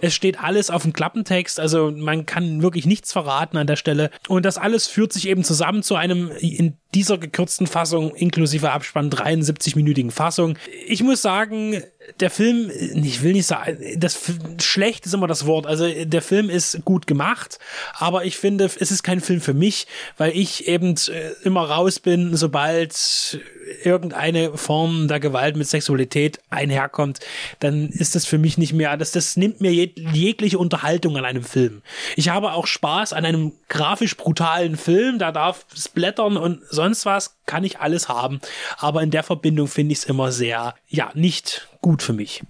[0.00, 1.60] Es steht alles auf dem Klappentext.
[1.60, 4.10] Also man kann wirklich nichts verraten an der Stelle.
[4.28, 9.10] Und das alles führt sich eben zusammen zu einem in dieser gekürzten Fassung inklusive Abspann
[9.10, 10.58] 73-minütigen Fassung.
[10.86, 11.82] Ich muss sagen,
[12.20, 14.18] der Film, ich will nicht sagen, das
[14.60, 15.66] schlecht ist immer das Wort.
[15.66, 17.58] Also der Film ist gut gemacht,
[17.94, 21.98] aber ich finde, es ist kein Film für mich, weil ich eben äh, immer raus
[22.00, 23.40] bin, sobald
[23.82, 27.20] irgendeine Form der Gewalt mit Sexualität einherkommt,
[27.60, 31.24] dann ist das für mich nicht mehr, das, das nimmt mir jeg jegliche Unterhaltung an
[31.24, 31.82] einem Film.
[32.14, 37.36] Ich habe auch Spaß an einem grafisch brutalen Film, da darf splattern und sonst was,
[37.46, 38.40] kann ich alles haben.
[38.78, 42.42] Aber in der Verbindung finde ich es immer sehr, ja, nicht gut für mich.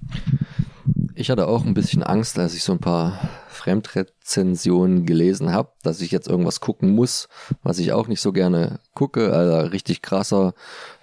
[1.14, 6.00] Ich hatte auch ein bisschen Angst, als ich so ein paar Fremdrezensionen gelesen habe, dass
[6.00, 7.28] ich jetzt irgendwas gucken muss,
[7.62, 9.34] was ich auch nicht so gerne gucke.
[9.34, 10.54] Also richtig krasser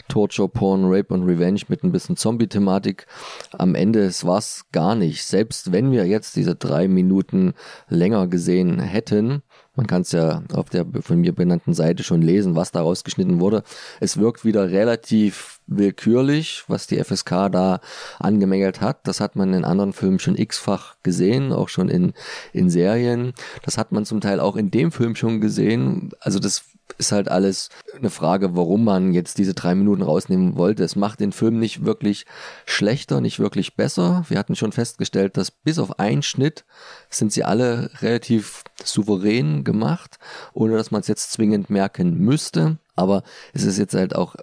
[0.07, 3.05] Torture, Porn, Rape und Revenge mit ein bisschen Zombie-Thematik.
[3.51, 5.23] Am Ende war es gar nicht.
[5.25, 7.53] Selbst wenn wir jetzt diese drei Minuten
[7.87, 9.43] länger gesehen hätten,
[9.75, 13.39] man kann es ja auf der von mir benannten Seite schon lesen, was da rausgeschnitten
[13.39, 13.63] wurde.
[13.99, 17.79] Es wirkt wieder relativ willkürlich, was die FSK da
[18.19, 19.07] angemängelt hat.
[19.07, 22.13] Das hat man in anderen Filmen schon x-fach gesehen, auch schon in,
[22.51, 23.33] in Serien.
[23.63, 26.11] Das hat man zum Teil auch in dem Film schon gesehen.
[26.19, 26.63] Also das
[26.97, 30.83] ist halt alles eine Frage, warum man jetzt diese drei Minuten rausnehmen wollte.
[30.83, 32.25] Es macht den Film nicht wirklich
[32.65, 34.25] schlechter, nicht wirklich besser.
[34.29, 36.65] Wir hatten schon festgestellt, dass bis auf einen Schnitt
[37.09, 40.17] sind sie alle relativ souverän gemacht,
[40.53, 42.77] ohne dass man es jetzt zwingend merken müsste.
[42.95, 43.23] Aber
[43.53, 44.35] es ist jetzt halt auch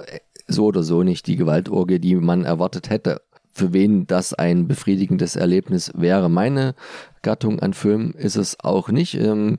[0.46, 3.22] so oder so nicht die Gewaltorgie, die man erwartet hätte.
[3.52, 6.28] Für wen das ein befriedigendes Erlebnis wäre.
[6.28, 6.74] Meine
[7.22, 9.14] Gattung an Film ist es auch nicht.
[9.14, 9.58] Ähm,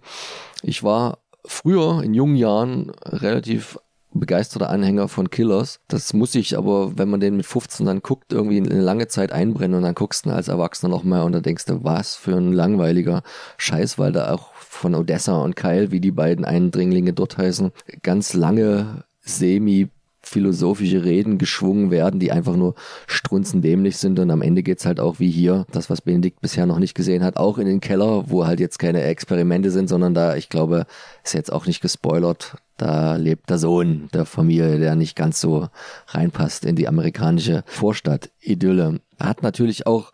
[0.64, 3.78] ich war früher in jungen Jahren relativ
[4.14, 5.80] begeisterter Anhänger von Killers.
[5.88, 9.32] Das muss ich aber, wenn man den mit 15 dann guckt, irgendwie eine lange Zeit
[9.32, 12.52] einbrennen und dann guckst du als Erwachsener nochmal und dann denkst du, was für ein
[12.54, 13.24] langweiliger
[13.58, 17.72] Scheiß, weil da auch von Odessa und Kyle, wie die beiden Eindringlinge dort heißen,
[18.04, 19.90] ganz lange semi
[20.24, 22.76] philosophische Reden geschwungen werden, die einfach nur
[23.08, 26.80] strunzendämlich sind und am Ende geht's halt auch wie hier, das was Benedikt bisher noch
[26.80, 30.36] nicht gesehen hat, auch in den Keller, wo halt jetzt keine Experimente sind, sondern da,
[30.36, 30.86] ich glaube,
[31.24, 35.68] ist jetzt auch nicht gespoilert, da lebt der Sohn der Familie, der nicht ganz so
[36.08, 39.02] reinpasst in die amerikanische Vorstadt-Idylle.
[39.20, 40.12] Hat natürlich auch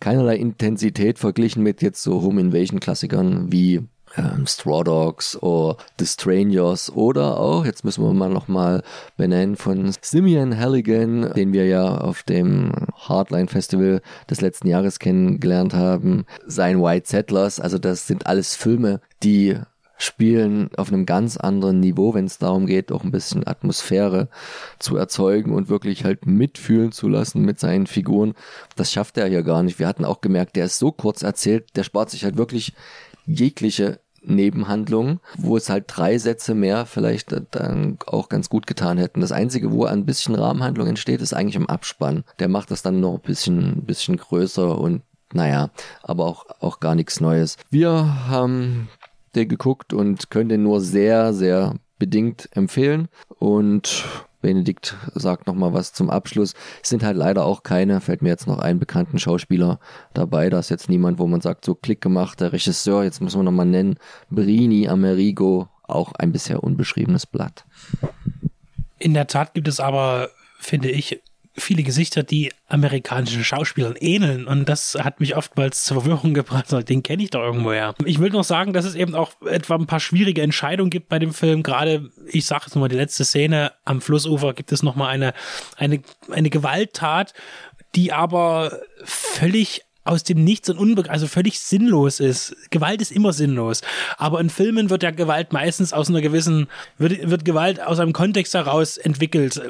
[0.00, 3.82] keinerlei Intensität verglichen mit jetzt so Home Invasion Klassikern wie
[4.16, 8.82] ähm, Straw Dogs oder The Strangers oder auch, jetzt müssen wir mal nochmal
[9.16, 15.74] benennen, von Simeon Halligan, den wir ja auf dem Hardline Festival des letzten Jahres kennengelernt
[15.74, 19.58] haben, sein White Settlers, also das sind alles Filme, die
[19.98, 24.28] spielen auf einem ganz anderen Niveau, wenn es darum geht, auch ein bisschen Atmosphäre
[24.78, 28.34] zu erzeugen und wirklich halt mitfühlen zu lassen mit seinen Figuren.
[28.76, 29.80] Das schafft er hier gar nicht.
[29.80, 32.74] Wir hatten auch gemerkt, der ist so kurz erzählt, der spart sich halt wirklich
[33.28, 39.20] jegliche Nebenhandlungen, wo es halt drei Sätze mehr vielleicht dann auch ganz gut getan hätten.
[39.20, 42.24] Das Einzige, wo ein bisschen Rahmenhandlung entsteht, ist eigentlich im Abspann.
[42.38, 45.02] Der macht das dann noch ein bisschen, bisschen größer und
[45.32, 45.70] naja,
[46.02, 47.56] aber auch, auch gar nichts Neues.
[47.70, 48.88] Wir haben
[49.34, 54.04] den geguckt und können den nur sehr, sehr bedingt empfehlen und
[54.40, 56.54] Benedikt sagt noch mal was zum Abschluss.
[56.82, 59.80] Es sind halt leider auch keine, fällt mir jetzt noch ein bekannten Schauspieler
[60.14, 60.50] dabei.
[60.50, 63.44] Da ist jetzt niemand, wo man sagt, so Klick gemacht, der Regisseur, jetzt muss man
[63.44, 63.98] noch mal nennen,
[64.30, 67.64] Brini Amerigo, auch ein bisher unbeschriebenes Blatt.
[68.98, 71.22] In der Tat gibt es aber, finde ich,
[71.58, 74.46] viele Gesichter, die amerikanischen Schauspielern ähneln.
[74.46, 76.66] Und das hat mich oftmals zur Verwirrung gebracht.
[76.88, 77.94] Den kenne ich doch irgendwoher.
[78.04, 81.18] Ich will noch sagen, dass es eben auch etwa ein paar schwierige Entscheidungen gibt bei
[81.18, 81.62] dem Film.
[81.62, 85.34] Gerade, ich sage jetzt nochmal, die letzte Szene am Flussufer gibt es nochmal eine,
[85.76, 87.34] eine, eine Gewalttat,
[87.94, 92.56] die aber völlig aus dem Nichts und unbe also völlig sinnlos ist.
[92.70, 93.82] Gewalt ist immer sinnlos.
[94.16, 98.12] Aber in Filmen wird ja Gewalt meistens aus einer gewissen, wird, wird Gewalt aus einem
[98.12, 99.60] Kontext heraus entwickelt.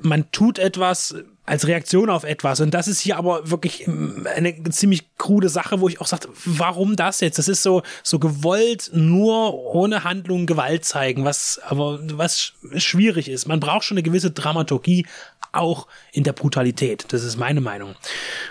[0.00, 1.14] Man tut etwas,
[1.46, 2.60] als Reaktion auf etwas.
[2.60, 6.96] Und das ist hier aber wirklich eine ziemlich krude Sache, wo ich auch sage, warum
[6.96, 7.38] das jetzt?
[7.38, 13.48] Das ist so, so gewollt nur ohne Handlung Gewalt zeigen, was aber was schwierig ist.
[13.48, 15.06] Man braucht schon eine gewisse Dramaturgie,
[15.52, 17.06] auch in der Brutalität.
[17.08, 17.94] Das ist meine Meinung.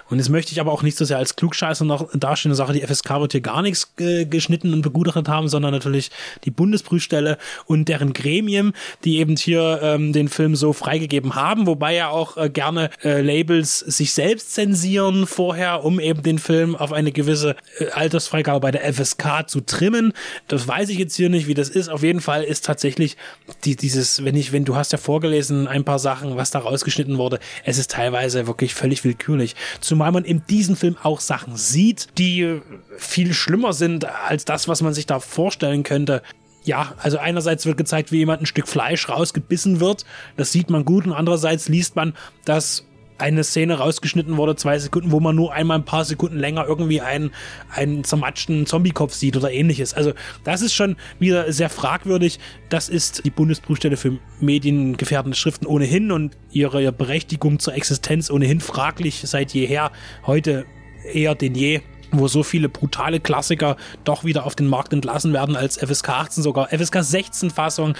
[0.10, 2.82] Und jetzt möchte ich aber auch nicht so sehr als Klugscheißer noch darstellen, Sache, die
[2.82, 6.11] FSK wird hier gar nichts äh, geschnitten und begutachtet haben, sondern natürlich
[6.44, 11.95] die Bundesprüfstelle und deren Gremien, die eben hier ähm, den Film so freigegeben haben, wobei
[11.95, 16.91] ja auch äh, gerne äh, Labels sich selbst zensieren vorher, um eben den Film auf
[16.91, 20.14] eine gewisse äh, Altersfreigabe bei der FSK zu trimmen.
[20.47, 21.89] Das weiß ich jetzt hier nicht, wie das ist.
[21.89, 23.18] Auf jeden Fall ist tatsächlich
[23.65, 27.18] die, dieses, wenn ich, wenn du hast ja vorgelesen, ein paar Sachen, was da rausgeschnitten
[27.18, 27.39] wurde.
[27.64, 29.56] Es ist teilweise wirklich völlig willkürlich.
[29.81, 32.61] Zumal man in diesem Film auch Sachen sieht, die
[32.97, 36.22] viel schlimmer sind als das, was man sich da vorstellen könnte
[36.64, 40.06] ja, also einerseits wird gezeigt, wie jemand ein Stück Fleisch rausgebissen wird.
[40.38, 41.06] Das sieht man gut.
[41.06, 42.14] Und andererseits liest man,
[42.45, 42.86] dass
[43.19, 47.02] eine Szene rausgeschnitten wurde, zwei Sekunden, wo man nur einmal ein paar Sekunden länger irgendwie
[47.02, 47.31] einen,
[47.69, 49.94] einen zermatschten Zombie-Kopf sieht oder ähnliches.
[49.94, 50.14] Also
[50.44, 52.40] das ist schon wieder sehr fragwürdig.
[52.69, 59.22] Das ist die Bundesprüfstelle für mediengefährdende Schriften ohnehin und ihre Berechtigung zur Existenz ohnehin fraglich
[59.26, 59.91] seit jeher.
[60.26, 60.65] Heute
[61.14, 61.81] eher denn je
[62.11, 66.44] wo so viele brutale Klassiker doch wieder auf den Markt entlassen werden als FSK 18,
[66.44, 67.95] sogar FSK 16 Fassung.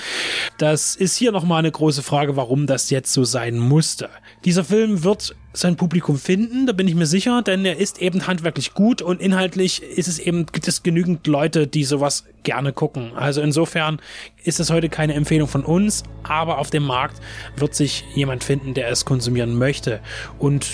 [0.58, 4.10] Das ist hier nochmal eine große Frage, warum das jetzt so sein musste.
[4.46, 8.28] Dieser Film wird sein Publikum finden, da bin ich mir sicher, denn er ist eben
[8.28, 13.12] handwerklich gut und inhaltlich ist es eben, gibt es genügend Leute, die sowas gerne gucken.
[13.16, 14.00] Also insofern
[14.44, 17.20] ist es heute keine Empfehlung von uns, aber auf dem Markt
[17.56, 20.00] wird sich jemand finden, der es konsumieren möchte.
[20.38, 20.68] Und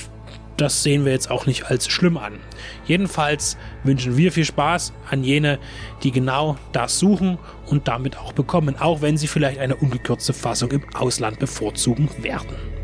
[0.58, 2.40] das sehen wir jetzt auch nicht als schlimm an.
[2.86, 5.60] Jedenfalls wünschen wir viel Spaß an jene,
[6.04, 7.38] die genau das suchen
[7.68, 12.75] und damit auch bekommen, auch wenn sie vielleicht eine ungekürzte Fassung im Ausland bevorzugen werden.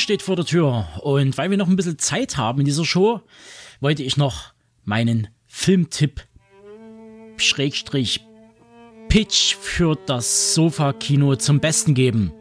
[0.00, 3.20] Steht vor der Tür und weil wir noch ein bisschen Zeit haben in dieser Show,
[3.80, 4.52] wollte ich noch
[4.84, 6.22] meinen Filmtipp
[7.36, 8.20] Schrägstrich
[9.08, 12.32] Pitch für das Sofa-Kino zum Besten geben.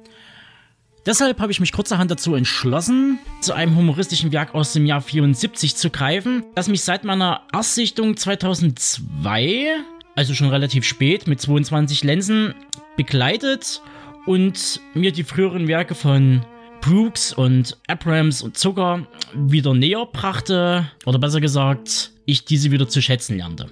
[1.06, 5.76] Deshalb habe ich mich kurzerhand dazu entschlossen, zu einem humoristischen Werk aus dem Jahr 74
[5.76, 9.77] zu greifen, das mich seit meiner Erstsichtung 2002,
[10.15, 12.53] also schon relativ spät, mit 22 Linsen
[12.98, 13.81] begleitet
[14.26, 16.45] und mir die früheren Werke von
[16.90, 19.06] Brooks und Abrams und Zucker
[19.36, 23.68] wieder näher brachte, oder besser gesagt, ich diese wieder zu schätzen lernte.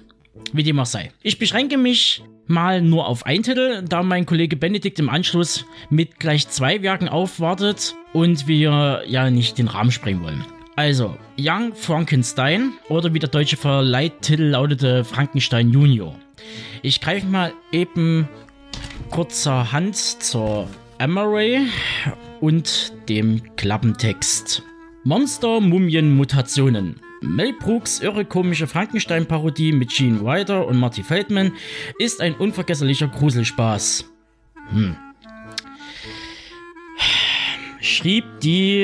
[0.52, 1.10] Wie dem auch sei.
[1.24, 6.20] Ich beschränke mich mal nur auf einen Titel, da mein Kollege Benedikt im Anschluss mit
[6.20, 10.44] gleich zwei Werken aufwartet und wir ja nicht den Rahmen sprengen wollen.
[10.76, 16.14] Also, Young Frankenstein oder wie der deutsche Verleihtitel lautete Frankenstein Junior.
[16.82, 18.28] Ich greife mal eben
[19.10, 20.68] kurzerhand zur
[20.98, 21.66] Emery
[22.40, 24.62] und dem Klappentext.
[25.04, 27.00] Monster, Mumien, Mutationen.
[27.20, 31.52] Mel Brooks irre komische Frankenstein-Parodie mit Gene Wilder und Marty Feldman
[31.98, 34.04] ist ein unvergesslicher Gruselspaß.
[34.70, 34.96] Hm.
[37.80, 38.80] Schrieb die.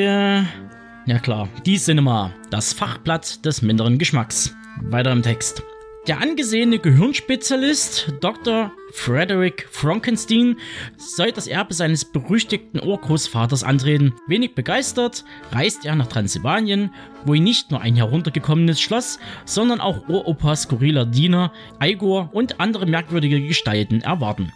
[1.06, 4.54] Ja klar, die Cinema, das Fachblatt des minderen Geschmacks.
[4.82, 5.62] Weiter im Text.
[6.06, 8.72] Der angesehene Gehirnspezialist Dr.
[8.92, 10.58] Frederick Frankenstein
[10.98, 14.12] soll das Erbe seines berüchtigten Urgroßvaters antreten.
[14.26, 16.92] Wenig begeistert reist er nach Transsilvanien,
[17.24, 22.84] wo ihn nicht nur ein heruntergekommenes Schloss, sondern auch Uropas skurriler Diener, Igor und andere
[22.84, 24.52] merkwürdige Gestalten erwarten.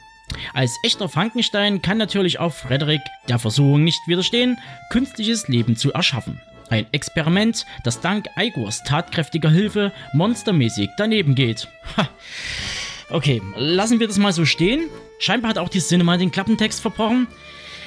[0.52, 3.00] Als echter Frankenstein kann natürlich auch Frederick
[3.30, 4.58] der Versuchung nicht widerstehen,
[4.90, 6.38] künstliches Leben zu erschaffen.
[6.70, 11.68] Ein Experiment, das dank Igors tatkräftiger Hilfe monstermäßig daneben geht.
[11.96, 12.08] Ha.
[13.10, 14.90] Okay, lassen wir das mal so stehen.
[15.18, 17.26] Scheinbar hat auch die Cinema den Klappentext verbrochen.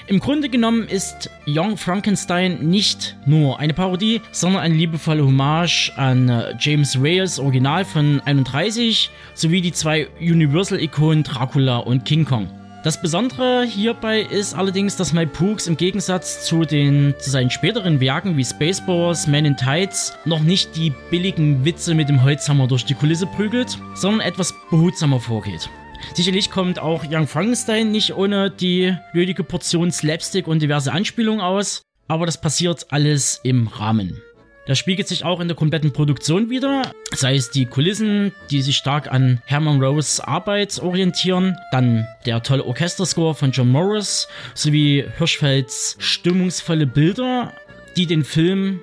[0.07, 6.27] Im Grunde genommen ist Young Frankenstein nicht nur eine Parodie, sondern eine liebevolle Hommage an
[6.27, 12.49] äh, James Wales Original von 31 sowie die zwei Universal-Ikonen Dracula und King Kong.
[12.83, 18.37] Das Besondere hierbei ist allerdings, dass Pooks im Gegensatz zu, den, zu seinen späteren Werken
[18.37, 22.95] wie Spaceballs, Man in Tights noch nicht die billigen Witze mit dem Holzhammer durch die
[22.95, 25.69] Kulisse prügelt, sondern etwas behutsamer vorgeht.
[26.15, 31.83] Sicherlich kommt auch Young Frankenstein nicht ohne die nötige Portion Slapstick und diverse Anspielungen aus,
[32.07, 34.19] aber das passiert alles im Rahmen.
[34.67, 38.77] Das spiegelt sich auch in der kompletten Produktion wieder, sei es die Kulissen, die sich
[38.77, 45.95] stark an Herman Rose Arbeit orientieren, dann der tolle Orchesterscore von John Morris sowie Hirschfelds
[45.99, 47.53] stimmungsvolle Bilder,
[47.97, 48.79] die den Film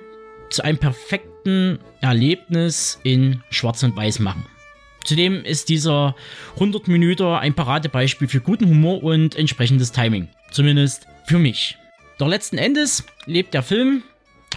[0.49, 4.45] zu einem perfekten Erlebnis in Schwarz und Weiß machen.
[5.05, 6.15] Zudem ist dieser
[6.55, 10.27] 100 Minuten ein Paradebeispiel für guten Humor und entsprechendes Timing.
[10.51, 11.77] Zumindest für mich.
[12.17, 14.03] Doch letzten Endes lebt der Film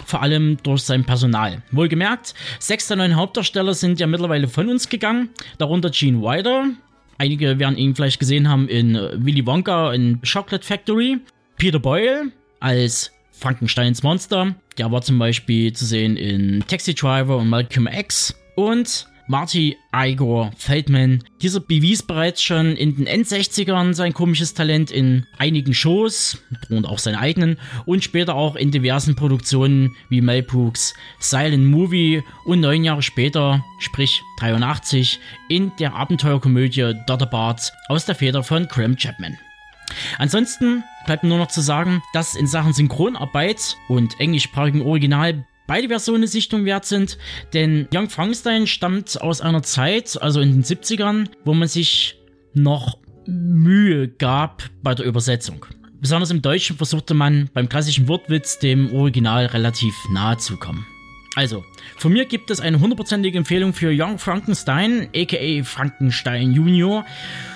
[0.05, 1.61] vor allem durch sein Personal.
[1.71, 6.65] Wohlgemerkt, sechs der neuen Hauptdarsteller sind ja mittlerweile von uns gegangen, darunter Gene Wilder.
[7.17, 11.19] Einige werden ihn vielleicht gesehen haben in Willy Wonka in Chocolate Factory.
[11.57, 14.55] Peter Boyle als Frankensteins Monster.
[14.77, 18.35] Der war zum Beispiel zu sehen in Taxi Driver und Malcolm X.
[18.55, 21.23] Und Marty Igor Feldman.
[21.41, 26.99] Dieser bewies bereits schon in den End-60ern sein komisches Talent in einigen Shows und auch
[26.99, 32.83] seine eigenen und später auch in diversen Produktionen wie Mel Brooks Silent Movie und neun
[32.83, 35.19] Jahre später, sprich 83,
[35.49, 39.37] in der Abenteuerkomödie Dotterbart aus der Feder von Graham Chapman.
[40.17, 46.27] Ansonsten bleibt nur noch zu sagen, dass in Sachen Synchronarbeit und englischsprachigen Original beide Versionen
[46.27, 47.17] Sichtung wert sind,
[47.53, 52.19] denn Young Frankenstein stammt aus einer Zeit, also in den 70ern, wo man sich
[52.53, 55.65] noch Mühe gab bei der Übersetzung.
[56.01, 60.85] Besonders im Deutschen versuchte man beim klassischen Wortwitz dem Original relativ nahe zu kommen.
[61.35, 61.63] Also,
[61.97, 67.05] von mir gibt es eine hundertprozentige Empfehlung für Young Frankenstein, aka Frankenstein Junior.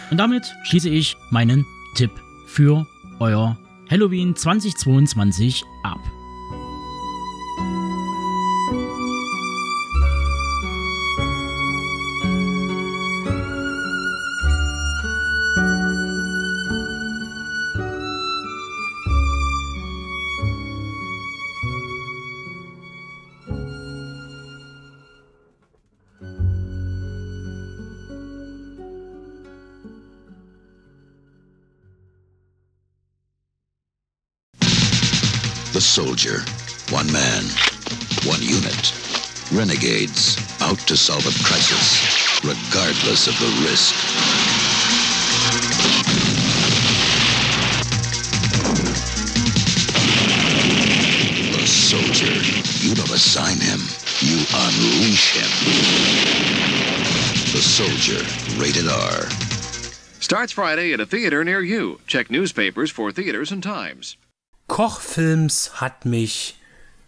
[0.09, 1.65] Und damit schließe ich meinen
[1.95, 2.11] Tipp
[2.47, 2.87] für
[3.19, 3.57] euer
[3.89, 5.99] Halloween 2022 ab.
[35.77, 36.39] The soldier.
[36.89, 37.43] One man.
[38.25, 38.93] One unit.
[39.53, 43.93] Renegades out to solve a crisis, regardless of the risk.
[51.53, 52.33] The soldier.
[52.83, 53.79] You don't assign him.
[54.19, 55.51] You unleash him.
[57.53, 58.25] The soldier.
[58.59, 59.29] Rated R.
[60.19, 62.01] Starts Friday at a theater near you.
[62.07, 64.17] Check newspapers for theaters and times.
[64.67, 66.55] Kochfilms hat mich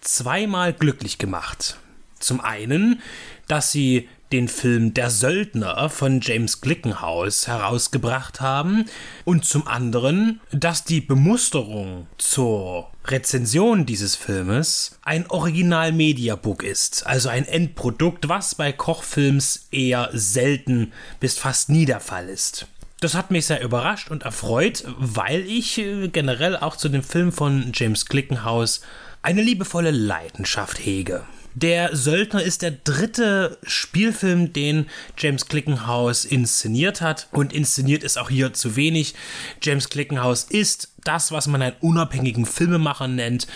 [0.02, 1.78] zweimal glücklich gemacht.
[2.20, 3.02] Zum einen,
[3.48, 8.86] dass sie den Film Der Söldner von James Glickenhaus herausgebracht haben
[9.26, 17.46] und zum anderen, dass die Bemusterung zur Rezension dieses Filmes ein Original-Mediabook ist, also ein
[17.46, 22.68] Endprodukt, was bei Kochfilms eher selten bis fast nie der Fall ist.
[23.00, 27.32] Das hat mich sehr überrascht und erfreut, weil ich äh, generell auch zu dem Film
[27.32, 28.82] von James Glickenhaus
[29.22, 31.24] eine liebevolle Leidenschaft hege.
[31.56, 34.86] Der Söldner ist der dritte Spielfilm, den
[35.18, 37.28] James Glickenhaus inszeniert hat.
[37.32, 39.16] Und inszeniert ist auch hier zu wenig.
[39.62, 43.48] James Glickenhaus ist das, was man einen unabhängigen Filmemacher nennt.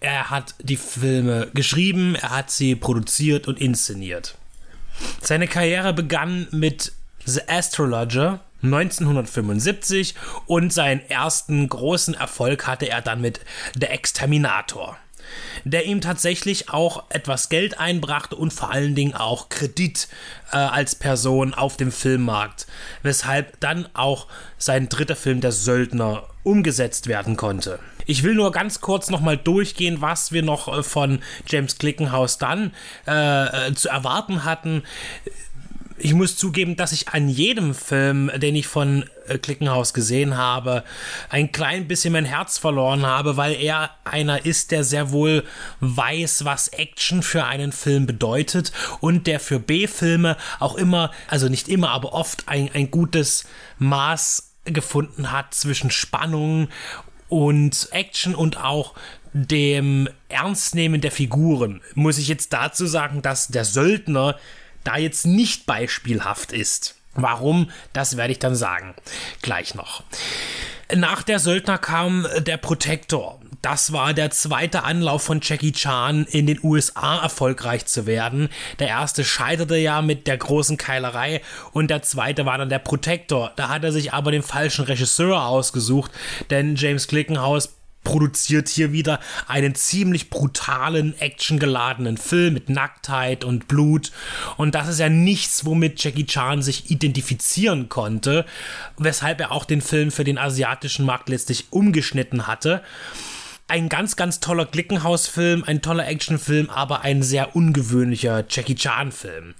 [0.00, 4.36] Er hat die Filme geschrieben, er hat sie produziert und inszeniert.
[5.22, 6.92] Seine Karriere begann mit
[7.24, 10.14] The Astrologer 1975
[10.46, 13.40] und seinen ersten großen Erfolg hatte er dann mit
[13.78, 14.96] The Exterminator,
[15.64, 20.08] der ihm tatsächlich auch etwas Geld einbrachte und vor allen Dingen auch Kredit
[20.52, 22.66] äh, als Person auf dem Filmmarkt,
[23.02, 24.26] weshalb dann auch
[24.58, 27.78] sein dritter Film Der Söldner umgesetzt werden konnte.
[28.06, 32.72] Ich will nur ganz kurz nochmal durchgehen, was wir noch äh, von James Glickenhaus dann
[33.06, 34.82] äh, äh, zu erwarten hatten
[36.02, 40.84] ich muss zugeben, dass ich an jedem Film, den ich von äh, Klickenhaus gesehen habe,
[41.28, 45.44] ein klein bisschen mein Herz verloren habe, weil er einer ist, der sehr wohl
[45.80, 51.68] weiß, was Action für einen Film bedeutet und der für B-Filme auch immer, also nicht
[51.68, 53.44] immer, aber oft ein, ein gutes
[53.78, 56.68] Maß gefunden hat zwischen Spannung
[57.28, 58.94] und Action und auch
[59.32, 61.80] dem Ernstnehmen der Figuren.
[61.94, 64.36] Muss ich jetzt dazu sagen, dass der Söldner
[64.84, 66.96] da jetzt nicht beispielhaft ist.
[67.14, 68.94] Warum, das werde ich dann sagen.
[69.42, 70.04] Gleich noch.
[70.94, 73.40] Nach der Söldner kam der Protector.
[73.62, 78.48] Das war der zweite Anlauf von Jackie Chan in den USA erfolgreich zu werden.
[78.78, 81.42] Der erste scheiterte ja mit der großen Keilerei
[81.72, 83.52] und der zweite war dann der Protector.
[83.56, 86.10] Da hat er sich aber den falschen Regisseur ausgesucht,
[86.48, 87.74] denn James Glickenhaus
[88.04, 94.10] produziert hier wieder einen ziemlich brutalen, actiongeladenen Film mit Nacktheit und Blut.
[94.56, 98.46] Und das ist ja nichts, womit Jackie Chan sich identifizieren konnte,
[98.96, 102.82] weshalb er auch den Film für den asiatischen Markt letztlich umgeschnitten hatte.
[103.68, 109.54] Ein ganz, ganz toller Glickenhaus-Film, ein toller Actionfilm, aber ein sehr ungewöhnlicher Jackie Chan-Film.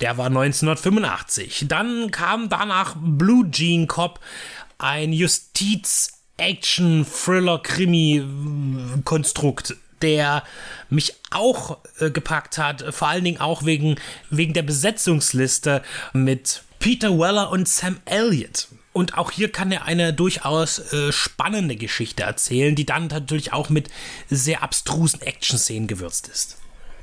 [0.00, 1.64] Der war 1985.
[1.66, 4.20] Dann kam danach Blue Jean Cop,
[4.78, 10.42] ein Justiz- Action, Thriller, Krimi-Konstrukt, der
[10.88, 13.96] mich auch äh, gepackt hat, vor allen Dingen auch wegen,
[14.30, 18.68] wegen der Besetzungsliste mit Peter Weller und Sam Elliott.
[18.92, 23.68] Und auch hier kann er eine durchaus äh, spannende Geschichte erzählen, die dann natürlich auch
[23.68, 23.88] mit
[24.28, 26.56] sehr abstrusen Action-Szenen gewürzt ist.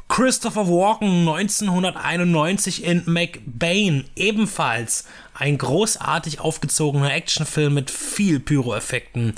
[0.10, 5.06] Christopher Walken 1991 in McBain ebenfalls
[5.40, 9.36] ein großartig aufgezogener Actionfilm mit viel Pyroeffekten.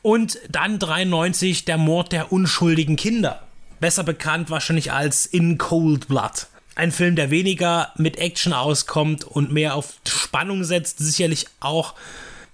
[0.00, 3.42] Und dann 93 der Mord der unschuldigen Kinder.
[3.78, 6.46] Besser bekannt wahrscheinlich als In Cold Blood.
[6.74, 11.94] Ein Film, der weniger mit Action auskommt und mehr auf Spannung setzt, sicherlich auch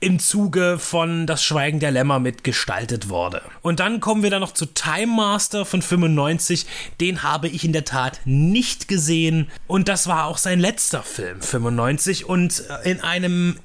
[0.00, 3.42] im Zuge von Das Schweigen der Lämmer mitgestaltet wurde.
[3.62, 6.66] Und dann kommen wir dann noch zu Time Master von 95.
[7.00, 9.50] Den habe ich in der Tat nicht gesehen.
[9.66, 12.26] Und das war auch sein letzter Film, 95.
[12.26, 13.58] Und äh, in einem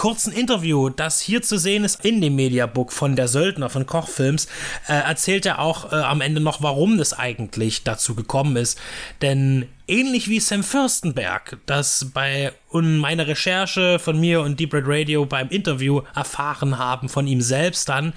[0.00, 4.46] kurzen Interview, das hier zu sehen ist in dem Mediabook von der Söldner von Kochfilms,
[4.88, 8.80] äh, erzählt er auch äh, am Ende noch, warum das eigentlich dazu gekommen ist.
[9.20, 14.84] Denn ähnlich wie Sam Fürstenberg, das bei und meine Recherche von mir und Deep Red
[14.86, 18.14] Radio beim Interview erfahren haben von ihm selbst dann,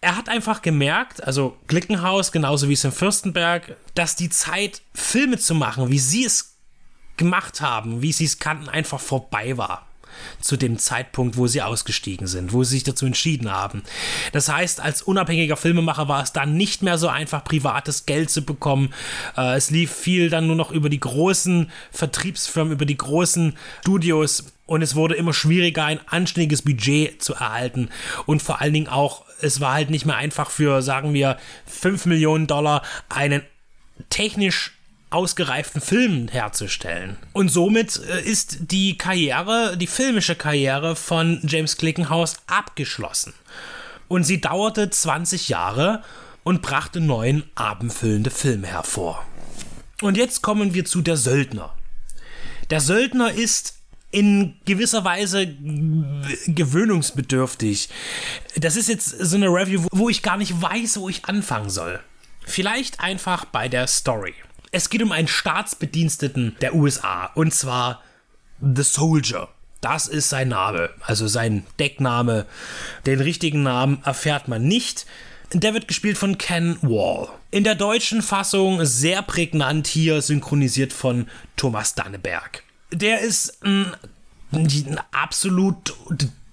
[0.00, 5.54] er hat einfach gemerkt, also Glickenhaus genauso wie Sam Fürstenberg, dass die Zeit, Filme zu
[5.54, 6.56] machen, wie sie es
[7.16, 9.86] gemacht haben, wie sie es kannten, einfach vorbei war
[10.40, 13.82] zu dem Zeitpunkt, wo sie ausgestiegen sind, wo sie sich dazu entschieden haben.
[14.32, 18.42] Das heißt, als unabhängiger Filmemacher war es dann nicht mehr so einfach, privates Geld zu
[18.42, 18.92] bekommen.
[19.36, 24.44] Äh, es lief viel dann nur noch über die großen Vertriebsfirmen, über die großen Studios
[24.66, 27.88] und es wurde immer schwieriger, ein anständiges Budget zu erhalten
[28.26, 32.06] und vor allen Dingen auch, es war halt nicht mehr einfach für, sagen wir, 5
[32.06, 33.42] Millionen Dollar einen
[34.10, 34.75] technisch
[35.10, 37.16] ausgereiften Film herzustellen.
[37.32, 43.32] Und somit äh, ist die Karriere, die filmische Karriere von James Clickenhaus abgeschlossen.
[44.08, 46.02] Und sie dauerte 20 Jahre
[46.44, 49.24] und brachte neun abendfüllende Filme hervor.
[50.02, 51.74] Und jetzt kommen wir zu Der Söldner.
[52.70, 53.74] Der Söldner ist
[54.10, 55.46] in gewisser Weise
[56.46, 57.88] gewöhnungsbedürftig.
[58.56, 62.00] Das ist jetzt so eine Review, wo ich gar nicht weiß, wo ich anfangen soll.
[62.44, 64.34] Vielleicht einfach bei der Story.
[64.72, 68.02] Es geht um einen Staatsbediensteten der USA und zwar
[68.60, 69.48] The Soldier.
[69.80, 72.46] Das ist sein Name, also sein Deckname.
[73.04, 75.06] Den richtigen Namen erfährt man nicht.
[75.52, 77.28] Der wird gespielt von Ken Wall.
[77.50, 82.64] In der deutschen Fassung sehr prägnant hier synchronisiert von Thomas Danneberg.
[82.90, 83.92] Der ist ein,
[84.52, 85.94] ein absolut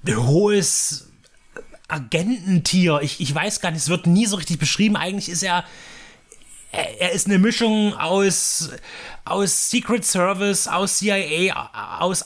[0.07, 1.09] hohes
[1.87, 2.99] Agententier.
[3.01, 4.95] Ich, ich weiß gar nicht, es wird nie so richtig beschrieben.
[4.95, 5.63] Eigentlich ist er
[6.73, 8.71] er ist eine Mischung aus,
[9.25, 12.25] aus Secret Service, aus CIA, aus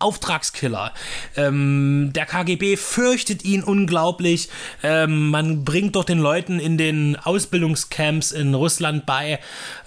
[0.00, 0.94] Auftragskiller.
[1.36, 4.48] Ähm, der KGB fürchtet ihn unglaublich.
[4.82, 9.38] Ähm, man bringt doch den Leuten in den Ausbildungscamps in Russland bei,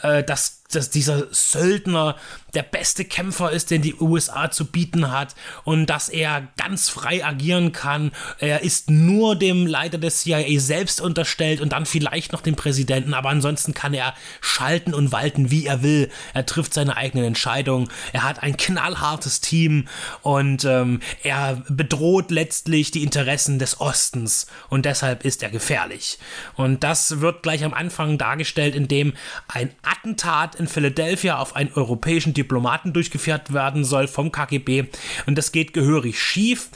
[0.04, 2.16] äh, dass dass dieser Söldner
[2.54, 7.26] der beste Kämpfer ist, den die USA zu bieten hat und dass er ganz frei
[7.26, 8.12] agieren kann.
[8.40, 13.14] Er ist nur dem Leiter des CIA selbst unterstellt und dann vielleicht noch dem Präsidenten,
[13.14, 16.10] aber ansonsten kann er schalten und walten, wie er will.
[16.34, 17.90] Er trifft seine eigenen Entscheidungen.
[18.12, 19.88] Er hat ein knallhartes Team
[20.22, 26.20] und ähm, er bedroht letztlich die Interessen des Ostens und deshalb ist er gefährlich.
[26.56, 29.14] Und das wird gleich am Anfang dargestellt, indem
[29.48, 34.86] ein Attentat in Philadelphia auf einen europäischen Diplomaten durchgeführt werden soll vom KGB.
[35.26, 36.70] Und das geht gehörig schief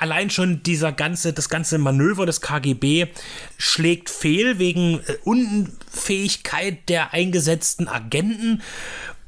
[0.00, 3.08] allein schon dieser ganze, das ganze Manöver des KGB
[3.56, 8.62] schlägt fehl wegen äh, Unfähigkeit der eingesetzten Agenten.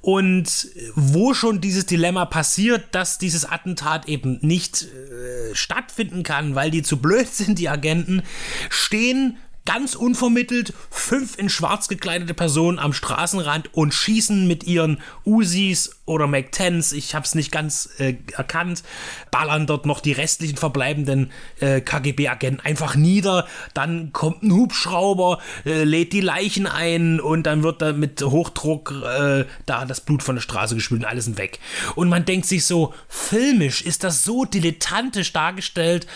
[0.01, 6.71] Und wo schon dieses Dilemma passiert, dass dieses Attentat eben nicht äh, stattfinden kann, weil
[6.71, 8.23] die zu blöd sind, die Agenten,
[8.71, 9.37] stehen
[9.69, 16.27] ganz unvermittelt fünf in schwarz gekleidete Personen am Straßenrand und schießen mit ihren Usis oder
[16.27, 18.83] Mac-10s, ich habe es nicht ganz äh, erkannt,
[19.31, 21.31] ballern dort noch die restlichen verbleibenden
[21.61, 23.47] äh, KGB-Agenten einfach nieder.
[23.75, 28.95] Dann kommt ein Hubschrauber, äh, lädt die Leichen ein und dann wird da mit Hochdruck
[29.05, 31.59] äh, da das Blut von der Straße gespült und alles sind weg.
[31.95, 36.07] Und man denkt sich so, filmisch ist das so dilettantisch dargestellt,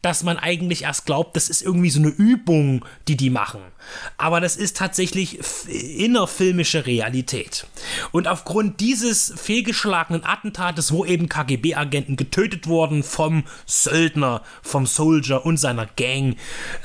[0.00, 3.60] dass man eigentlich erst glaubt, das ist irgendwie so eine Übung, die die machen.
[4.16, 5.38] Aber das ist tatsächlich
[5.68, 7.66] innerfilmische Realität.
[8.10, 15.58] Und aufgrund dieses fehlgeschlagenen Attentates, wo eben KGB-Agenten getötet wurden vom Söldner, vom Soldier und
[15.58, 16.36] seiner Gang,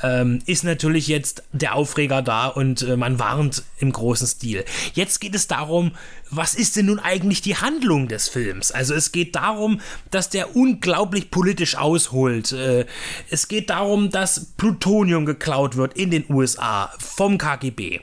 [0.02, 4.64] ähm, ist natürlich jetzt der Aufreger da und äh, man warnt im großen Stil.
[4.94, 5.92] Jetzt geht es darum,
[6.30, 8.70] was ist denn nun eigentlich die Handlung des Films?
[8.70, 9.80] Also es geht darum,
[10.10, 12.52] dass der unglaublich politisch ausholt.
[12.52, 12.86] Äh,
[13.30, 18.00] es geht darum, dass Plutonium geklaut wird in den USA vom KGB.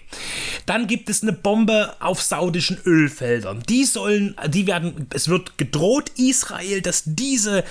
[0.65, 3.63] Dann gibt es eine Bombe auf saudischen Ölfeldern.
[3.69, 7.63] Die sollen, die werden, es wird gedroht Israel, dass diese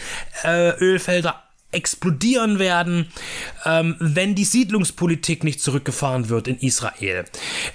[0.45, 3.09] äh, Ölfelder explodieren werden,
[3.65, 7.24] ähm, wenn die Siedlungspolitik nicht zurückgefahren wird in Israel.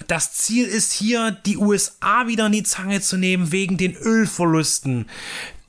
[0.07, 5.07] Das Ziel ist hier, die USA wieder in die Zange zu nehmen wegen den Ölverlusten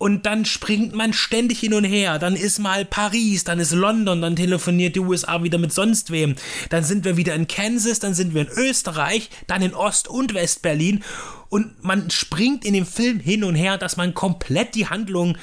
[0.00, 2.18] und dann springt man ständig hin und her.
[2.18, 6.36] Dann ist mal Paris, dann ist London, dann telefoniert die USA wieder mit sonst wem.
[6.70, 10.32] Dann sind wir wieder in Kansas, dann sind wir in Österreich, dann in Ost- und
[10.32, 11.04] West-Berlin.
[11.50, 15.36] Und man springt in dem Film hin und her, dass man komplett die Handlung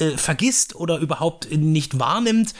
[0.00, 2.54] äh, vergisst oder überhaupt nicht wahrnimmt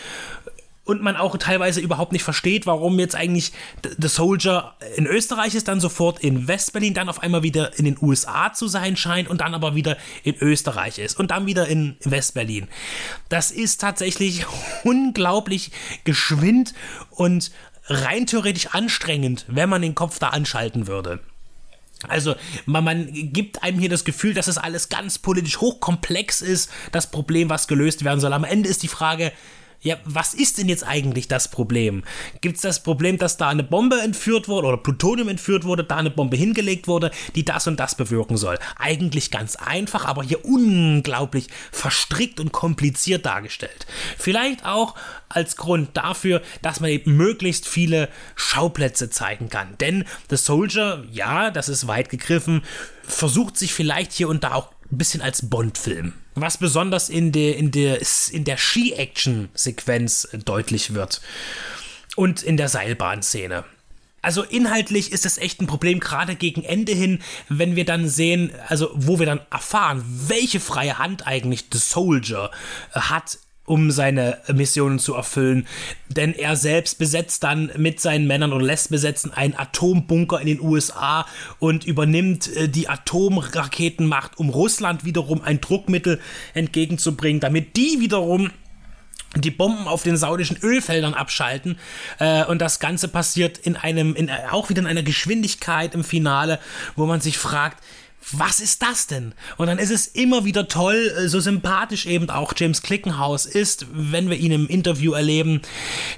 [0.84, 3.52] und man auch teilweise überhaupt nicht versteht, warum jetzt eigentlich
[3.82, 7.96] The Soldier in Österreich ist, dann sofort in Westberlin, dann auf einmal wieder in den
[8.00, 11.96] USA zu sein scheint und dann aber wieder in Österreich ist und dann wieder in
[12.02, 12.68] Westberlin.
[13.28, 14.44] Das ist tatsächlich
[14.84, 15.70] unglaublich
[16.04, 16.74] geschwind
[17.10, 17.52] und
[17.86, 21.20] rein theoretisch anstrengend, wenn man den Kopf da anschalten würde.
[22.08, 22.34] Also
[22.66, 27.10] man, man, gibt einem hier das Gefühl, dass es alles ganz politisch hochkomplex ist, das
[27.10, 28.32] Problem, was gelöst werden soll.
[28.32, 29.32] Am Ende ist die Frage,
[29.82, 32.04] ja, was ist denn jetzt eigentlich das Problem?
[32.40, 35.96] Gibt es das Problem, dass da eine Bombe entführt wurde oder Plutonium entführt wurde, da
[35.96, 38.58] eine Bombe hingelegt wurde, die das und das bewirken soll?
[38.76, 43.86] Eigentlich ganz einfach, aber hier unglaublich verstrickt und kompliziert dargestellt.
[44.16, 44.94] Vielleicht auch
[45.28, 49.76] als Grund dafür, dass man eben möglichst viele Schauplätze zeigen kann.
[49.80, 52.62] Denn The Soldier, ja, das ist weit gegriffen,
[53.02, 56.12] versucht sich vielleicht hier und da auch ein bisschen als Bond-Film.
[56.34, 58.00] Was besonders in der, in der,
[58.30, 61.20] in der Ski-Action-Sequenz deutlich wird.
[62.16, 63.64] Und in der Seilbahnszene.
[64.22, 68.52] Also inhaltlich ist es echt ein Problem, gerade gegen Ende hin, wenn wir dann sehen,
[68.68, 72.52] also wo wir dann erfahren, welche freie Hand eigentlich The Soldier
[72.92, 75.66] hat um seine Missionen zu erfüllen.
[76.08, 80.60] Denn er selbst besetzt dann mit seinen Männern und lässt besetzen einen Atombunker in den
[80.60, 81.26] USA
[81.58, 86.20] und übernimmt äh, die Atomraketenmacht, um Russland wiederum ein Druckmittel
[86.54, 88.50] entgegenzubringen, damit die wiederum
[89.36, 91.78] die Bomben auf den saudischen Ölfeldern abschalten
[92.18, 96.58] äh, und das Ganze passiert in einem in, auch wieder in einer Geschwindigkeit im Finale,
[96.96, 97.82] wo man sich fragt,
[98.30, 99.34] was ist das denn?
[99.56, 103.86] Und dann ist es immer wieder toll, äh, so sympathisch eben auch James Clickenhaus ist,
[103.92, 105.62] wenn wir ihn im Interview erleben,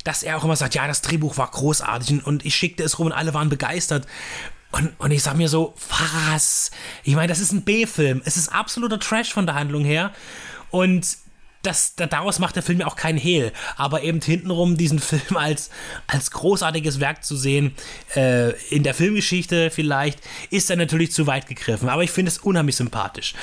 [0.04, 3.06] dass er auch immer sagt, ja, das Drehbuch war großartig und ich schickte es rum
[3.06, 4.06] und alle waren begeistert.
[4.72, 6.70] Und, und ich sag mir so, was?
[7.04, 8.22] Ich meine, das ist ein B-Film.
[8.24, 10.10] Es ist absoluter Trash von der Handlung her.
[10.70, 11.06] Und
[11.66, 13.52] das, daraus macht der Film ja auch keinen Hehl.
[13.76, 15.70] Aber eben hintenrum diesen Film als,
[16.06, 17.74] als großartiges Werk zu sehen,
[18.14, 20.20] äh, in der Filmgeschichte vielleicht,
[20.50, 21.88] ist dann natürlich zu weit gegriffen.
[21.88, 23.34] Aber ich finde es unheimlich sympathisch.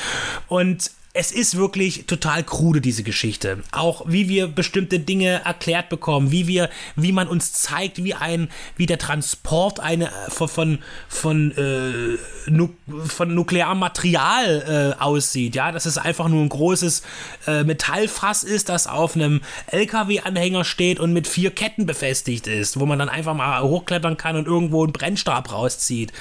[0.48, 3.59] Und es ist wirklich total krude, diese Geschichte.
[3.71, 8.49] Auch wie wir bestimmte Dinge erklärt bekommen, wie wir, wie man uns zeigt, wie ein,
[8.77, 10.79] wie der Transport eine, von, von,
[11.09, 12.69] von, äh, nu,
[13.05, 15.55] von nuklearem Material äh, aussieht.
[15.55, 17.03] Ja, dass es einfach nur ein großes
[17.45, 22.85] äh, Metallfass ist, das auf einem LKW-Anhänger steht und mit vier Ketten befestigt ist, wo
[22.85, 26.13] man dann einfach mal hochklettern kann und irgendwo einen Brennstab rauszieht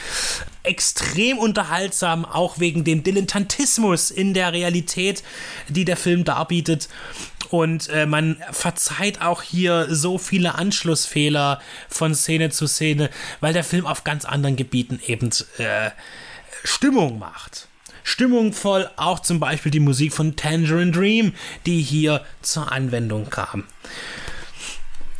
[0.63, 4.80] extrem unterhaltsam, auch wegen dem Dilettantismus in der Realität,
[5.69, 6.89] die der Film darbietet.
[7.51, 13.65] Und äh, man verzeiht auch hier so viele Anschlussfehler von Szene zu Szene, weil der
[13.65, 15.91] Film auf ganz anderen Gebieten eben äh,
[16.63, 17.67] Stimmung macht.
[18.05, 21.35] Stimmungvoll auch zum Beispiel die Musik von Tangerine Dream,
[21.67, 23.65] die hier zur Anwendung kam.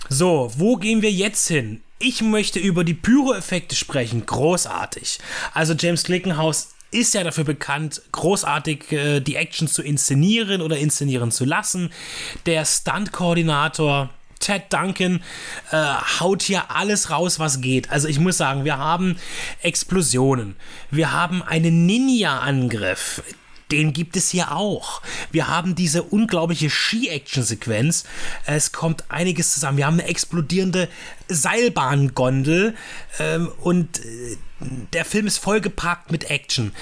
[0.09, 1.83] So, wo gehen wir jetzt hin?
[1.99, 4.25] Ich möchte über die Pyro-Effekte sprechen.
[4.25, 5.19] Großartig.
[5.53, 11.31] Also James Glickenhaus ist ja dafür bekannt, großartig äh, die Action zu inszenieren oder inszenieren
[11.31, 11.93] zu lassen.
[12.47, 14.11] Der Stunt-Koordinator
[14.41, 15.23] Ted Duncan
[15.71, 15.77] äh,
[16.19, 17.91] haut hier alles raus, was geht.
[17.91, 19.17] Also ich muss sagen, wir haben
[19.63, 20.57] Explosionen,
[20.91, 23.23] wir haben einen Ninja-Angriff,
[23.73, 25.03] den gibt es hier auch.
[25.31, 28.05] Wir haben diese unglaubliche Ski-Action-Sequenz.
[28.47, 29.79] Es kommt einiges zusammen.
[29.79, 30.89] Wir haben eine explodierende
[31.29, 32.75] Seilbahngondel
[33.19, 34.37] ähm, und äh,
[34.93, 36.73] der Film ist vollgepackt mit Action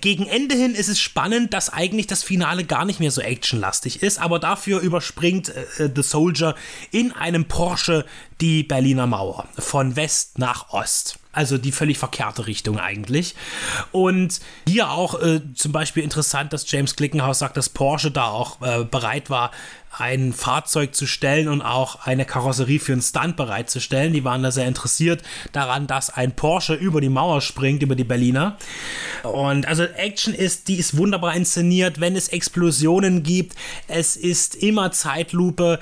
[0.00, 4.02] gegen Ende hin ist es spannend, dass eigentlich das Finale gar nicht mehr so actionlastig
[4.02, 6.54] ist, aber dafür überspringt äh, The Soldier
[6.92, 8.06] in einem Porsche
[8.40, 11.19] die Berliner Mauer von West nach Ost.
[11.32, 13.36] Also die völlig verkehrte Richtung eigentlich.
[13.92, 18.60] Und hier auch äh, zum Beispiel interessant, dass James Glickenhaus sagt, dass Porsche da auch
[18.62, 19.52] äh, bereit war,
[19.96, 24.12] ein Fahrzeug zu stellen und auch eine Karosserie für einen Stunt bereitzustellen.
[24.12, 28.04] Die waren da sehr interessiert daran, dass ein Porsche über die Mauer springt, über die
[28.04, 28.56] Berliner.
[29.22, 33.56] Und also Action ist, die ist wunderbar inszeniert, wenn es Explosionen gibt.
[33.88, 35.78] Es ist immer Zeitlupe.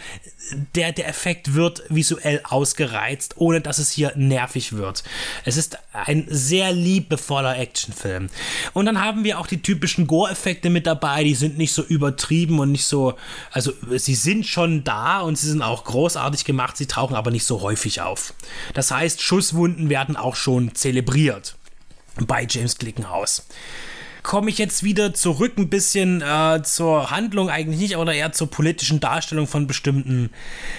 [0.74, 5.04] Der, der Effekt wird visuell ausgereizt, ohne dass es hier nervig wird.
[5.44, 8.30] Es ist ein sehr liebevoller Actionfilm.
[8.72, 12.60] Und dann haben wir auch die typischen Gore-Effekte mit dabei, die sind nicht so übertrieben
[12.60, 13.14] und nicht so,
[13.52, 17.44] also sie sind schon da und sie sind auch großartig gemacht, sie tauchen aber nicht
[17.44, 18.32] so häufig auf.
[18.72, 21.57] Das heißt, Schusswunden werden auch schon zelebriert
[22.26, 23.46] bei James Glickenhaus
[24.28, 28.50] komme ich jetzt wieder zurück ein bisschen äh, zur Handlung eigentlich nicht, oder eher zur
[28.50, 30.28] politischen Darstellung von bestimmten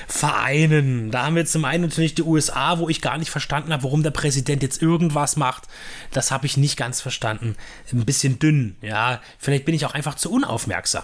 [0.08, 1.10] Vereinen.
[1.10, 4.04] Da haben wir zum einen natürlich die USA, wo ich gar nicht verstanden habe, warum
[4.04, 5.64] der Präsident jetzt irgendwas macht.
[6.12, 7.56] Das habe ich nicht ganz verstanden.
[7.92, 9.20] Ein bisschen dünn, ja.
[9.40, 11.04] Vielleicht bin ich auch einfach zu unaufmerksam.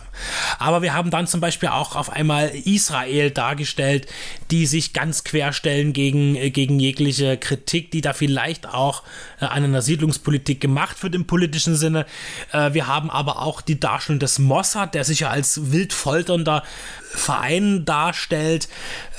[0.59, 4.05] Aber wir haben dann zum Beispiel auch auf einmal Israel dargestellt,
[4.51, 9.01] die sich ganz querstellen gegen, äh, gegen jegliche Kritik, die da vielleicht auch
[9.41, 12.05] äh, an einer Siedlungspolitik gemacht wird im politischen Sinne.
[12.51, 16.63] Äh, wir haben aber auch die Darstellung des Mossad, der sich ja als wild folternder
[17.09, 18.67] Verein darstellt.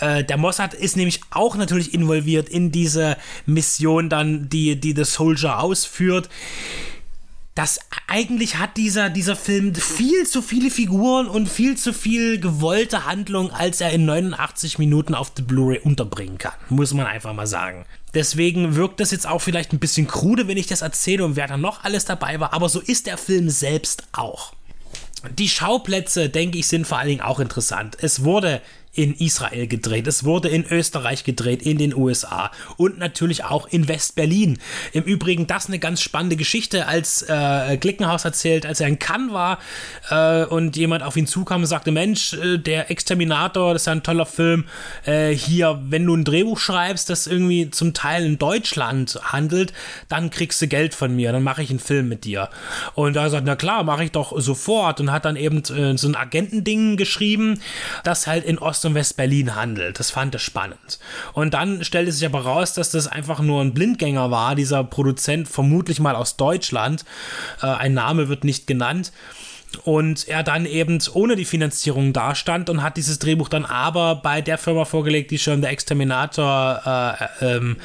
[0.00, 3.16] Äh, der Mossad ist nämlich auch natürlich involviert in diese
[3.46, 6.28] Mission dann, die, die The Soldier ausführt
[7.56, 13.06] das eigentlich hat dieser, dieser Film viel zu viele Figuren und viel zu viel gewollte
[13.06, 16.52] Handlung, als er in 89 Minuten auf der Blu-ray unterbringen kann.
[16.68, 17.86] Muss man einfach mal sagen.
[18.12, 21.46] Deswegen wirkt das jetzt auch vielleicht ein bisschen krude, wenn ich das erzähle und wer
[21.46, 24.52] da noch alles dabei war, aber so ist der Film selbst auch.
[25.38, 27.96] Die Schauplätze, denke ich, sind vor allen Dingen auch interessant.
[28.00, 28.60] Es wurde
[28.96, 33.88] in Israel gedreht, es wurde in Österreich gedreht, in den USA und natürlich auch in
[33.88, 34.58] West-Berlin.
[34.92, 39.32] Im Übrigen das eine ganz spannende Geschichte, als äh, Glickenhaus erzählt, als er in Cannes
[39.32, 39.58] war
[40.10, 43.92] äh, und jemand auf ihn zukam und sagte, Mensch, äh, der Exterminator, das ist ja
[43.92, 44.64] ein toller Film,
[45.04, 49.74] äh, hier, wenn du ein Drehbuch schreibst, das irgendwie zum Teil in Deutschland handelt,
[50.08, 52.48] dann kriegst du Geld von mir, dann mache ich einen Film mit dir.
[52.94, 56.08] Und da sagt, na klar, mache ich doch sofort und hat dann eben äh, so
[56.08, 57.60] ein Agentending geschrieben,
[58.02, 59.98] das halt in Ost- und West-Berlin handelt.
[59.98, 60.98] Das fand er spannend.
[61.32, 65.48] Und dann stellte sich aber raus, dass das einfach nur ein Blindgänger war, dieser Produzent,
[65.48, 67.04] vermutlich mal aus Deutschland.
[67.62, 69.12] Äh, ein Name wird nicht genannt
[69.84, 74.40] und er dann eben ohne die Finanzierung dastand und hat dieses Drehbuch dann aber bei
[74.40, 77.76] der Firma vorgelegt, die schon der Exterminator äh, ähm,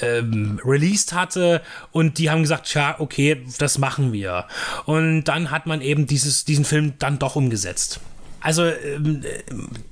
[0.00, 4.46] ähm, released hatte und die haben gesagt, ja, okay, das machen wir.
[4.84, 8.00] Und dann hat man eben dieses, diesen Film dann doch umgesetzt.
[8.42, 9.22] Also ähm,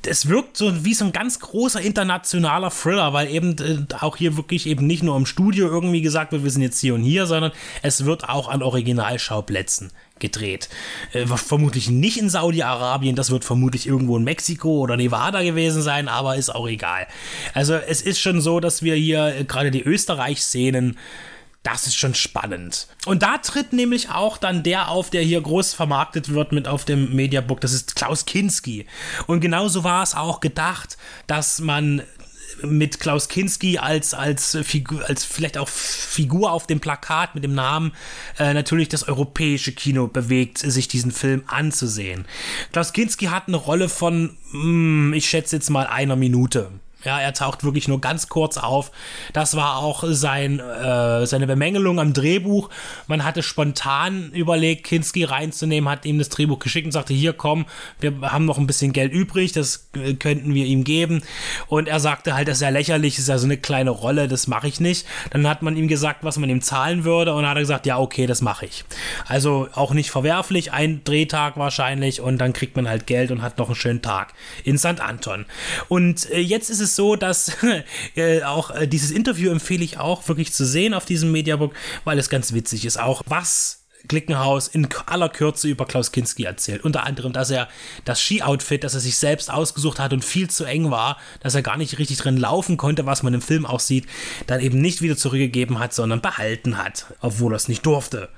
[0.07, 4.37] es wirkt so wie so ein ganz großer internationaler Thriller, weil eben äh, auch hier
[4.37, 7.27] wirklich eben nicht nur im Studio irgendwie gesagt wird, wir sind jetzt hier und hier,
[7.27, 7.53] sondern
[7.83, 10.69] es wird auch an Originalschauplätzen gedreht.
[11.13, 16.09] Äh, vermutlich nicht in Saudi-Arabien, das wird vermutlich irgendwo in Mexiko oder Nevada gewesen sein,
[16.09, 17.07] aber ist auch egal.
[17.55, 20.99] Also es ist schon so, dass wir hier äh, gerade die Österreich-Szenen
[21.63, 22.87] das ist schon spannend.
[23.05, 26.85] Und da tritt nämlich auch dann der auf, der hier groß vermarktet wird mit auf
[26.85, 27.61] dem Mediabook.
[27.61, 28.87] Das ist Klaus Kinski.
[29.27, 30.97] Und genauso war es auch gedacht,
[31.27, 32.03] dass man
[32.63, 37.55] mit Klaus Kinski als, als Figur, als vielleicht auch Figur auf dem Plakat mit dem
[37.55, 37.93] Namen
[38.39, 42.27] äh, natürlich das europäische Kino bewegt, sich diesen Film anzusehen.
[42.73, 46.71] Klaus Kinski hat eine Rolle von, mh, hm, ich schätze jetzt mal einer Minute.
[47.05, 48.91] Ja, er taucht wirklich nur ganz kurz auf.
[49.33, 52.69] Das war auch sein, äh, seine Bemängelung am Drehbuch.
[53.07, 57.65] Man hatte spontan überlegt, Kinski reinzunehmen, hat ihm das Drehbuch geschickt und sagte, hier komm,
[58.01, 61.23] wir haben noch ein bisschen Geld übrig, das äh, könnten wir ihm geben.
[61.69, 64.29] Und er sagte halt, das ist ja lächerlich, das ist ja so eine kleine Rolle,
[64.29, 65.07] das mache ich nicht.
[65.31, 67.87] Dann hat man ihm gesagt, was man ihm zahlen würde und dann hat er gesagt,
[67.87, 68.85] ja, okay, das mache ich.
[69.27, 73.57] Also auch nicht verwerflich, ein Drehtag wahrscheinlich und dann kriegt man halt Geld und hat
[73.57, 75.01] noch einen schönen Tag in St.
[75.01, 75.47] Anton.
[75.89, 77.53] Und äh, jetzt ist es es so, dass
[78.17, 81.73] äh, auch äh, dieses Interview empfehle ich auch wirklich zu sehen auf diesem Mediabook,
[82.05, 82.99] weil es ganz witzig ist.
[82.99, 86.85] Auch was Glickenhaus in aller Kürze über Klaus Kinski erzählt.
[86.85, 87.69] Unter anderem, dass er
[88.05, 91.63] das Ski-Outfit, das er sich selbst ausgesucht hat und viel zu eng war, dass er
[91.63, 94.07] gar nicht richtig drin laufen konnte, was man im Film auch sieht,
[94.47, 98.29] dann eben nicht wieder zurückgegeben hat, sondern behalten hat, obwohl er es nicht durfte.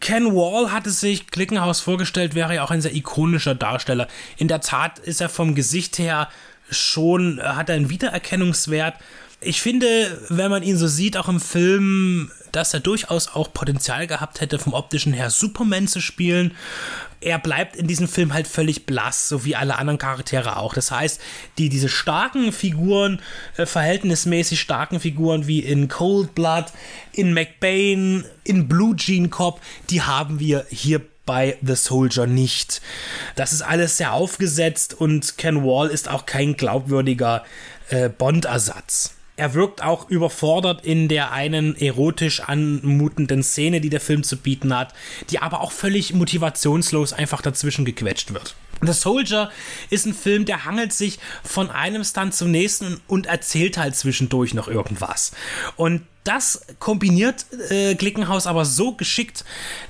[0.00, 4.08] Ken Wall hatte sich Glickenhaus vorgestellt, wäre ja auch ein sehr ikonischer Darsteller.
[4.36, 6.28] In der Tat ist er vom Gesicht her
[6.70, 8.94] schon, äh, hat er einen Wiedererkennungswert.
[9.40, 14.06] Ich finde, wenn man ihn so sieht, auch im Film, dass er durchaus auch Potenzial
[14.06, 16.54] gehabt hätte, vom optischen her Superman zu spielen.
[17.20, 20.74] Er bleibt in diesem Film halt völlig blass, so wie alle anderen Charaktere auch.
[20.74, 21.20] Das heißt,
[21.56, 23.20] die, diese starken Figuren,
[23.56, 26.66] äh, verhältnismäßig starken Figuren wie in Cold Blood,
[27.12, 32.80] in McBain, in Blue Jean Cop, die haben wir hier bei The Soldier nicht.
[33.36, 37.44] Das ist alles sehr aufgesetzt und Ken Wall ist auch kein glaubwürdiger
[37.90, 39.12] äh, Bond-Ersatz.
[39.36, 44.74] Er wirkt auch überfordert in der einen erotisch anmutenden Szene, die der Film zu bieten
[44.74, 44.94] hat,
[45.28, 48.56] die aber auch völlig motivationslos einfach dazwischen gequetscht wird.
[48.80, 49.50] The Soldier
[49.90, 54.54] ist ein Film, der hangelt sich von einem Stunt zum nächsten und erzählt halt zwischendurch
[54.54, 55.32] noch irgendwas.
[55.76, 59.44] Und das kombiniert äh, Glickenhaus aber so geschickt,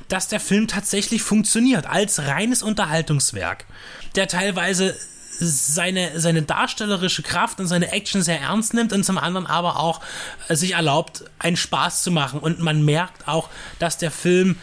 [0.08, 3.66] dass der Film tatsächlich funktioniert als reines Unterhaltungswerk,
[4.14, 4.94] der teilweise
[5.40, 10.00] seine, seine darstellerische Kraft und seine Action sehr ernst nimmt und zum anderen aber auch
[10.48, 12.40] sich erlaubt, einen Spaß zu machen.
[12.40, 13.48] Und man merkt auch,
[13.78, 14.56] dass der Film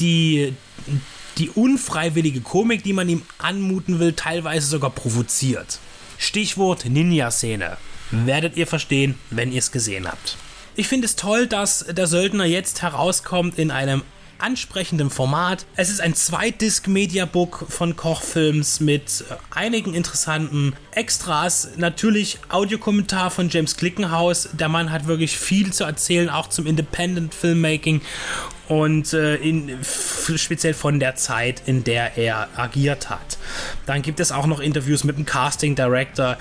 [0.00, 0.54] die,
[1.38, 5.78] die unfreiwillige Komik, die man ihm anmuten will, teilweise sogar provoziert.
[6.18, 7.76] Stichwort Ninja-Szene.
[8.10, 10.36] Werdet ihr verstehen, wenn ihr es gesehen habt.
[10.74, 14.02] Ich finde es toll, dass der Söldner jetzt herauskommt in einem
[14.42, 15.64] ansprechendem Format.
[15.76, 21.70] Es ist ein Zweitdisk-Mediabook von Kochfilms mit äh, einigen interessanten Extras.
[21.76, 24.48] Natürlich Audiokommentar von James Glickenhaus.
[24.52, 28.02] Der Mann hat wirklich viel zu erzählen, auch zum Independent Filmmaking
[28.68, 33.38] und äh, in, speziell von der Zeit, in der er agiert hat.
[33.86, 36.36] Dann gibt es auch noch Interviews mit dem Casting Director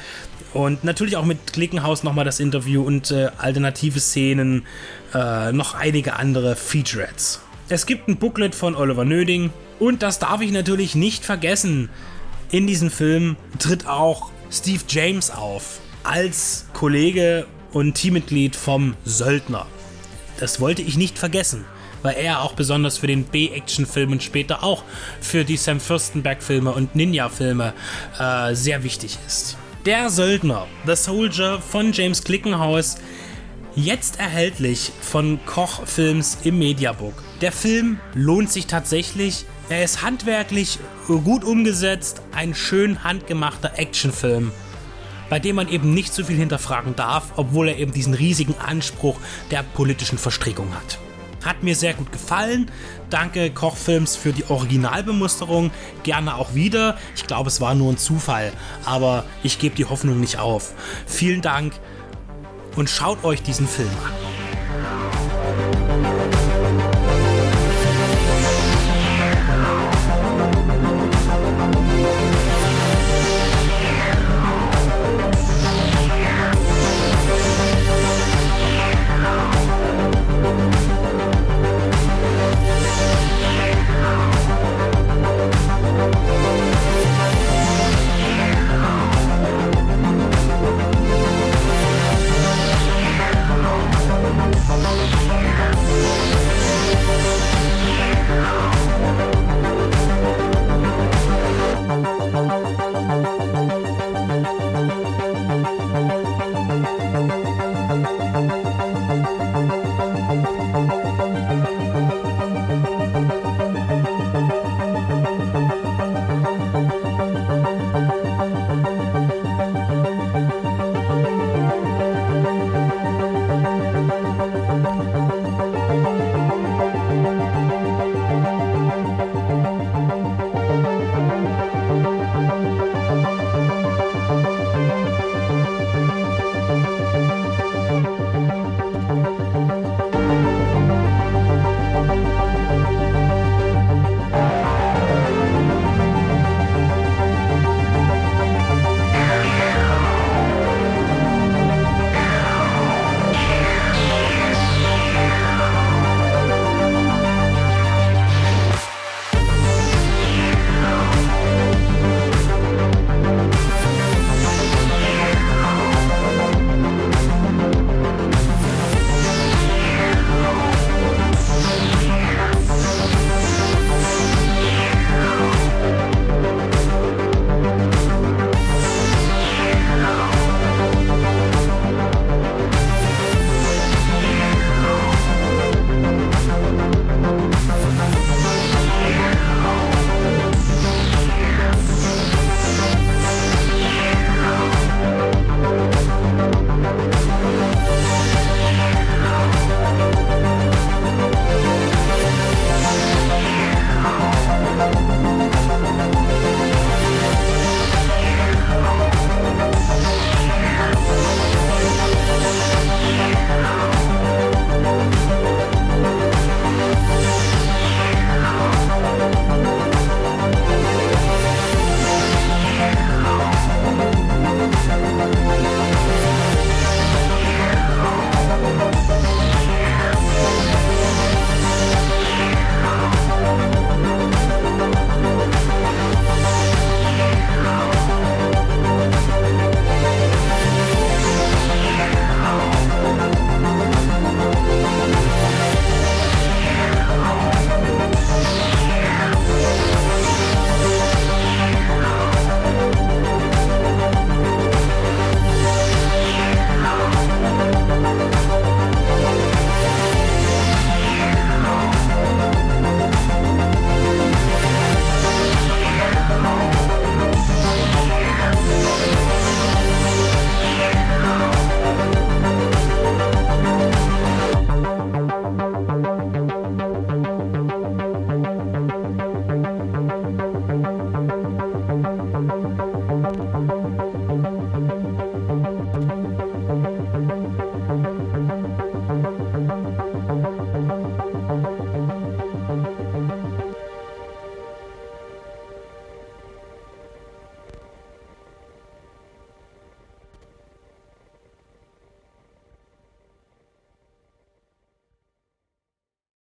[0.54, 4.66] und natürlich auch mit Glickenhaus nochmal das Interview und äh, alternative Szenen,
[5.14, 7.42] äh, noch einige andere Featurettes.
[7.72, 9.50] Es gibt ein Booklet von Oliver Nöding
[9.80, 11.90] und das darf ich natürlich nicht vergessen.
[12.52, 19.68] In diesem Film tritt auch Steve James auf als Kollege und Teammitglied vom Söldner.
[20.38, 21.64] Das wollte ich nicht vergessen,
[22.02, 24.84] weil er auch besonders für den B-Action-Film und später auch
[25.22, 27.74] für die Sam Fürstenberg-Filme und Ninja-Filme
[28.20, 29.56] äh, sehr wichtig ist.
[29.86, 32.98] Der Söldner, The Soldier von James Glickenhaus,
[33.76, 37.14] Jetzt erhältlich von Koch Films im Mediabook.
[37.40, 39.46] Der Film lohnt sich tatsächlich.
[39.70, 40.78] Er ist handwerklich
[41.08, 44.52] gut umgesetzt, ein schön handgemachter Actionfilm,
[45.30, 49.16] bei dem man eben nicht so viel hinterfragen darf, obwohl er eben diesen riesigen Anspruch
[49.52, 51.00] der politischen Verstrickung hat.
[51.46, 52.70] Hat mir sehr gut gefallen.
[53.10, 55.72] Danke Kochfilms für die Originalbemusterung.
[56.04, 56.98] Gerne auch wieder.
[57.16, 58.52] Ich glaube, es war nur ein Zufall,
[58.84, 60.74] aber ich gebe die Hoffnung nicht auf.
[61.08, 61.74] Vielen Dank
[62.76, 65.41] und schaut euch diesen Film an.